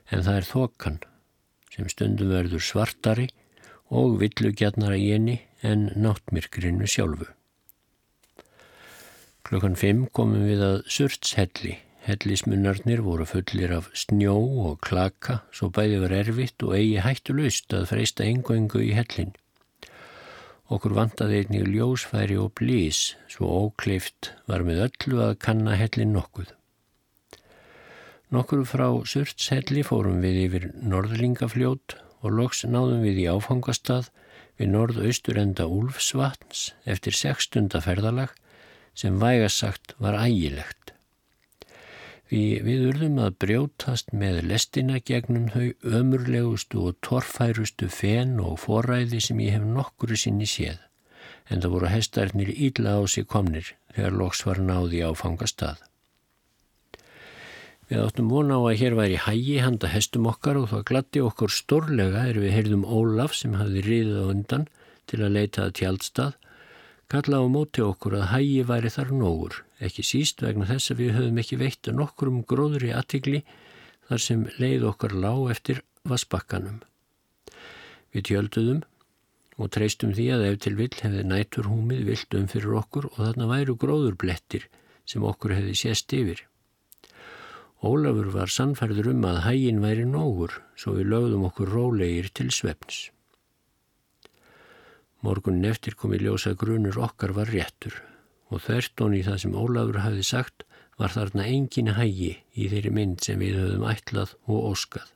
en 0.09 0.25
það 0.25 0.39
er 0.39 0.49
þokan 0.49 0.99
sem 1.73 1.89
stundum 1.89 2.33
verður 2.33 2.65
svartari 2.65 3.29
og 3.93 4.17
villugjarnara 4.21 4.97
í 4.97 5.11
enni 5.13 5.37
en 5.61 5.91
náttmyrkrinu 5.93 6.89
sjálfu. 6.89 7.29
Klukkan 9.43 9.77
fimm 9.77 10.05
komum 10.15 10.45
við 10.47 10.63
að 10.65 10.77
Surtshelli. 10.87 11.77
Hellismunarnir 12.03 12.99
voru 13.03 13.23
fullir 13.27 13.71
af 13.71 13.85
snjó 13.95 14.33
og 14.65 14.81
klaka, 14.83 15.37
svo 15.55 15.69
bæði 15.71 16.01
var 16.01 16.15
erfitt 16.17 16.65
og 16.65 16.73
eigi 16.75 16.99
hættu 17.03 17.35
laust 17.37 17.71
að 17.75 17.85
freista 17.93 18.25
engu-engu 18.27 18.81
í 18.83 18.91
hellin. 18.97 19.31
Okkur 20.71 20.93
vantaði 20.95 21.41
einnig 21.41 21.65
ljósfæri 21.67 22.37
og 22.39 22.53
blís, 22.55 23.17
svo 23.27 23.49
ókleift 23.65 24.31
var 24.47 24.63
með 24.63 24.85
öllu 24.85 25.19
að 25.25 25.33
kanna 25.43 25.75
hellin 25.75 26.13
nokkuð. 26.15 26.53
Nokkur 28.33 28.63
frá 28.65 28.87
Surtshelli 29.05 29.83
fórum 29.85 30.23
við 30.23 30.39
yfir 30.47 30.69
Norðlingafljót 30.81 31.97
og 32.23 32.37
loks 32.37 32.63
náðum 32.63 33.03
við 33.05 33.19
í 33.25 33.27
áfangastað 33.29 34.07
við 34.57 34.71
norðaustur 34.73 35.39
enda 35.41 35.67
Úlfsvatns 35.67 36.71
eftir 36.89 37.15
sextunda 37.17 37.81
ferðalag 37.83 38.33
sem 38.97 39.19
vægasagt 39.21 39.95
var 40.01 40.17
ægilegt. 40.21 40.82
Við, 42.31 42.63
við 42.63 42.83
urðum 42.89 43.19
að 43.19 43.37
brjótast 43.43 44.13
með 44.15 44.39
lestina 44.49 44.99
gegnum 45.03 45.49
þau 45.53 45.73
ömurlegustu 45.99 46.87
og 46.89 46.99
torfærustu 47.05 47.89
fen 47.91 48.37
og 48.39 48.59
foræði 48.63 49.19
sem 49.25 49.41
ég 49.43 49.57
hef 49.57 49.65
nokkuru 49.67 50.17
sinni 50.19 50.47
séð, 50.49 50.79
en 51.51 51.63
það 51.63 51.75
voru 51.75 51.91
hestarnir 51.91 52.53
íla 52.53 52.95
á 52.95 53.01
sig 53.07 53.27
komnir 53.27 53.73
þegar 53.95 54.15
loks 54.21 54.45
var 54.47 54.61
náði 54.63 55.03
áfanga 55.05 55.49
stað. 55.51 55.81
Við 57.89 57.99
áttum 57.99 58.31
vona 58.31 58.55
á 58.57 58.61
að 58.63 58.79
hér 58.79 58.95
væri 58.97 59.19
hægi 59.19 59.57
handa 59.61 59.91
hestum 59.91 60.29
okkar 60.31 60.57
og 60.61 60.69
það 60.71 60.87
glatti 60.89 61.21
okkur 61.21 61.51
stórlega 61.51 62.23
er 62.31 62.39
við 62.39 62.55
heyrðum 62.55 62.87
Ólaf 62.87 63.35
sem 63.37 63.59
hafði 63.59 63.83
riðið 63.85 64.23
á 64.23 64.25
undan 64.31 64.65
til 65.11 65.19
að 65.19 65.35
leita 65.35 65.67
að 65.67 65.75
tjaldstað 65.81 66.39
kalla 67.13 67.43
á 67.43 67.45
móti 67.45 67.83
okkur 67.85 68.15
að 68.17 68.29
hægi 68.31 68.63
væri 68.65 68.89
þar 68.89 69.11
nógur, 69.13 69.59
ekki 69.87 70.05
síst 70.05 70.41
vegna 70.43 70.67
þess 70.69 70.93
að 70.93 71.01
við 71.03 71.13
höfum 71.17 71.39
ekki 71.43 71.59
veitt 71.59 71.89
að 71.89 71.99
nokkrum 71.99 72.41
gróður 72.47 72.87
í 72.87 72.93
aðtikli 72.95 73.43
þar 74.07 74.23
sem 74.23 74.45
leið 74.59 74.87
okkar 74.91 75.15
lág 75.15 75.51
eftir 75.53 75.81
vassbakkanum. 76.09 76.81
Við 78.13 78.27
tjölduðum 78.29 78.81
og 79.61 79.71
treystum 79.73 80.13
því 80.15 80.27
að 80.35 80.45
ef 80.49 80.59
til 80.63 80.73
vill 80.79 80.93
hefði 80.99 81.25
næturhúmið 81.29 82.05
vilt 82.09 82.37
um 82.39 82.47
fyrir 82.51 82.77
okkur 82.79 83.09
og 83.11 83.19
þarna 83.21 83.49
væru 83.51 83.77
gróðurblettir 83.79 84.67
sem 85.09 85.25
okkur 85.25 85.55
hefði 85.57 85.75
sést 85.77 86.15
yfir. 86.15 86.45
Ólafur 87.83 88.29
var 88.31 88.51
sannferður 88.51 89.11
um 89.11 89.25
að 89.27 89.41
hægin 89.47 89.83
væri 89.83 90.05
nógur 90.07 90.55
svo 90.79 90.95
við 90.97 91.11
lögðum 91.11 91.49
okkur 91.49 91.73
rólegir 91.75 92.31
til 92.31 92.47
svefns. 92.55 93.09
Morgunin 95.23 95.69
eftir 95.69 95.95
kom 95.99 96.15
í 96.15 96.19
ljósa 96.19 96.55
grunur 96.59 96.99
okkar 97.03 97.35
var 97.35 97.51
réttur 97.51 98.01
og 98.53 98.63
þvertón 98.67 99.17
í 99.17 99.23
það 99.25 99.41
sem 99.43 99.57
Ólafur 99.57 99.99
hafi 100.03 100.23
sagt 100.27 100.65
var 101.01 101.13
þarna 101.15 101.47
engin 101.49 101.93
hægi 101.97 102.31
í 102.53 102.69
þeirri 102.69 102.93
mynd 102.93 103.23
sem 103.25 103.41
við 103.41 103.59
höfum 103.59 103.85
ætlað 103.89 104.35
og 104.45 104.71
óskað. 104.73 105.09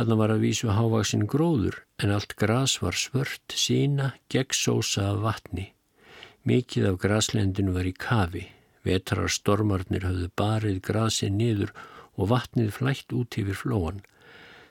Þarna 0.00 0.16
var 0.16 0.32
að 0.32 0.44
vísu 0.46 0.70
hávaksin 0.72 1.26
gróður 1.28 1.82
en 2.00 2.14
allt 2.14 2.32
gras 2.40 2.78
var 2.80 2.96
svört, 2.96 3.52
sína, 3.52 4.14
gegnsósa 4.32 5.10
af 5.10 5.20
vatni. 5.26 5.66
Mikið 6.48 6.86
af 6.88 7.00
graslendinu 7.02 7.74
var 7.74 7.84
í 7.84 7.92
kafi, 7.92 8.46
vetrar 8.86 9.28
stormarnir 9.28 10.06
hafðu 10.08 10.30
barið 10.40 10.80
grasið 10.86 11.34
niður 11.36 11.74
og 12.16 12.30
vatnið 12.32 12.72
flætt 12.78 13.12
út 13.12 13.36
yfir 13.36 13.58
flóan. 13.60 14.00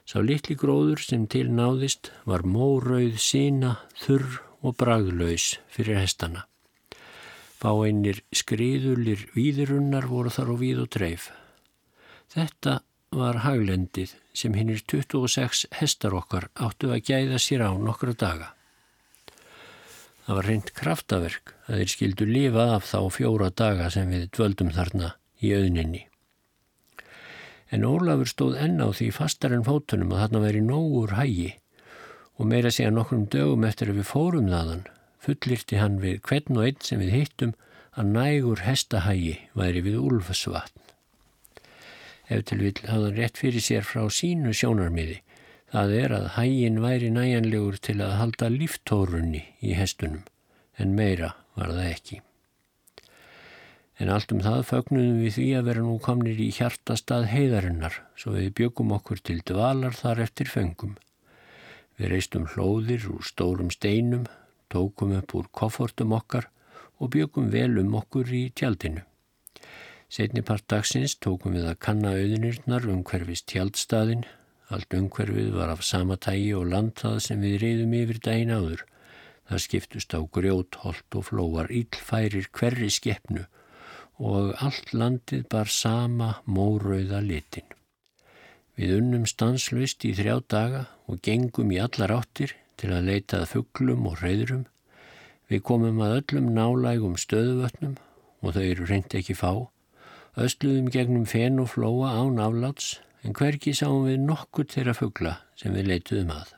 Sá 0.02 0.18
litli 0.18 0.58
gróður 0.58 0.98
sem 1.04 1.28
til 1.30 1.46
náðist 1.54 2.10
var 2.26 2.42
mórauð 2.42 3.20
sína, 3.22 3.76
þurr 4.02 4.40
og 4.66 4.74
bragðlaus 4.82 5.60
fyrir 5.70 6.02
hestana. 6.02 6.49
Báeinir 7.60 8.22
skriðulir 8.32 9.26
víðirunnar 9.34 10.06
voru 10.08 10.32
þar 10.32 10.54
og 10.54 10.62
víð 10.62 10.78
og 10.86 10.92
dreif. 10.94 11.26
Þetta 12.32 12.78
var 13.12 13.42
haglendið 13.44 14.14
sem 14.32 14.54
hinnir 14.54 14.80
26 14.88 15.66
hestar 15.80 16.14
okkar 16.16 16.46
áttu 16.54 16.92
að 16.94 17.02
gæða 17.10 17.40
sér 17.42 17.66
á 17.68 17.72
nokkra 17.76 18.14
daga. 18.14 18.52
Það 20.24 20.38
var 20.38 20.46
reynd 20.46 20.70
kraftaverk 20.78 21.52
að 21.66 21.80
þeir 21.80 21.92
skildu 21.94 22.28
lifa 22.28 22.66
af 22.76 22.86
þá 22.86 23.00
fjóra 23.12 23.50
daga 23.50 23.90
sem 23.90 24.08
við 24.14 24.28
dvöldum 24.36 24.70
þarna 24.76 25.10
í 25.42 25.50
auðninni. 25.56 26.04
En 27.74 27.84
Ólafur 27.86 28.30
stóð 28.30 28.56
enn 28.62 28.80
á 28.80 28.88
því 28.88 29.10
fastar 29.14 29.52
en 29.56 29.66
fótunum 29.66 30.14
að 30.14 30.24
þarna 30.24 30.42
veri 30.46 30.62
nógur 30.64 31.16
hægi 31.18 31.50
og 32.38 32.48
meira 32.48 32.72
segja 32.72 32.94
nokkrum 32.94 33.28
dögum 33.28 33.66
eftir 33.68 33.92
að 33.92 34.00
við 34.00 34.08
fórum 34.14 34.48
þaðan 34.48 34.86
fullirti 35.20 35.80
hann 35.80 35.98
við 36.02 36.20
hvern 36.28 36.60
og 36.60 36.68
einn 36.68 36.84
sem 36.84 37.02
við 37.02 37.16
hittum 37.16 37.56
að 37.98 38.12
nægur 38.14 38.64
hestahægi 38.66 39.36
væri 39.58 39.82
við 39.86 39.98
úlfasvatn. 40.00 40.86
Ef 42.30 42.46
til 42.46 42.60
vil 42.62 42.76
hafði 42.86 43.10
hann 43.10 43.18
rétt 43.18 43.40
fyrir 43.40 43.64
sér 43.64 43.86
frá 43.86 44.04
sínu 44.14 44.54
sjónarmiði 44.54 45.18
Það 45.70 45.92
er 45.94 46.12
að 46.16 46.24
hægin 46.34 46.80
væri 46.82 47.08
næjanlegur 47.14 47.76
til 47.78 48.00
að 48.02 48.16
halda 48.18 48.48
líftórunni 48.50 49.42
í 49.62 49.76
hestunum, 49.78 50.24
en 50.74 50.96
meira 50.98 51.36
var 51.54 51.70
það 51.70 51.90
ekki. 51.92 52.18
En 54.02 54.10
allt 54.10 54.34
um 54.34 54.40
það 54.42 54.64
fögnuðum 54.66 55.20
við 55.22 55.36
því 55.36 55.46
að 55.60 55.68
vera 55.68 55.84
nú 55.84 55.94
komnir 56.02 56.42
í 56.42 56.48
hjartastað 56.56 57.28
heiðarinnar, 57.30 58.00
svo 58.18 58.34
við 58.34 58.50
byggum 58.58 58.96
okkur 58.96 59.22
til 59.22 59.38
dvalar 59.46 59.94
þar 59.94 60.24
eftir 60.26 60.50
fengum. 60.50 60.96
Við 62.00 62.16
reistum 62.16 62.48
hlóðir 62.50 63.06
úr 63.12 63.22
stórum 63.28 63.70
steinum, 63.70 64.26
tókum 64.72 65.14
upp 65.18 65.34
úr 65.34 65.48
koffortum 65.52 66.14
okkar 66.16 66.48
og 67.00 67.12
byggum 67.14 67.48
vel 67.52 67.78
um 67.82 67.94
okkur 68.00 68.30
í 68.36 68.42
tjaldinu. 68.56 69.02
Setni 70.10 70.42
part 70.42 70.66
dagsins 70.70 71.14
tókum 71.22 71.54
við 71.54 71.68
að 71.70 71.80
kanna 71.86 72.14
auðinirnar 72.18 72.86
um 72.90 73.02
hverfis 73.06 73.44
tjaldstaðin. 73.46 74.24
Allt 74.70 74.94
umhverfið 74.94 75.52
var 75.54 75.70
af 75.74 75.84
sama 75.86 76.16
tægi 76.18 76.52
og 76.58 76.68
landtað 76.72 77.20
sem 77.26 77.42
við 77.42 77.60
reyðum 77.62 77.94
yfir 78.00 78.20
dægin 78.26 78.54
áður. 78.54 78.84
Það 79.50 79.62
skiptust 79.64 80.14
á 80.14 80.20
grjót, 80.30 80.78
holt 80.82 81.18
og 81.18 81.26
flóar, 81.26 81.70
íllfærir 81.74 82.50
hverri 82.54 82.90
skeppnu 82.90 83.46
og 84.20 84.52
allt 84.60 84.92
landið 84.92 85.46
bar 85.50 85.70
sama 85.72 86.34
mórauða 86.44 87.22
litin. 87.24 87.66
Við 88.76 88.98
unnum 88.98 89.24
stanslust 89.26 90.04
í 90.06 90.12
þrjá 90.16 90.36
daga 90.52 90.82
og 91.08 91.22
gengum 91.24 91.72
í 91.72 91.80
allar 91.80 92.12
áttir 92.18 92.54
til 92.80 92.94
að 92.96 93.10
leitað 93.12 93.48
fugglum 93.52 94.08
og 94.10 94.22
reyðrum. 94.24 94.64
Við 95.50 95.66
komum 95.66 96.00
að 96.04 96.16
öllum 96.20 96.48
nálægum 96.56 97.18
stöðuvötnum 97.20 97.98
og 98.40 98.56
þau 98.56 98.64
eru 98.64 98.88
reynd 98.88 99.14
ekki 99.20 99.36
fá 99.36 99.52
Östluðum 100.38 100.86
gegnum 100.94 101.26
fen 101.26 101.58
og 101.58 101.72
flóa 101.72 102.12
án 102.14 102.38
afláts 102.38 103.00
en 103.26 103.34
hverki 103.34 103.72
sáum 103.74 104.06
við 104.06 104.20
nokkur 104.22 104.68
þeirra 104.70 104.94
fuggla 104.94 105.32
sem 105.58 105.74
við 105.74 105.90
leituðum 105.90 106.30
að. 106.36 106.52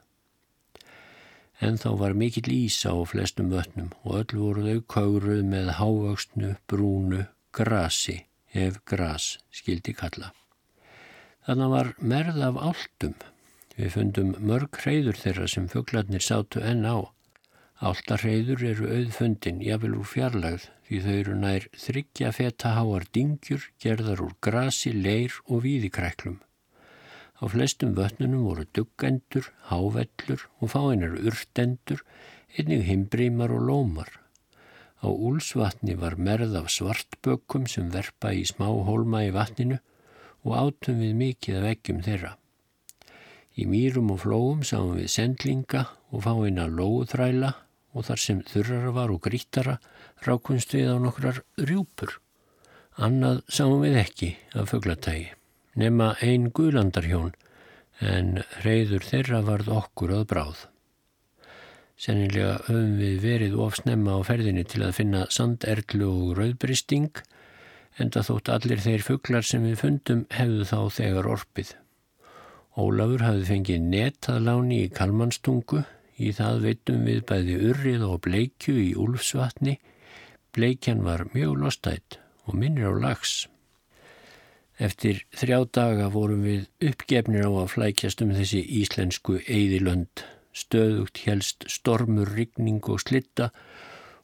En 1.64 1.78
þá 1.80 1.88
var 2.02 2.14
mikill 2.18 2.52
ís 2.52 2.76
á 2.84 2.92
flestum 3.08 3.48
vötnum 3.50 3.88
og 4.04 4.18
öll 4.20 4.36
voru 4.42 4.66
þau 4.66 4.84
kaugruð 4.94 5.42
með 5.48 5.72
hávöxnu, 5.78 6.52
brúnu, 6.68 7.24
grasi, 7.50 8.26
ef 8.52 8.78
gras 8.84 9.38
skildi 9.50 9.96
kalla. 9.96 10.34
Þannig 11.46 11.72
var 11.72 11.94
merð 11.98 12.42
af 12.44 12.60
áltum. 12.60 13.16
Við 13.76 13.94
fundum 13.96 14.34
mörg 14.38 14.76
hreyður 14.82 15.16
þeirra 15.16 15.48
sem 15.48 15.66
fugglarnir 15.72 16.24
sátu 16.24 16.60
enn 16.60 16.84
á. 16.84 17.08
Áltarhreyður 17.82 18.62
eru 18.68 18.88
auðfundin, 18.94 19.62
jáfnvel 19.64 19.96
úr 19.98 20.06
fjarlagð 20.06 20.68
því 20.86 20.98
þau 21.04 21.14
eru 21.16 21.36
nær 21.40 21.64
þryggja 21.84 22.32
feta 22.36 22.72
háar 22.76 23.06
dingjur 23.16 23.64
gerðar 23.82 24.20
úr 24.26 24.34
grasi, 24.44 24.92
leir 24.92 25.38
og 25.48 25.64
víðikræklum. 25.64 26.36
Á 27.42 27.44
flestum 27.50 27.96
vötnunum 27.96 28.44
voru 28.46 28.66
duggendur, 28.76 29.48
hávellur 29.70 30.44
og 30.60 30.70
fáinar 30.74 31.16
urtendur, 31.18 32.04
einnig 32.54 32.84
himbrímar 32.86 33.50
og 33.56 33.64
lómar. 33.70 34.12
Á 35.02 35.10
úlsvatni 35.10 35.96
var 35.98 36.14
merð 36.14 36.54
af 36.60 36.70
svartbökkum 36.70 37.66
sem 37.66 37.88
verpa 37.90 38.30
í 38.36 38.44
smá 38.46 38.68
hólma 38.68 39.24
í 39.26 39.32
vatninu 39.34 39.80
og 40.44 40.54
átum 40.60 41.02
við 41.02 41.18
mikið 41.24 41.58
af 41.58 41.66
veggjum 41.70 42.06
þeirra. 42.06 42.36
Í 43.52 43.66
mýrum 43.68 44.14
og 44.14 44.22
flóum 44.22 44.62
sáum 44.64 44.94
við 44.96 45.10
sendlinga 45.12 45.84
og 46.12 46.24
fáina 46.24 46.64
lóðræla 46.72 47.52
og 47.92 48.06
þar 48.08 48.20
sem 48.22 48.40
þurrara 48.48 48.92
var 48.96 49.12
og 49.12 49.20
grítara 49.26 49.76
rákunst 50.24 50.72
við 50.72 50.88
á 50.92 50.96
nokkrar 51.02 51.42
rjúpur. 51.60 52.16
Annað 52.96 53.42
sáum 53.52 53.82
við 53.84 53.98
ekki 54.00 54.30
af 54.56 54.72
föglatægi, 54.72 55.28
nema 55.76 56.14
ein 56.24 56.48
guðlandarhjón 56.56 57.34
en 58.00 58.40
reyður 58.64 59.04
þeirra 59.04 59.42
varð 59.44 59.68
okkur 59.72 60.14
að 60.16 60.26
bráð. 60.32 60.64
Sennilega 62.00 62.56
höfum 62.66 62.96
við 62.98 63.20
verið 63.22 63.60
ofsnemma 63.62 64.16
á 64.16 64.20
ferðinni 64.26 64.64
til 64.66 64.80
að 64.86 64.96
finna 64.96 65.26
sanderlu 65.30 66.08
og 66.08 66.32
rauðbristing 66.40 67.20
en 68.00 68.10
það 68.10 68.28
þótt 68.30 68.50
allir 68.56 68.82
þeir 68.82 69.06
fugglar 69.06 69.46
sem 69.46 69.68
við 69.68 69.78
fundum 69.84 70.26
hefðu 70.32 70.68
þá 70.72 70.78
þegar 70.96 71.32
orpið. 71.36 71.76
Ólafur 72.76 73.26
hafði 73.26 73.48
fengið 73.50 73.90
netaðláni 73.92 74.84
í 74.86 74.92
kalmanstungu 74.92 75.82
Í 76.22 76.30
það 76.36 76.60
veitum 76.66 77.06
við 77.08 77.22
bæði 77.28 77.54
urrið 77.70 78.04
og 78.06 78.20
bleikju 78.26 78.74
í 78.78 78.90
úlfsvatni. 79.00 79.78
Bleikjan 80.52 81.00
var 81.06 81.24
mjög 81.32 81.56
lostætt 81.62 82.18
og 82.46 82.58
minnir 82.58 82.92
á 82.92 82.94
lags. 83.06 83.46
Eftir 84.82 85.22
þrjá 85.36 85.58
daga 85.78 86.08
vorum 86.12 86.44
við 86.46 86.68
uppgefnir 86.90 87.48
á 87.48 87.52
að 87.64 87.72
flækjast 87.76 88.22
um 88.24 88.34
þessi 88.36 88.62
íslensku 88.82 89.38
eigðilönd. 89.46 90.24
Stöðugt 90.52 91.22
helst 91.24 91.64
stormur, 91.72 92.28
rigning 92.36 92.82
og 92.92 93.00
slitta 93.00 93.50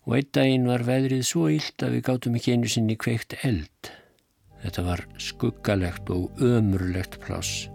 og 0.05 0.19
einn 0.19 0.31
daginn 0.33 0.69
var 0.69 0.85
veðrið 0.85 1.25
svo 1.31 1.49
ílt 1.53 1.85
að 1.85 1.97
við 1.97 2.05
gáttum 2.11 2.37
ekki 2.37 2.55
einu 2.57 2.71
sinni 2.73 2.99
kveikt 3.01 3.39
eld. 3.43 3.93
Þetta 4.63 4.85
var 4.85 5.05
skuggalegt 5.23 6.13
og 6.13 6.45
ömurlegt 6.45 7.21
pláss. 7.25 7.69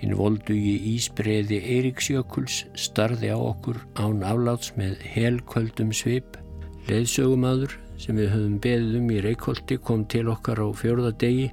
Hinn 0.00 0.16
voldugi 0.18 0.74
ísbreiði 0.92 1.62
Eiríksjökuls 1.76 2.64
starði 2.76 3.32
á 3.32 3.38
okkur 3.38 3.80
án 3.96 4.20
afláts 4.26 4.74
með 4.76 5.00
helkvöldum 5.14 5.94
svip. 5.96 6.36
Leðsögumadur 6.90 7.78
sem 8.00 8.20
við 8.20 8.30
höfum 8.34 8.60
beðið 8.62 9.00
um 9.00 9.08
í 9.14 9.22
Reykjóldi 9.24 9.80
kom 9.80 10.04
til 10.12 10.26
okkar 10.32 10.60
á 10.60 10.68
fjörða 10.76 11.14
degi 11.16 11.48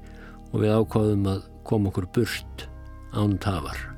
og 0.52 0.60
við 0.66 0.76
ákváðum 0.76 1.34
að 1.38 1.50
koma 1.64 1.94
okkur 1.94 2.12
burt 2.20 2.68
án 3.16 3.40
tafar. 3.40 3.93